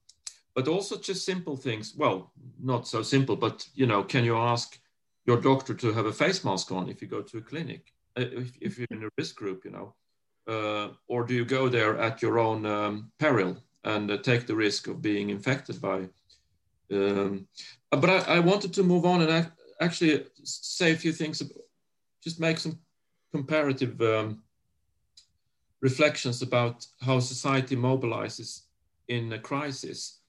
but 0.54 0.68
also 0.68 0.96
just 0.96 1.24
simple 1.24 1.56
things. 1.56 1.94
Well, 1.96 2.30
not 2.62 2.86
so 2.86 3.02
simple, 3.02 3.34
but 3.34 3.66
you 3.74 3.86
know, 3.86 4.04
can 4.04 4.24
you 4.24 4.36
ask 4.36 4.78
your 5.26 5.40
doctor 5.40 5.74
to 5.74 5.92
have 5.92 6.06
a 6.06 6.12
face 6.12 6.44
mask 6.44 6.70
on 6.70 6.88
if 6.88 7.02
you 7.02 7.08
go 7.08 7.22
to 7.22 7.38
a 7.38 7.40
clinic? 7.40 7.92
Uh, 8.16 8.26
if, 8.32 8.52
if 8.60 8.78
you're 8.78 8.86
in 8.92 9.02
a 9.02 9.08
risk 9.18 9.34
group, 9.34 9.64
you 9.64 9.72
know, 9.72 9.94
uh, 10.46 10.90
or 11.08 11.24
do 11.24 11.34
you 11.34 11.44
go 11.44 11.68
there 11.68 11.98
at 11.98 12.22
your 12.22 12.38
own 12.38 12.64
um, 12.66 13.10
peril 13.18 13.56
and 13.84 14.10
uh, 14.10 14.18
take 14.18 14.46
the 14.46 14.54
risk 14.54 14.88
of 14.88 15.02
being 15.02 15.30
infected 15.30 15.80
by? 15.80 16.08
Um, 16.92 17.46
but 17.90 18.10
I, 18.10 18.36
I, 18.36 18.38
wanted 18.40 18.72
to 18.74 18.82
move 18.82 19.06
on 19.06 19.22
and 19.22 19.30
ac 19.30 19.48
actually 19.80 20.26
say 20.42 20.92
a 20.92 20.96
few 20.96 21.12
things, 21.12 21.42
just 22.22 22.38
make 22.38 22.58
some 22.58 22.78
comparative 23.32 24.00
um, 24.00 24.42
reflections 25.80 26.42
about 26.42 26.86
how 27.00 27.20
society 27.20 27.76
mobilizes 27.76 28.62
in 29.08 29.32
a 29.32 29.38
crisis. 29.38 30.20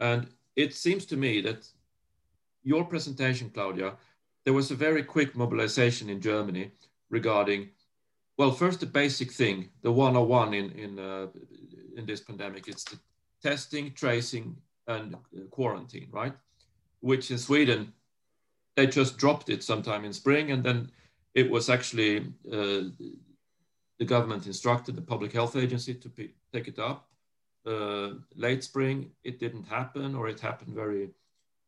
And 0.00 0.28
it 0.56 0.74
seems 0.74 1.04
to 1.06 1.16
me 1.16 1.40
that 1.42 1.68
your 2.62 2.84
presentation, 2.84 3.50
Claudia, 3.50 3.94
there 4.44 4.54
was 4.54 4.70
a 4.70 4.74
very 4.86 5.02
quick 5.02 5.36
mobilization 5.36 6.08
in 6.10 6.20
Germany 6.20 6.70
regarding, 7.10 7.68
well, 8.38 8.52
first 8.52 8.80
the 8.80 8.86
basic 8.86 9.32
thing, 9.32 9.68
the 9.82 9.90
101 9.90 10.54
in, 10.54 10.70
in, 10.70 10.98
uh, 10.98 11.26
in 11.96 12.06
this 12.06 12.20
pandemic, 12.20 12.68
it's 12.68 12.84
the 12.84 12.98
testing, 13.42 13.92
tracing, 13.92 14.56
and 14.86 15.16
quarantine, 15.50 16.08
right? 16.12 16.32
Which 17.00 17.30
in 17.32 17.38
Sweden, 17.38 17.92
they 18.76 18.86
just 18.86 19.18
dropped 19.18 19.50
it 19.50 19.64
sometime 19.64 20.04
in 20.04 20.12
spring, 20.12 20.52
and 20.52 20.62
then 20.62 20.90
it 21.34 21.50
was 21.50 21.68
actually 21.68 22.18
uh, 22.50 22.82
the 23.98 24.04
government 24.04 24.46
instructed 24.46 24.94
the 24.94 25.02
public 25.02 25.32
health 25.32 25.56
agency 25.56 25.94
to 25.94 26.10
take 26.52 26.68
it 26.68 26.78
up. 26.78 27.08
Uh, 27.66 28.10
late 28.36 28.62
spring, 28.62 29.10
it 29.24 29.40
didn't 29.40 29.64
happen, 29.64 30.14
or 30.14 30.28
it 30.28 30.40
happened 30.40 30.74
very 30.74 31.10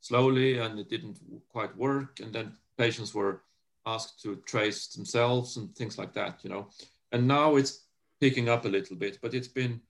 slowly, 0.01 0.59
and 0.59 0.79
it 0.79 0.89
didn't 0.89 1.19
quite 1.49 1.77
work, 1.77 2.21
and 2.21 2.33
then 2.33 2.53
patients 2.79 3.13
were 3.13 3.43
asked 3.87 4.23
to 4.23 4.37
trace 4.47 4.89
themselves 4.89 5.57
and 5.57 5.75
things 5.75 5.99
like 5.99 6.13
that, 6.15 6.41
you 6.43 6.51
know. 6.51 6.69
And 7.13 7.27
now 7.27 7.57
it's 7.57 7.85
picking 8.21 8.49
up 8.49 8.65
a 8.65 8.69
little 8.69 8.97
bit, 8.97 9.19
but 9.23 9.35
it's 9.35 9.49
been 9.49 9.81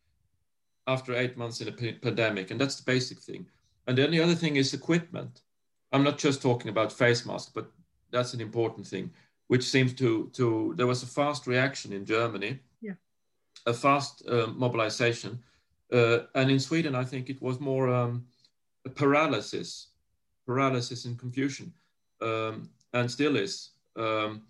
after 0.86 1.14
eight 1.14 1.36
months 1.36 1.60
in 1.60 1.68
a 1.68 1.72
pandemic, 1.72 2.50
and 2.50 2.60
that's 2.60 2.76
the 2.76 2.90
basic 2.90 3.18
thing. 3.20 3.46
And 3.86 3.96
then 3.96 4.10
the 4.10 4.20
other 4.20 4.34
thing 4.34 4.56
is 4.56 4.74
equipment. 4.74 5.42
I'm 5.92 6.04
not 6.04 6.18
just 6.18 6.42
talking 6.42 6.70
about 6.70 6.92
face 6.92 7.26
masks, 7.26 7.50
but 7.54 7.70
that's 8.10 8.34
an 8.34 8.40
important 8.40 8.86
thing, 8.86 9.10
which 9.48 9.64
seems 9.64 9.92
to 9.94 10.30
to 10.34 10.74
there 10.76 10.86
was 10.86 11.02
a 11.02 11.06
fast 11.06 11.46
reaction 11.46 11.92
in 11.92 12.04
Germany, 12.04 12.60
yeah, 12.80 12.94
a 13.66 13.74
fast 13.74 14.22
uh, 14.28 14.46
mobilization, 14.48 15.42
uh, 15.92 16.20
and 16.34 16.50
in 16.50 16.60
Sweden 16.60 16.94
I 16.94 17.04
think 17.04 17.30
it 17.30 17.42
was 17.42 17.60
more 17.60 17.88
um, 17.88 18.24
a 18.84 18.90
paralysis, 18.90 19.88
paralysis 20.46 21.04
and 21.04 21.18
confusion, 21.18 21.72
um, 22.20 22.70
and 22.92 23.10
still 23.10 23.36
is. 23.36 23.70
Um, 24.00 24.42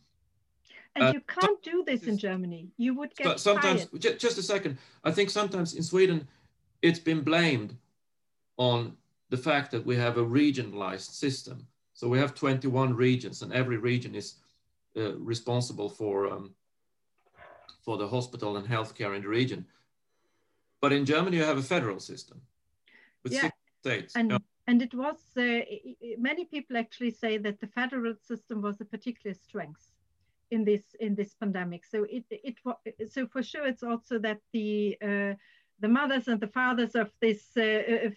and 0.96 1.05
uh, 1.05 1.12
you 1.14 1.20
can't 1.20 1.62
do 1.62 1.84
this 1.86 2.05
in 2.05 2.18
Germany. 2.18 2.68
You 2.76 2.94
would 2.94 3.14
get 3.14 3.38
sometimes. 3.38 3.86
Just, 3.98 4.18
just 4.18 4.38
a 4.38 4.42
second. 4.42 4.78
I 5.05 5.11
think 5.11 5.30
sometimes 5.30 5.74
in 5.74 5.82
Sweden, 5.82 6.26
it's 6.82 6.98
been 6.98 7.20
blamed 7.22 7.76
on 8.57 8.96
the 9.30 9.36
fact 9.36 9.70
that 9.70 9.84
we 9.86 9.96
have 9.96 10.18
a 10.18 10.24
regionalized 10.24 11.12
system. 11.12 11.66
So 11.94 12.09
we 12.09 12.18
have 12.18 12.34
21 12.34 12.94
regions, 12.94 13.42
and 13.42 13.53
every 13.53 13.76
region 13.76 14.14
is 14.14 14.34
uh, 14.96 15.16
responsible 15.16 15.88
for 15.88 16.32
um, 16.32 16.55
for 17.84 17.96
the 17.96 18.09
hospital 18.09 18.57
and 18.57 18.66
healthcare 18.66 19.14
in 19.16 19.22
the 19.22 19.28
region. 19.28 19.64
But 20.80 20.92
in 20.92 21.05
Germany, 21.05 21.36
you 21.36 21.44
have 21.44 21.59
a 21.59 21.62
federal 21.62 22.01
system 22.01 22.40
with 23.22 23.32
yeah. 23.32 23.42
six 23.42 23.57
states. 23.80 24.16
And, 24.16 24.30
yeah. 24.30 24.38
And 24.70 24.82
it 24.82 24.94
was 24.94 25.18
uh, 25.36 25.62
many 26.28 26.44
people 26.44 26.76
actually 26.76 27.10
say 27.10 27.38
that 27.38 27.60
the 27.60 27.66
federal 27.66 28.14
system 28.30 28.62
was 28.62 28.80
a 28.80 28.84
particular 28.84 29.34
strength 29.34 29.84
in 30.52 30.64
this 30.64 30.84
in 31.00 31.16
this 31.16 31.34
pandemic. 31.34 31.84
So 31.84 32.06
it 32.16 32.24
it 32.30 32.56
so 33.10 33.26
for 33.26 33.42
sure 33.42 33.66
it's 33.66 33.82
also 33.82 34.14
that 34.20 34.40
the 34.52 34.96
uh, 35.02 35.34
the 35.80 35.88
mothers 35.88 36.28
and 36.28 36.40
the 36.40 36.52
fathers 36.60 36.94
of 36.94 37.08
this 37.20 37.42
uh, 37.56 38.10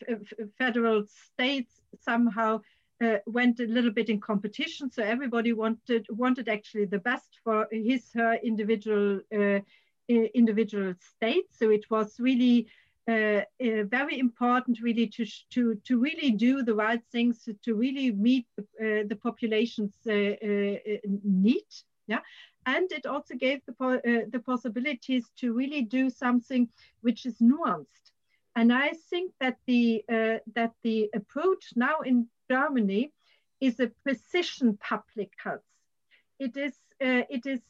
federal 0.59 0.99
states 1.07 1.81
somehow 2.09 2.61
uh, 3.03 3.17
went 3.25 3.59
a 3.59 3.65
little 3.65 3.93
bit 3.99 4.09
in 4.09 4.19
competition. 4.19 4.91
So 4.91 5.01
everybody 5.15 5.53
wanted 5.53 6.05
wanted 6.23 6.47
actually 6.49 6.85
the 6.85 7.03
best 7.09 7.31
for 7.43 7.67
his 7.71 8.03
her 8.13 8.33
individual 8.51 9.21
uh, 9.39 9.59
individual 10.41 10.93
state. 11.13 11.47
So 11.59 11.71
it 11.71 11.85
was 11.89 12.19
really. 12.19 12.67
Uh, 13.05 13.41
uh, 13.61 13.83
very 13.83 14.17
important 14.17 14.79
really 14.81 15.07
to, 15.07 15.25
to, 15.49 15.75
to 15.83 15.99
really 15.99 16.31
do 16.31 16.63
the 16.63 16.73
right 16.73 17.01
things 17.11 17.49
to, 17.61 17.75
really 17.75 18.11
meet 18.11 18.45
the, 18.55 18.63
uh, 18.79 19.03
the 19.09 19.15
population's 19.21 19.93
need 20.05 21.65
yeah? 22.07 22.19
And 22.65 22.91
it 22.91 23.05
also 23.05 23.35
gave 23.35 23.61
the, 23.65 23.73
po 23.73 23.95
uh, 23.95 24.25
the 24.31 24.41
possibilities 24.45 25.25
to 25.39 25.53
really 25.53 25.81
do 25.81 26.09
something 26.09 26.69
which 27.01 27.25
is 27.25 27.37
nuanced. 27.39 28.11
And 28.55 28.71
i 28.71 28.93
think 29.09 29.33
that 29.39 29.57
the 29.65 30.03
uh, 30.09 30.37
that 30.55 30.73
the 30.83 31.09
approach 31.15 31.73
now 31.75 32.01
in 32.05 32.27
germany 32.49 33.11
is 33.59 33.79
a 33.79 33.91
precision 34.03 34.77
public 34.77 35.31
health. 35.43 35.67
It 36.39 36.55
is 36.57 36.75
uh, 37.01 37.23
it 37.29 37.45
is 37.45 37.61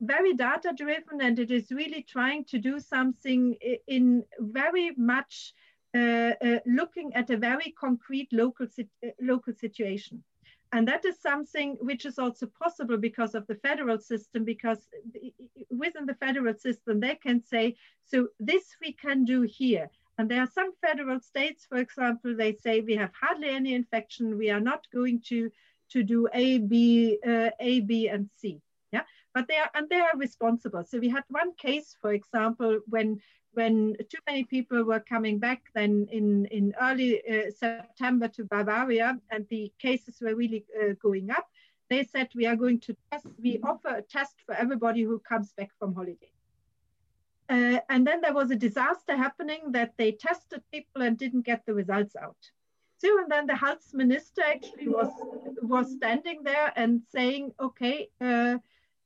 very 0.00 0.34
data 0.34 0.72
driven 0.76 1.20
and 1.20 1.38
it 1.38 1.50
is 1.50 1.70
really 1.70 2.02
trying 2.02 2.44
to 2.44 2.58
do 2.58 2.78
something 2.78 3.56
in 3.86 4.24
very 4.38 4.92
much 4.96 5.54
uh, 5.96 6.32
uh, 6.44 6.58
looking 6.66 7.12
at 7.14 7.30
a 7.30 7.36
very 7.36 7.74
concrete 7.78 8.28
local 8.32 8.66
uh, 8.78 9.08
local 9.20 9.52
situation 9.54 10.22
and 10.72 10.86
that 10.86 11.04
is 11.04 11.20
something 11.20 11.76
which 11.80 12.06
is 12.06 12.18
also 12.18 12.46
possible 12.46 12.96
because 12.96 13.34
of 13.34 13.46
the 13.48 13.56
federal 13.56 13.98
system, 13.98 14.44
because 14.44 14.88
within 15.68 16.06
the 16.06 16.14
federal 16.14 16.54
system, 16.54 17.00
they 17.00 17.16
can 17.16 17.42
say, 17.42 17.74
so 18.04 18.28
this 18.38 18.76
we 18.80 18.92
can 18.92 19.24
do 19.24 19.42
here. 19.42 19.90
And 20.16 20.30
there 20.30 20.40
are 20.40 20.50
some 20.54 20.72
federal 20.80 21.18
states, 21.18 21.66
for 21.68 21.78
example, 21.78 22.36
they 22.36 22.52
say 22.52 22.80
we 22.80 22.94
have 22.94 23.10
hardly 23.20 23.48
any 23.48 23.74
infection. 23.74 24.38
We 24.38 24.50
are 24.50 24.60
not 24.60 24.86
going 24.92 25.22
to, 25.28 25.50
to 25.90 26.02
do 26.04 26.28
A, 26.32 26.58
B, 26.58 27.18
uh, 27.26 27.50
A, 27.58 27.80
B, 27.80 28.08
and 28.08 28.30
C. 28.36 28.60
But 29.34 29.46
they 29.48 29.56
are 29.56 29.70
and 29.74 29.88
they 29.88 30.00
are 30.00 30.16
responsible. 30.16 30.84
So 30.84 30.98
we 30.98 31.08
had 31.08 31.24
one 31.28 31.54
case, 31.54 31.96
for 32.00 32.12
example, 32.12 32.80
when 32.88 33.20
when 33.52 33.96
too 34.08 34.18
many 34.26 34.44
people 34.44 34.84
were 34.84 35.00
coming 35.00 35.38
back 35.38 35.62
then 35.74 36.06
in, 36.10 36.46
in 36.46 36.72
early 36.80 37.20
uh, 37.28 37.50
September 37.50 38.28
to 38.28 38.44
Bavaria 38.44 39.18
and 39.30 39.46
the 39.48 39.72
cases 39.78 40.20
were 40.20 40.34
really 40.34 40.64
uh, 40.80 40.92
going 41.02 41.30
up, 41.30 41.48
they 41.88 42.04
said 42.04 42.28
we 42.34 42.46
are 42.46 42.56
going 42.56 42.78
to 42.80 42.96
test, 43.10 43.26
we 43.42 43.60
offer 43.64 43.88
a 43.96 44.02
test 44.02 44.36
for 44.46 44.54
everybody 44.54 45.02
who 45.02 45.18
comes 45.18 45.52
back 45.52 45.70
from 45.78 45.94
holiday. 45.94 46.30
Uh, 47.48 47.80
and 47.88 48.06
then 48.06 48.20
there 48.20 48.32
was 48.32 48.52
a 48.52 48.56
disaster 48.56 49.16
happening 49.16 49.72
that 49.72 49.92
they 49.96 50.12
tested 50.12 50.62
people 50.72 51.02
and 51.02 51.18
didn't 51.18 51.44
get 51.44 51.66
the 51.66 51.74
results 51.74 52.14
out. 52.14 52.36
So 52.98 53.18
and 53.18 53.30
then 53.30 53.46
the 53.46 53.56
health 53.56 53.92
minister 53.92 54.42
actually 54.42 54.88
was 54.88 55.10
was 55.62 55.90
standing 55.90 56.42
there 56.44 56.72
and 56.76 57.02
saying, 57.10 57.52
okay, 57.58 58.10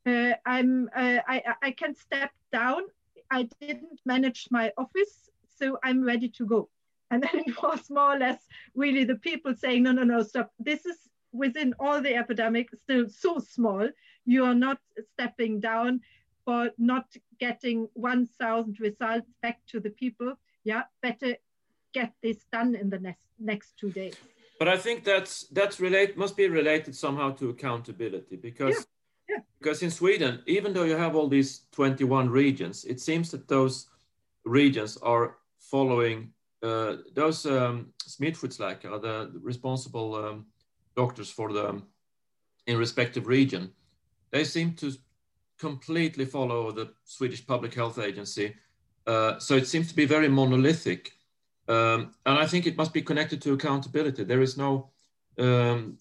uh, 0.07 0.33
I'm 0.45 0.89
uh, 0.95 1.19
I, 1.27 1.43
I 1.63 1.71
can 1.71 1.95
step 1.95 2.31
down 2.53 2.83
I 3.31 3.49
didn't 3.61 4.01
manage 4.05 4.49
my 4.51 4.73
office, 4.77 5.31
so 5.59 5.79
I'm 5.83 6.05
ready 6.05 6.29
to 6.29 6.47
go. 6.47 6.69
And 7.11 7.23
then 7.23 7.43
it 7.47 7.63
was 7.63 7.91
more 7.91 8.15
or 8.15 8.19
less 8.19 8.41
really 8.75 9.05
the 9.05 9.17
people 9.17 9.55
saying, 9.55 9.83
no, 9.83 9.93
no, 9.93 10.05
no, 10.05 10.23
stop. 10.23 10.53
This 10.59 10.87
is 10.87 10.97
within 11.33 11.75
all 11.79 12.01
the 12.01 12.15
epidemic 12.15 12.69
still 12.85 13.09
so 13.09 13.39
small. 13.39 13.89
You 14.25 14.45
are 14.45 14.55
not 14.55 14.79
stepping 15.13 15.61
down 15.61 16.01
for 16.45 16.71
not 16.79 17.07
getting 17.41 17.89
1,000 17.95 18.79
results 18.81 19.29
back 19.43 19.61
to 19.69 19.81
the 19.81 19.91
people. 19.91 20.35
Yeah, 20.65 20.83
better 21.03 21.37
get 21.93 22.13
this 22.23 22.39
done 22.53 22.75
in 22.75 22.91
the 22.91 22.99
next 22.99 23.21
next 23.39 23.77
two 23.77 23.91
days. 23.91 24.15
But 24.59 24.69
I 24.69 24.77
think 24.79 25.05
that's 25.05 25.47
that's 25.49 25.81
relate 25.81 26.17
must 26.17 26.37
be 26.37 26.49
related 26.49 26.95
somehow 26.95 27.33
to 27.33 27.51
accountability 27.51 28.37
because 28.37 28.75
yeah. 28.75 28.94
Yeah. 29.29 29.39
Because 29.59 29.83
in 29.83 29.91
Sweden, 29.91 30.43
even 30.47 30.73
though 30.73 30.85
you 30.85 30.97
have 30.97 31.17
all 31.17 31.29
these 31.29 31.63
21 31.73 32.29
regions, 32.29 32.85
it 32.85 33.01
seems 33.01 33.31
that 33.31 33.49
those 33.49 33.89
regions 34.45 34.97
are 34.99 35.37
following 35.59 36.35
uh, 36.65 36.97
those 37.15 37.45
um, 37.45 37.93
smittskyddsläkare 38.09 38.91
are 38.91 38.99
the 38.99 39.31
responsible 39.43 40.15
um, 40.15 40.47
doctors 40.97 41.31
for 41.31 41.53
the 41.53 41.83
in 42.67 42.79
respective 42.79 43.27
region. 43.27 43.71
They 44.31 44.45
seem 44.45 44.73
to 44.75 44.93
completely 45.59 46.25
follow 46.25 46.73
the 46.73 46.95
Swedish 47.05 47.47
Public 47.47 47.75
Health 47.75 47.99
Agency. 47.99 48.55
Uh, 49.07 49.39
so 49.39 49.55
it 49.57 49.67
seems 49.67 49.89
to 49.89 49.95
be 49.95 50.07
very 50.07 50.29
monolithic. 50.29 51.13
Um, 51.69 52.15
and 52.25 52.39
I 52.39 52.47
think 52.47 52.67
it 52.67 52.77
must 52.79 52.95
be 52.95 53.03
connected 53.03 53.43
to 53.43 53.53
accountability. 53.53 54.25
There 54.25 54.43
is 54.43 54.57
no, 54.57 54.91
um, 55.39 55.99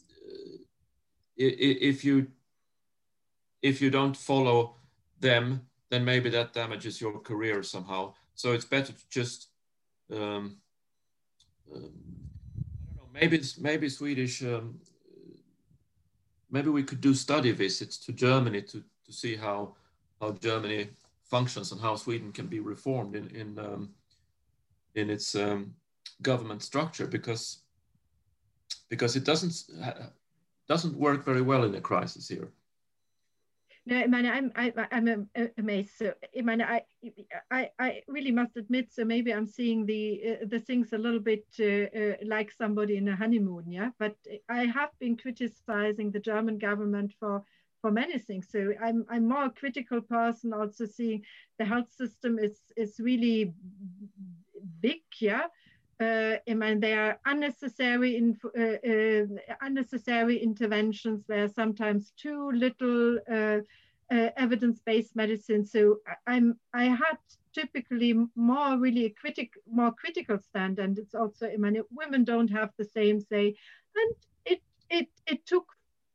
if 1.35 2.05
you 2.05 2.27
if 3.63 3.81
you 3.81 3.89
don't 3.89 4.15
follow 4.15 4.75
them, 5.19 5.65
then 5.89 6.05
maybe 6.05 6.29
that 6.29 6.53
damages 6.53 7.01
your 7.01 7.19
career 7.19 7.63
somehow. 7.63 8.13
So 8.35 8.51
it's 8.51 8.65
better 8.65 8.91
to 8.91 9.09
just, 9.09 9.47
um, 10.11 10.57
um, 11.73 11.91
I 12.55 12.95
don't 12.95 12.97
know, 12.97 13.09
maybe 13.13 13.41
maybe 13.59 13.89
Swedish, 13.89 14.43
um, 14.43 14.79
maybe 16.51 16.69
we 16.69 16.83
could 16.83 17.01
do 17.01 17.13
study 17.13 17.51
visits 17.51 17.97
to 17.99 18.11
Germany 18.11 18.61
to, 18.63 18.83
to 19.05 19.13
see 19.13 19.35
how 19.35 19.75
how 20.19 20.31
Germany 20.33 20.89
functions 21.23 21.71
and 21.71 21.81
how 21.81 21.95
Sweden 21.95 22.31
can 22.31 22.47
be 22.47 22.59
reformed 22.59 23.15
in 23.15 23.29
in 23.29 23.59
um, 23.59 23.93
in 24.95 25.09
its 25.09 25.35
um, 25.35 25.73
government 26.21 26.61
structure 26.61 27.07
because 27.07 27.63
because 28.89 29.15
it 29.15 29.23
doesn't 29.23 29.55
doesn't 30.67 30.97
work 30.97 31.23
very 31.23 31.41
well 31.41 31.63
in 31.63 31.75
a 31.75 31.81
crisis 31.81 32.27
here. 32.27 32.51
No, 33.85 33.97
I 33.99 34.07
mean, 34.07 34.25
I'm 34.25 34.51
I, 34.55 34.73
I'm 34.91 35.29
amazed. 35.57 35.97
So, 35.97 36.13
I 36.35 36.41
I, 36.71 36.81
I 37.51 37.71
I 37.79 38.03
really 38.07 38.31
must 38.31 38.55
admit. 38.55 38.91
So 38.93 39.03
maybe 39.03 39.33
I'm 39.33 39.45
seeing 39.45 39.85
the 39.85 40.39
uh, 40.41 40.45
the 40.47 40.59
things 40.59 40.93
a 40.93 40.97
little 40.97 41.19
bit 41.19 41.45
uh, 41.59 41.65
uh, 41.99 42.15
like 42.25 42.51
somebody 42.51 42.95
in 42.95 43.09
a 43.09 43.15
honeymoon, 43.15 43.69
yeah. 43.69 43.91
But 43.99 44.15
I 44.47 44.65
have 44.67 44.91
been 44.99 45.17
criticizing 45.17 46.11
the 46.11 46.21
German 46.21 46.59
government 46.59 47.13
for 47.19 47.43
for 47.81 47.91
many 47.91 48.19
things. 48.19 48.49
So 48.49 48.73
I'm 48.81 49.05
I'm 49.09 49.27
more 49.27 49.45
a 49.45 49.49
critical 49.51 50.01
person. 50.01 50.53
Also 50.53 50.85
seeing 50.85 51.25
the 51.59 51.65
health 51.65 51.91
system 51.91 52.39
is 52.39 52.61
is 52.77 52.99
really 53.01 53.53
big, 54.79 55.01
yeah. 55.19 55.47
Uh, 56.03 56.33
I 56.51 56.53
mean, 56.61 56.77
there 56.79 57.01
are 57.05 57.15
unnecessary, 57.31 58.11
in, 58.19 58.27
uh, 58.63 58.77
uh, 58.93 59.55
unnecessary 59.67 60.37
interventions. 60.49 61.19
There 61.27 61.43
are 61.45 61.53
sometimes 61.61 62.03
too 62.23 62.41
little 62.65 63.19
evidence-based 64.45 65.15
medicine. 65.15 65.63
So 65.65 65.81
I'm, 66.27 66.47
I 66.83 66.85
had 67.03 67.17
typically 67.53 68.11
more 68.35 68.71
really 68.85 69.05
a 69.05 69.13
critic, 69.21 69.49
more 69.79 69.93
critical 70.01 70.37
stand, 70.49 70.79
and 70.83 70.93
it's 71.01 71.15
also, 71.21 71.43
I 71.47 71.57
mean, 71.57 71.75
women 72.01 72.23
don't 72.23 72.51
have 72.59 72.71
the 72.77 72.85
same 72.85 73.17
say, 73.31 73.45
and 74.01 74.15
it 74.51 74.61
it 74.89 75.09
it 75.33 75.39
took 75.51 75.67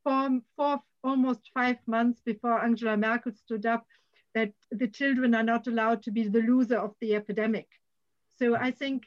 for, 0.03 0.41
for 0.55 0.73
almost 1.09 1.51
five 1.53 1.77
months 1.87 2.19
before 2.31 2.63
Angela 2.63 2.97
Merkel 2.97 3.33
stood 3.45 3.65
up 3.65 3.83
that 4.35 4.51
the 4.81 4.87
children 4.87 5.33
are 5.33 5.47
not 5.53 5.67
allowed 5.67 6.03
to 6.03 6.11
be 6.11 6.23
the 6.27 6.45
loser 6.51 6.77
of 6.77 6.93
the 7.01 7.15
epidemic. 7.15 7.67
So 8.39 8.45
I 8.55 8.71
think 8.71 8.99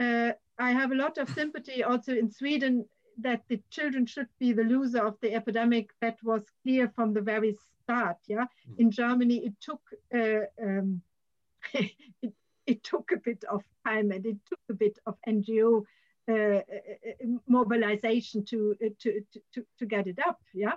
uh, 0.00 0.32
I 0.58 0.72
have 0.72 0.92
a 0.92 0.96
lot 0.96 1.18
of 1.18 1.28
sympathy 1.30 1.82
also 1.82 2.12
in 2.12 2.30
Sweden 2.30 2.86
that 3.18 3.42
the 3.48 3.60
children 3.70 4.06
should 4.06 4.28
be 4.38 4.52
the 4.52 4.64
loser 4.64 5.04
of 5.04 5.18
the 5.20 5.34
epidemic. 5.34 5.90
That 6.00 6.18
was 6.22 6.42
clear 6.62 6.88
from 6.94 7.12
the 7.12 7.20
very 7.20 7.56
start. 7.82 8.18
Yeah, 8.26 8.46
mm. 8.70 8.78
in 8.78 8.90
Germany 8.90 9.46
it 9.46 9.54
took 9.60 9.80
uh, 10.14 10.46
um, 10.62 11.02
it, 11.72 12.34
it 12.66 12.82
took 12.82 13.10
a 13.12 13.18
bit 13.18 13.44
of 13.44 13.62
time 13.86 14.10
and 14.10 14.24
it 14.26 14.38
took 14.48 14.60
a 14.70 14.74
bit 14.74 14.98
of 15.06 15.16
NGO 15.28 15.84
uh, 16.26 16.32
uh, 16.32 16.56
uh, 16.56 17.26
mobilization 17.46 18.44
to, 18.46 18.74
uh, 18.82 18.88
to, 18.98 19.20
to, 19.52 19.66
to 19.78 19.86
get 19.86 20.06
it 20.06 20.18
up. 20.26 20.40
Yeah, 20.54 20.72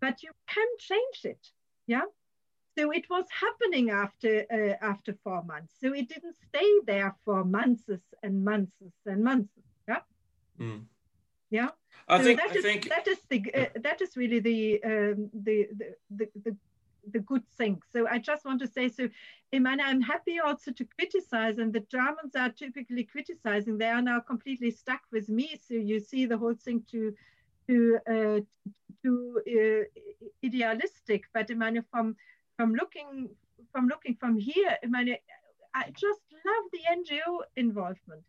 but 0.00 0.22
you 0.22 0.30
can 0.46 0.66
change 0.78 1.24
it. 1.24 1.48
Yeah, 1.86 2.02
so 2.76 2.90
it 2.90 3.08
was 3.08 3.24
happening 3.30 3.90
after 3.90 4.44
uh, 4.52 4.84
after 4.84 5.14
four 5.24 5.42
months. 5.44 5.74
So 5.80 5.92
it 5.94 6.08
didn't 6.08 6.36
stay 6.48 6.70
there 6.86 7.14
for 7.24 7.44
months 7.44 7.84
and 8.22 8.44
months 8.44 8.76
and 9.06 9.22
months. 9.22 9.52
Yeah. 9.88 10.00
Mm. 10.60 10.84
Yeah. 11.50 11.68
I 12.08 12.18
so 12.18 12.24
think 12.24 12.40
that 12.40 12.50
I 12.50 12.54
is, 12.54 12.64
think 12.64 12.88
that 12.88 13.08
is 13.08 13.18
the 13.28 13.54
uh, 13.54 13.66
that 13.82 14.00
is 14.00 14.16
really 14.16 14.40
the, 14.40 14.82
um, 14.84 15.30
the, 15.32 15.68
the, 15.78 15.94
the 16.10 16.28
the 16.44 16.56
the 17.12 17.20
good 17.20 17.46
thing. 17.58 17.80
So 17.92 18.06
I 18.08 18.18
just 18.18 18.44
want 18.44 18.60
to 18.60 18.66
say 18.66 18.88
so. 18.88 19.08
Imana, 19.52 19.82
I'm 19.84 20.00
happy 20.00 20.40
also 20.40 20.72
to 20.72 20.84
criticize, 20.84 21.58
and 21.58 21.72
the 21.72 21.80
Germans 21.80 22.34
are 22.34 22.50
typically 22.50 23.04
criticizing. 23.04 23.78
They 23.78 23.88
are 23.88 24.02
now 24.02 24.20
completely 24.20 24.72
stuck 24.72 25.02
with 25.12 25.28
me. 25.28 25.60
So 25.68 25.74
you 25.74 26.00
see 26.00 26.26
the 26.26 26.38
whole 26.38 26.54
thing 26.54 26.82
to 26.90 27.14
to 27.68 27.98
uh, 28.08 28.40
to 29.02 29.40
uh, 29.48 29.84
idealistic, 30.44 31.24
but 31.32 31.48
Imana 31.48 31.84
from 31.90 32.16
from 32.56 32.74
looking 32.74 33.28
from 33.72 33.88
looking 33.88 34.14
from 34.14 34.38
here, 34.38 34.76
I 34.82 34.86
mean, 34.86 35.16
I 35.74 35.90
just 35.90 36.20
love 36.46 36.64
the 36.72 36.80
NGO 36.98 37.40
involvement. 37.56 38.22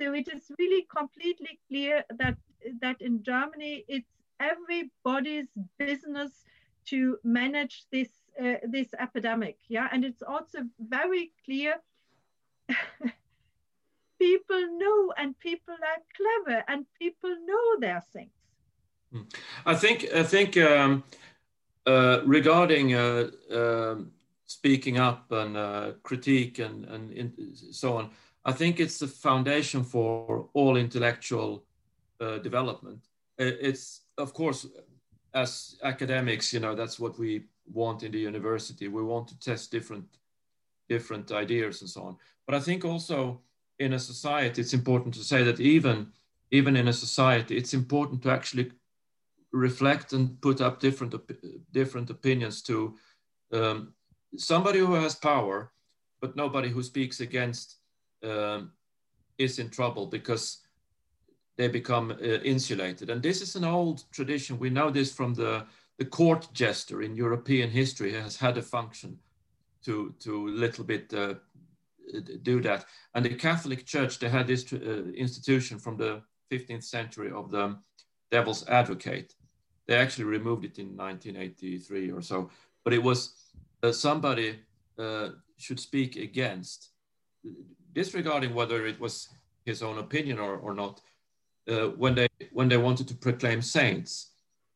So 0.00 0.12
it 0.12 0.28
is 0.32 0.50
really 0.58 0.86
completely 0.94 1.60
clear 1.68 2.04
that 2.18 2.36
that 2.80 3.00
in 3.00 3.22
Germany 3.22 3.84
it's 3.88 4.10
everybody's 4.40 5.48
business 5.78 6.44
to 6.86 7.18
manage 7.24 7.84
this 7.92 8.10
uh, 8.42 8.54
this 8.64 8.88
epidemic. 8.98 9.58
Yeah, 9.68 9.88
and 9.92 10.04
it's 10.04 10.22
also 10.22 10.60
very 10.78 11.32
clear. 11.44 11.74
people 14.18 14.62
know, 14.78 15.12
and 15.16 15.38
people 15.38 15.74
are 15.74 16.02
clever, 16.16 16.64
and 16.68 16.86
people 16.98 17.34
know 17.46 17.80
their 17.80 18.02
things. 18.12 18.32
Hmm. 19.12 19.22
I 19.66 19.74
think 19.74 20.06
I 20.14 20.22
think. 20.22 20.56
Um, 20.56 21.04
regarding 21.86 22.94
uh, 22.94 23.30
um, 23.52 24.12
speaking 24.46 24.98
up 24.98 25.30
and 25.32 25.56
uh, 25.56 25.92
critique 26.02 26.58
and, 26.58 26.84
and 26.86 27.12
in, 27.12 27.32
so 27.54 27.96
on, 27.96 28.10
I 28.44 28.52
think 28.52 28.80
it's 28.80 28.98
the 28.98 29.06
foundation 29.06 29.84
for 29.84 30.48
all 30.54 30.76
intellectual 30.76 31.64
uh, 32.20 32.38
development. 32.38 33.06
It's, 33.38 34.02
of 34.18 34.34
course, 34.34 34.66
as 35.34 35.76
academics, 35.82 36.52
you 36.52 36.60
know, 36.60 36.74
that's 36.74 36.98
what 36.98 37.18
we 37.18 37.44
want 37.72 38.02
in 38.02 38.12
the 38.12 38.18
university. 38.18 38.88
We 38.88 39.02
want 39.02 39.28
to 39.28 39.38
test 39.38 39.70
different, 39.70 40.04
different 40.88 41.30
ideas 41.32 41.80
and 41.80 41.90
so 41.90 42.02
on. 42.02 42.16
But 42.46 42.54
I 42.56 42.60
think 42.60 42.84
also 42.84 43.40
in 43.78 43.92
a 43.92 43.98
society, 43.98 44.60
it's 44.60 44.74
important 44.74 45.14
to 45.14 45.24
say 45.24 45.42
that 45.44 45.60
even, 45.60 46.12
even 46.50 46.76
in 46.76 46.88
a 46.88 46.92
society, 46.92 47.56
it's 47.56 47.74
important 47.74 48.22
to 48.22 48.30
actually 48.30 48.72
reflect 49.52 50.12
and 50.12 50.40
put 50.40 50.60
up 50.60 50.80
different 50.80 51.14
op 51.14 51.30
different 51.72 52.10
opinions 52.10 52.62
to 52.62 52.96
um, 53.52 53.94
somebody 54.36 54.78
who 54.78 54.94
has 54.94 55.14
power, 55.14 55.72
but 56.20 56.36
nobody 56.36 56.68
who 56.68 56.82
speaks 56.82 57.20
against 57.20 57.76
um, 58.22 58.72
is 59.38 59.58
in 59.58 59.68
trouble 59.68 60.06
because 60.06 60.58
they 61.56 61.68
become 61.68 62.10
uh, 62.10 62.40
insulated. 62.44 63.10
And 63.10 63.22
this 63.22 63.42
is 63.42 63.56
an 63.56 63.64
old 63.64 64.04
tradition. 64.12 64.58
We 64.58 64.70
know 64.70 64.90
this 64.90 65.12
from 65.12 65.34
the 65.34 65.66
the 65.98 66.06
court 66.06 66.48
jester 66.54 67.02
in 67.02 67.14
European 67.14 67.70
history 67.70 68.12
has 68.12 68.36
had 68.36 68.56
a 68.56 68.62
function 68.62 69.18
to 69.84 70.14
to 70.20 70.48
little 70.48 70.84
bit 70.84 71.12
uh, 71.12 71.34
do 72.42 72.60
that. 72.62 72.84
And 73.14 73.24
the 73.24 73.34
Catholic 73.34 73.84
Church 73.84 74.18
they 74.18 74.28
had 74.28 74.46
this 74.46 74.72
uh, 74.72 74.78
institution 75.14 75.78
from 75.78 75.96
the 75.96 76.22
15th 76.50 76.84
century 76.84 77.30
of 77.30 77.50
the 77.50 77.76
devil's 78.30 78.66
advocate 78.68 79.34
they 79.90 79.96
actually 79.96 80.24
removed 80.24 80.64
it 80.64 80.78
in 80.78 80.96
1983 80.96 82.12
or 82.12 82.22
so, 82.22 82.48
but 82.84 82.92
it 82.92 83.02
was 83.02 83.34
uh, 83.82 83.90
somebody 83.90 84.60
uh, 84.96 85.30
should 85.56 85.80
speak 85.80 86.14
against, 86.14 86.90
disregarding 87.92 88.54
whether 88.54 88.86
it 88.86 89.00
was 89.00 89.28
his 89.64 89.82
own 89.82 89.98
opinion 89.98 90.38
or, 90.38 90.58
or 90.58 90.74
not. 90.74 91.00
Uh, 91.68 91.88
when 92.02 92.14
they 92.14 92.28
when 92.52 92.68
they 92.68 92.76
wanted 92.76 93.08
to 93.08 93.14
proclaim 93.16 93.60
saints, 93.60 94.30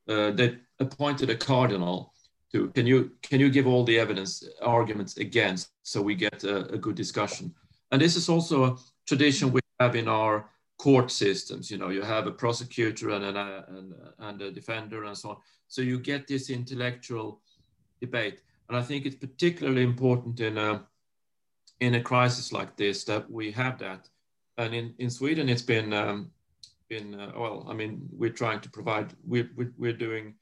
uh, 0.08 0.32
they 0.32 0.58
appointed 0.80 1.30
a 1.30 1.36
cardinal 1.36 2.12
to 2.50 2.68
can 2.70 2.84
you 2.84 3.12
can 3.22 3.38
you 3.38 3.50
give 3.50 3.68
all 3.68 3.84
the 3.84 4.00
evidence 4.00 4.42
arguments 4.62 5.16
against 5.18 5.70
so 5.84 6.02
we 6.02 6.16
get 6.16 6.42
a, 6.42 6.56
a 6.72 6.78
good 6.78 6.96
discussion. 6.96 7.54
And 7.92 8.02
this 8.02 8.16
is 8.16 8.28
also 8.28 8.64
a 8.64 8.76
tradition 9.06 9.52
we 9.52 9.60
have 9.78 9.94
in 9.94 10.08
our 10.08 10.50
court 10.84 11.10
systems. 11.10 11.70
You 11.70 11.78
know, 11.78 11.92
you 11.96 12.02
have 12.02 12.26
a 12.26 12.38
prosecutor 12.44 13.08
and, 13.16 13.24
an, 13.24 13.36
and, 13.76 13.94
and 14.18 14.42
a 14.42 14.50
defender 14.50 15.04
and 15.04 15.16
so 15.16 15.30
on. 15.30 15.36
So 15.66 15.80
you 15.80 15.98
get 15.98 16.26
this 16.26 16.50
intellectual 16.50 17.40
debate. 18.02 18.38
And 18.68 18.76
I 18.76 18.82
think 18.82 19.06
it's 19.06 19.26
particularly 19.28 19.82
important 19.82 20.40
in 20.40 20.58
a, 20.58 20.70
in 21.80 21.94
a 21.94 22.02
crisis 22.02 22.52
like 22.52 22.76
this 22.76 23.04
that 23.04 23.24
we 23.30 23.50
have 23.52 23.78
that. 23.78 24.10
And 24.58 24.74
in, 24.74 24.94
in 24.98 25.10
Sweden, 25.10 25.48
it's 25.48 25.68
been, 25.74 25.92
um, 25.92 26.30
been 26.90 27.08
uh, 27.18 27.32
well, 27.42 27.66
I 27.70 27.72
mean, 27.80 27.92
we're 28.20 28.38
trying 28.42 28.60
to 28.60 28.70
provide, 28.70 29.08
we're, 29.26 29.50
we're 29.78 30.00
doing, 30.06 30.34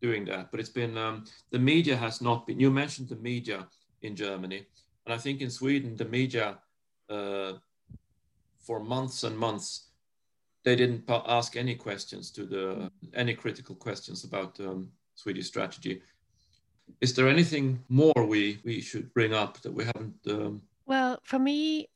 doing 0.00 0.24
that, 0.24 0.50
but 0.50 0.58
it's 0.58 0.76
been, 0.80 0.96
um, 0.96 1.24
the 1.50 1.58
media 1.58 1.96
has 1.96 2.20
not 2.22 2.46
been, 2.46 2.58
you 2.58 2.70
mentioned 2.70 3.08
the 3.10 3.22
media 3.32 3.68
in 4.00 4.16
Germany. 4.16 4.66
And 5.04 5.14
I 5.14 5.18
think 5.18 5.42
in 5.42 5.50
Sweden, 5.50 5.96
the 5.96 6.10
media 6.20 6.58
uh, 7.10 7.52
for 8.62 8.80
months 8.80 9.24
and 9.24 9.36
months, 9.36 9.88
they 10.64 10.76
didn't 10.76 11.04
ask 11.08 11.56
any 11.56 11.74
questions 11.74 12.30
to 12.30 12.44
the 12.44 12.90
any 13.14 13.34
critical 13.34 13.74
questions 13.74 14.24
about 14.24 14.58
um, 14.60 14.90
Swedish 15.14 15.46
strategy. 15.46 16.02
Is 17.00 17.14
there 17.14 17.28
anything 17.28 17.82
more 17.88 18.26
we 18.26 18.60
we 18.64 18.80
should 18.80 19.12
bring 19.12 19.34
up 19.34 19.60
that 19.62 19.72
we 19.72 19.84
haven't? 19.84 20.14
Um... 20.28 20.62
Well, 20.86 21.18
for 21.24 21.38
me, 21.38 21.88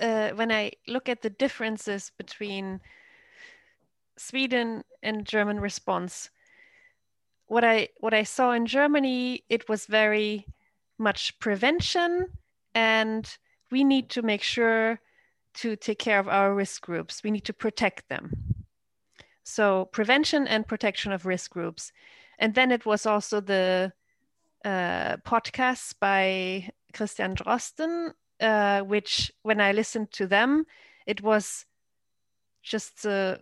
uh, 0.00 0.30
when 0.30 0.52
I 0.52 0.72
look 0.86 1.08
at 1.08 1.22
the 1.22 1.30
differences 1.30 2.12
between 2.18 2.80
Sweden 4.18 4.84
and 5.02 5.24
German 5.24 5.60
response, 5.60 6.30
what 7.46 7.64
I 7.64 7.88
what 8.00 8.12
I 8.14 8.24
saw 8.24 8.52
in 8.52 8.66
Germany, 8.66 9.44
it 9.48 9.68
was 9.68 9.86
very 9.86 10.46
much 10.98 11.38
prevention, 11.38 12.26
and 12.74 13.38
we 13.70 13.84
need 13.84 14.10
to 14.10 14.22
make 14.22 14.42
sure 14.42 15.00
to 15.56 15.76
take 15.76 15.98
care 15.98 16.18
of 16.18 16.28
our 16.28 16.54
risk 16.54 16.82
groups. 16.82 17.22
We 17.22 17.30
need 17.30 17.44
to 17.44 17.52
protect 17.52 18.08
them. 18.08 18.54
So 19.44 19.86
prevention 19.86 20.46
and 20.46 20.66
protection 20.66 21.12
of 21.12 21.26
risk 21.26 21.50
groups, 21.50 21.92
and 22.38 22.54
then 22.54 22.72
it 22.72 22.84
was 22.84 23.06
also 23.06 23.40
the 23.40 23.92
uh, 24.64 25.16
podcasts 25.18 25.94
by 25.98 26.70
Christian 26.92 27.36
Drosten, 27.36 28.12
uh, 28.40 28.80
which 28.80 29.32
when 29.42 29.60
I 29.60 29.72
listened 29.72 30.10
to 30.12 30.26
them, 30.26 30.66
it 31.06 31.22
was 31.22 31.64
just 32.62 33.06
uh, 33.06 33.36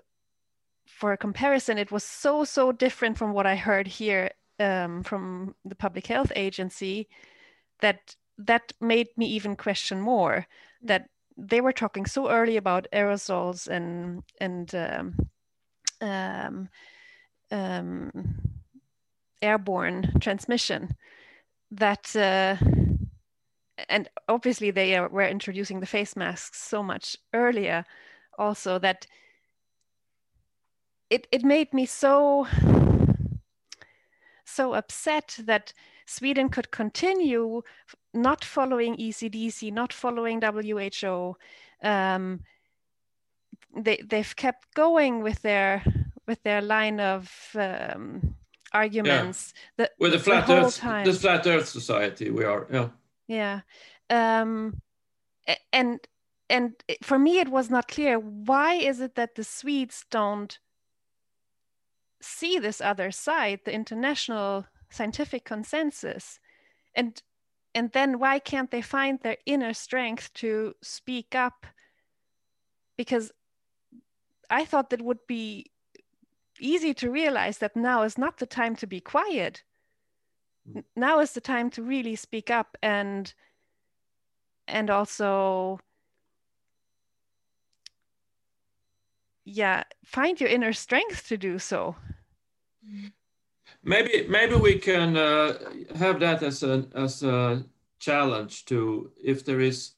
for 0.87 1.13
a 1.13 1.17
comparison, 1.19 1.79
it 1.79 1.91
was 1.91 2.05
so, 2.05 2.45
so 2.45 2.73
different 2.73 3.19
from 3.19 3.33
what 3.33 3.47
I 3.47 3.57
heard 3.57 3.87
here 3.87 4.31
um, 4.61 5.03
from 5.03 5.55
the 5.65 5.75
Public 5.75 6.07
Health 6.07 6.33
Agency 6.37 7.09
that 7.81 8.15
that 8.39 8.73
made 8.81 9.09
me 9.17 9.27
even 9.27 9.57
question 9.57 10.01
more 10.01 10.47
that 10.83 11.09
they 11.37 11.61
were 11.61 11.73
talking 11.73 12.07
so 12.07 12.31
early 12.31 12.57
about 12.57 12.87
aerosols 12.93 13.69
and 13.69 14.23
and 14.41 14.75
um, 14.75 15.17
um, 16.01 16.69
um, 17.51 18.37
airborne 19.43 20.13
transmission 20.21 20.95
that 21.71 22.15
uh, 22.17 22.57
and 23.89 24.09
obviously 24.29 24.71
they 24.71 24.97
are, 24.97 25.09
were 25.09 25.29
introducing 25.29 25.81
the 25.81 25.87
face 25.87 26.17
masks 26.17 26.61
so 26.63 26.83
much 26.83 27.17
earlier 27.33 27.85
also 28.39 28.79
that 28.79 29.07
it, 31.11 31.27
it 31.31 31.45
made 31.45 31.73
me 31.73 31.87
so 31.87 32.47
so 34.45 34.75
upset 34.75 35.37
that 35.45 35.73
Sweden 36.07 36.49
could 36.49 36.71
continue 36.71 37.63
not 38.13 38.45
following 38.45 38.97
ECDC, 38.97 39.73
not 39.73 39.93
following 39.93 40.41
WHO. 40.41 41.37
Um, 41.83 42.41
they 43.77 44.01
they've 44.05 44.37
kept 44.37 44.73
going 44.75 45.23
with 45.23 45.43
their 45.43 45.83
with 46.27 46.43
their 46.43 46.63
line 46.63 47.01
of 47.01 47.31
um, 47.55 48.37
arguments. 48.73 49.53
Yeah. 49.79 49.87
with 49.99 50.13
the 50.13 50.19
flat 50.19 50.47
the 50.47 50.65
Earth, 50.65 50.77
time. 50.77 51.05
the 51.07 51.13
flat 51.13 51.47
Earth 51.47 51.69
Society, 51.69 52.31
we 52.31 52.45
are 52.45 52.67
yeah. 52.71 52.89
Yeah, 53.27 53.61
um, 54.11 54.81
and 55.73 56.01
and 56.51 56.73
for 57.03 57.19
me 57.19 57.39
it 57.39 57.49
was 57.49 57.71
not 57.71 57.89
clear 57.89 58.19
why 58.19 58.75
is 58.75 59.01
it 59.01 59.15
that 59.15 59.35
the 59.35 59.45
Swedes 59.45 60.05
don't 60.11 60.59
see 62.21 62.59
this 62.59 62.81
other 62.81 63.11
side, 63.11 63.61
the 63.65 63.73
international 63.73 64.67
scientific 64.95 65.45
consensus, 65.45 66.39
and 66.95 67.23
and 67.75 67.91
then 67.93 68.19
why 68.19 68.39
can't 68.39 68.71
they 68.71 68.83
find 68.83 69.21
their 69.21 69.37
inner 69.47 69.75
strength 69.75 70.33
to 70.35 70.75
speak 70.83 71.35
up? 71.35 71.67
Because 72.97 73.33
I 74.49 74.65
thought 74.65 74.91
that 74.91 75.03
would 75.03 75.27
be 75.27 75.73
easy 76.61 76.95
to 76.95 77.11
realize 77.11 77.59
that 77.59 77.75
now 77.75 78.03
is 78.03 78.17
not 78.17 78.39
the 78.39 78.47
time 78.47 78.77
to 78.77 78.87
be 78.87 79.01
quiet. 79.01 79.65
Now 80.97 81.19
is 81.19 81.33
the 81.33 81.41
time 81.41 81.71
to 81.71 81.83
really 81.83 82.17
speak 82.17 82.51
up 82.51 82.77
and 82.83 83.35
and 84.67 84.89
also 84.89 85.79
yeah 89.45 89.85
find 90.05 90.41
your 90.41 90.49
inner 90.49 90.73
strength 90.73 91.29
to 91.29 91.37
do 91.37 91.59
so 91.59 91.97
mm-hmm. 92.87 93.09
Maybe 93.85 94.27
maybe 94.29 94.55
we 94.55 94.79
can 94.79 95.17
uh, 95.17 95.59
have 95.97 96.19
that 96.21 96.43
as 96.43 96.63
a 96.63 96.87
as 96.95 97.23
a 97.23 97.65
challenge 97.99 98.65
to 98.67 99.11
if 99.23 99.45
there 99.45 99.61
is 99.61 99.93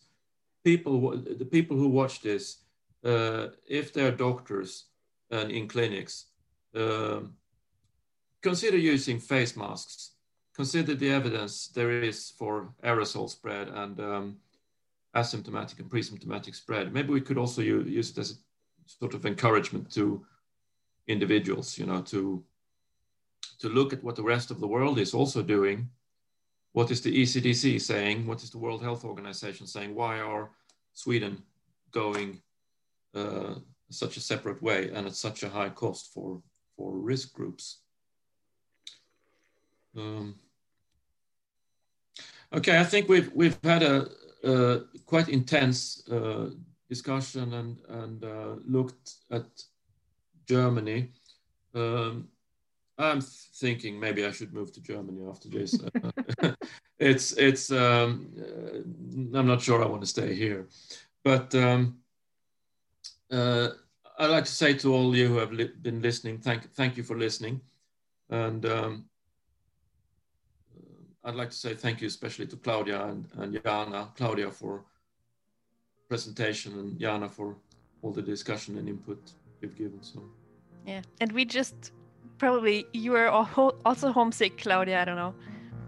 people 0.65 1.17
the 1.17 1.45
people 1.45 1.77
who 1.77 1.89
watch 1.89 2.21
this 2.21 2.59
uh, 3.05 3.49
if 3.69 3.93
they're 3.93 4.11
doctors 4.11 4.87
and 5.31 5.51
in 5.53 5.69
clinics 5.69 6.27
um, 6.75 7.35
consider 8.43 8.77
using 8.77 9.21
face 9.21 9.57
masks. 9.57 10.13
Consider 10.55 10.95
the 10.95 11.11
evidence 11.11 11.69
there 11.69 11.91
is 12.03 12.31
for 12.31 12.73
aerosol 12.83 13.29
spread 13.29 13.69
and 13.69 14.01
um, 14.01 14.37
asymptomatic 15.15 15.79
and 15.79 15.91
pre-symptomatic 15.91 16.55
spread. 16.55 16.93
Maybe 16.93 17.13
we 17.13 17.21
could 17.21 17.39
also 17.39 17.61
use 17.63 18.11
it 18.11 18.19
as 18.19 18.31
a 18.33 18.35
sort 18.87 19.15
of 19.15 19.27
encouragement 19.27 19.93
to 19.93 20.25
individuals 21.07 21.79
you 21.79 21.87
know 21.87 22.03
to 22.03 22.43
to 23.59 23.69
look 23.69 23.93
at 23.93 24.03
what 24.03 24.17
the 24.17 24.23
rest 24.23 24.51
of 24.51 24.61
the 24.61 24.67
world 24.67 24.99
is 24.99 25.15
also 25.15 25.43
doing. 25.43 25.89
What 26.73 26.91
is 26.91 27.01
the 27.01 27.23
ECDC 27.23 27.81
saying? 27.81 28.27
What 28.27 28.43
is 28.43 28.51
the 28.51 28.59
World 28.59 28.83
Health 28.83 29.05
Organization 29.05 29.67
saying? 29.67 29.95
Why 29.95 30.21
are 30.21 30.51
Sweden 30.93 31.43
going 31.91 32.43
uh, 33.15 33.55
such 33.91 34.17
a 34.17 34.21
separate 34.21 34.63
way 34.63 34.91
and 34.91 35.07
at 35.07 35.15
such 35.15 35.43
a 35.43 35.49
high 35.49 35.71
cost 35.71 36.13
for, 36.13 36.43
for 36.77 36.99
risk 36.99 37.33
groups? 37.33 37.79
Um, 39.97 40.35
okay, 42.53 42.79
I 42.79 42.85
think 42.85 43.09
we've, 43.09 43.33
we've 43.33 43.59
had 43.65 43.83
a, 43.83 44.09
a 44.45 44.81
quite 45.07 45.31
intense 45.31 46.07
uh, 46.11 46.51
discussion 46.89 47.55
and, 47.55 47.79
and 47.89 48.25
uh, 48.25 48.57
looked 48.67 49.15
at 49.31 49.47
Germany. 50.47 51.13
Um, 51.75 52.29
I'm 52.99 53.21
thinking 53.21 54.01
maybe 54.01 54.25
I 54.25 54.31
should 54.31 54.53
move 54.55 54.73
to 54.73 54.81
Germany 54.81 55.27
after 55.29 55.49
this. 55.49 55.79
it's 56.99 57.33
it's 57.33 57.71
um, 57.71 58.33
uh, 58.39 59.39
I'm 59.39 59.47
not 59.47 59.61
sure 59.61 59.83
I 59.83 59.87
want 59.87 60.03
to 60.03 60.07
stay 60.07 60.35
here, 60.35 60.67
but 61.23 61.55
um, 61.55 61.99
uh, 63.31 63.69
I'd 64.19 64.31
like 64.31 64.45
to 64.45 64.53
say 64.53 64.73
to 64.75 64.95
all 64.95 65.15
you 65.15 65.29
who 65.29 65.37
have 65.37 65.53
li 65.53 65.71
been 65.83 66.01
listening, 66.01 66.39
thank 66.39 66.73
thank 66.73 66.97
you 66.97 67.03
for 67.03 67.19
listening, 67.19 67.61
and 68.31 68.65
um, 68.65 69.05
I'd 71.23 71.35
like 71.35 71.51
to 71.51 71.57
say 71.57 71.75
thank 71.75 72.01
you 72.01 72.07
especially 72.07 72.47
to 72.47 72.57
Claudia 72.57 73.05
and, 73.05 73.29
and 73.37 73.61
Jana. 73.63 74.09
Claudia 74.17 74.51
for 74.51 74.85
presentation 76.09 76.73
and 76.79 76.99
Jana 76.99 77.29
for 77.29 77.57
all 78.01 78.13
the 78.13 78.23
discussion 78.23 78.79
and 78.79 78.89
input 78.89 79.33
you've 79.61 79.77
given. 79.77 80.03
So 80.03 80.23
yeah, 80.87 81.03
and 81.21 81.33
we 81.33 81.45
just 81.45 81.93
probably 82.39 82.87
you 82.93 83.13
were 83.13 83.29
also 83.29 84.13
homesick, 84.13 84.59
Claudia. 84.59 85.03
I 85.03 85.05
don't 85.05 85.17
know. 85.17 85.35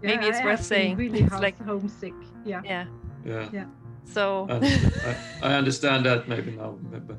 Yeah, 0.01 0.15
Maybe 0.15 0.27
it's 0.27 0.39
I 0.39 0.45
worth 0.45 0.63
saying. 0.63 0.97
Really 0.97 1.21
it's 1.21 1.33
like 1.33 1.59
homesick. 1.59 2.13
Yeah. 2.45 2.61
Yeah. 2.63 2.85
Yeah. 3.25 3.49
Yeah. 3.51 3.65
So 4.05 4.47
I, 4.49 5.15
I, 5.43 5.53
understand 5.53 6.05
that 6.05 6.27
maybe 6.27 6.51
now, 6.51 6.79
but, 6.81 7.15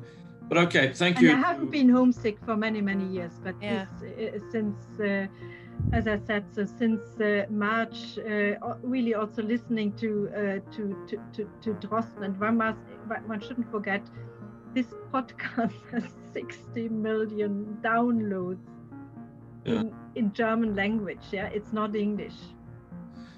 but 0.49 0.57
okay, 0.57 0.91
thank 0.93 1.17
and 1.17 1.25
you. 1.25 1.31
I 1.31 1.35
haven't 1.35 1.71
been 1.71 1.87
homesick 1.87 2.37
for 2.43 2.57
many 2.57 2.81
many 2.81 3.05
years, 3.05 3.31
but 3.43 3.55
yeah. 3.61 3.85
this, 3.99 4.33
uh, 4.35 4.51
since. 4.51 4.99
Uh, 4.99 5.27
as 5.93 6.07
I 6.07 6.19
said, 6.27 6.45
so 6.53 6.65
since 6.65 7.01
uh, 7.19 7.45
March, 7.49 8.19
uh, 8.19 8.75
really 8.83 9.15
also 9.15 9.41
listening 9.41 9.93
to, 9.93 10.29
uh, 10.29 10.75
to 10.75 10.95
to 11.07 11.17
to 11.33 11.49
to 11.61 11.87
Drosten 11.87 12.23
and 12.23 12.39
one 12.39 12.57
must 12.57 12.77
one 13.25 13.41
shouldn't 13.41 13.71
forget, 13.71 14.03
this 14.75 14.93
podcast 15.11 15.73
has 15.91 16.03
60 16.33 16.89
million 16.89 17.77
downloads 17.81 18.59
yeah. 19.65 19.81
in, 19.81 19.93
in 20.15 20.33
German 20.33 20.75
language. 20.75 21.21
Yeah, 21.31 21.47
it's 21.47 21.73
not 21.73 21.95
English. 21.95 22.35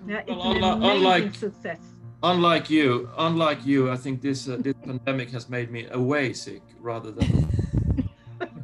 Yeah, 0.08 0.22
it's 0.28 0.30
well, 0.30 0.52
an 0.52 0.64
amazing 0.64 0.98
unlike, 0.98 1.36
success. 1.36 1.80
Unlike 2.22 2.70
you, 2.70 3.10
unlike 3.18 3.66
you, 3.66 3.92
I 3.92 3.98
think 3.98 4.22
this 4.22 4.48
uh, 4.48 4.58
this 4.60 4.76
pandemic 4.86 5.30
has 5.32 5.50
made 5.50 5.72
me 5.72 5.88
away 5.92 6.34
sick 6.34 6.62
rather 6.80 7.12
than. 7.12 7.50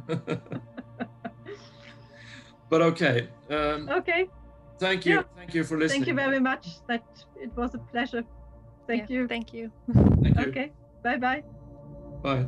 but 2.68 2.82
okay. 2.82 3.28
Um, 3.48 3.88
okay. 3.88 4.28
Thank 4.78 5.04
you. 5.04 5.16
Yeah. 5.16 5.22
Thank 5.36 5.54
you 5.54 5.64
for 5.64 5.78
listening. 5.78 6.00
Thank 6.00 6.08
you 6.08 6.14
very 6.14 6.40
much. 6.40 6.66
That 6.88 7.04
it 7.36 7.54
was 7.56 7.74
a 7.74 7.78
pleasure. 7.78 8.24
Thank 8.86 9.10
yeah, 9.10 9.16
you. 9.16 9.28
Thank 9.28 9.52
you. 9.52 9.70
Thank 9.94 10.36
you. 10.36 10.46
Okay. 10.48 10.72
Bye-bye. 11.02 11.44
Bye. 12.22 12.46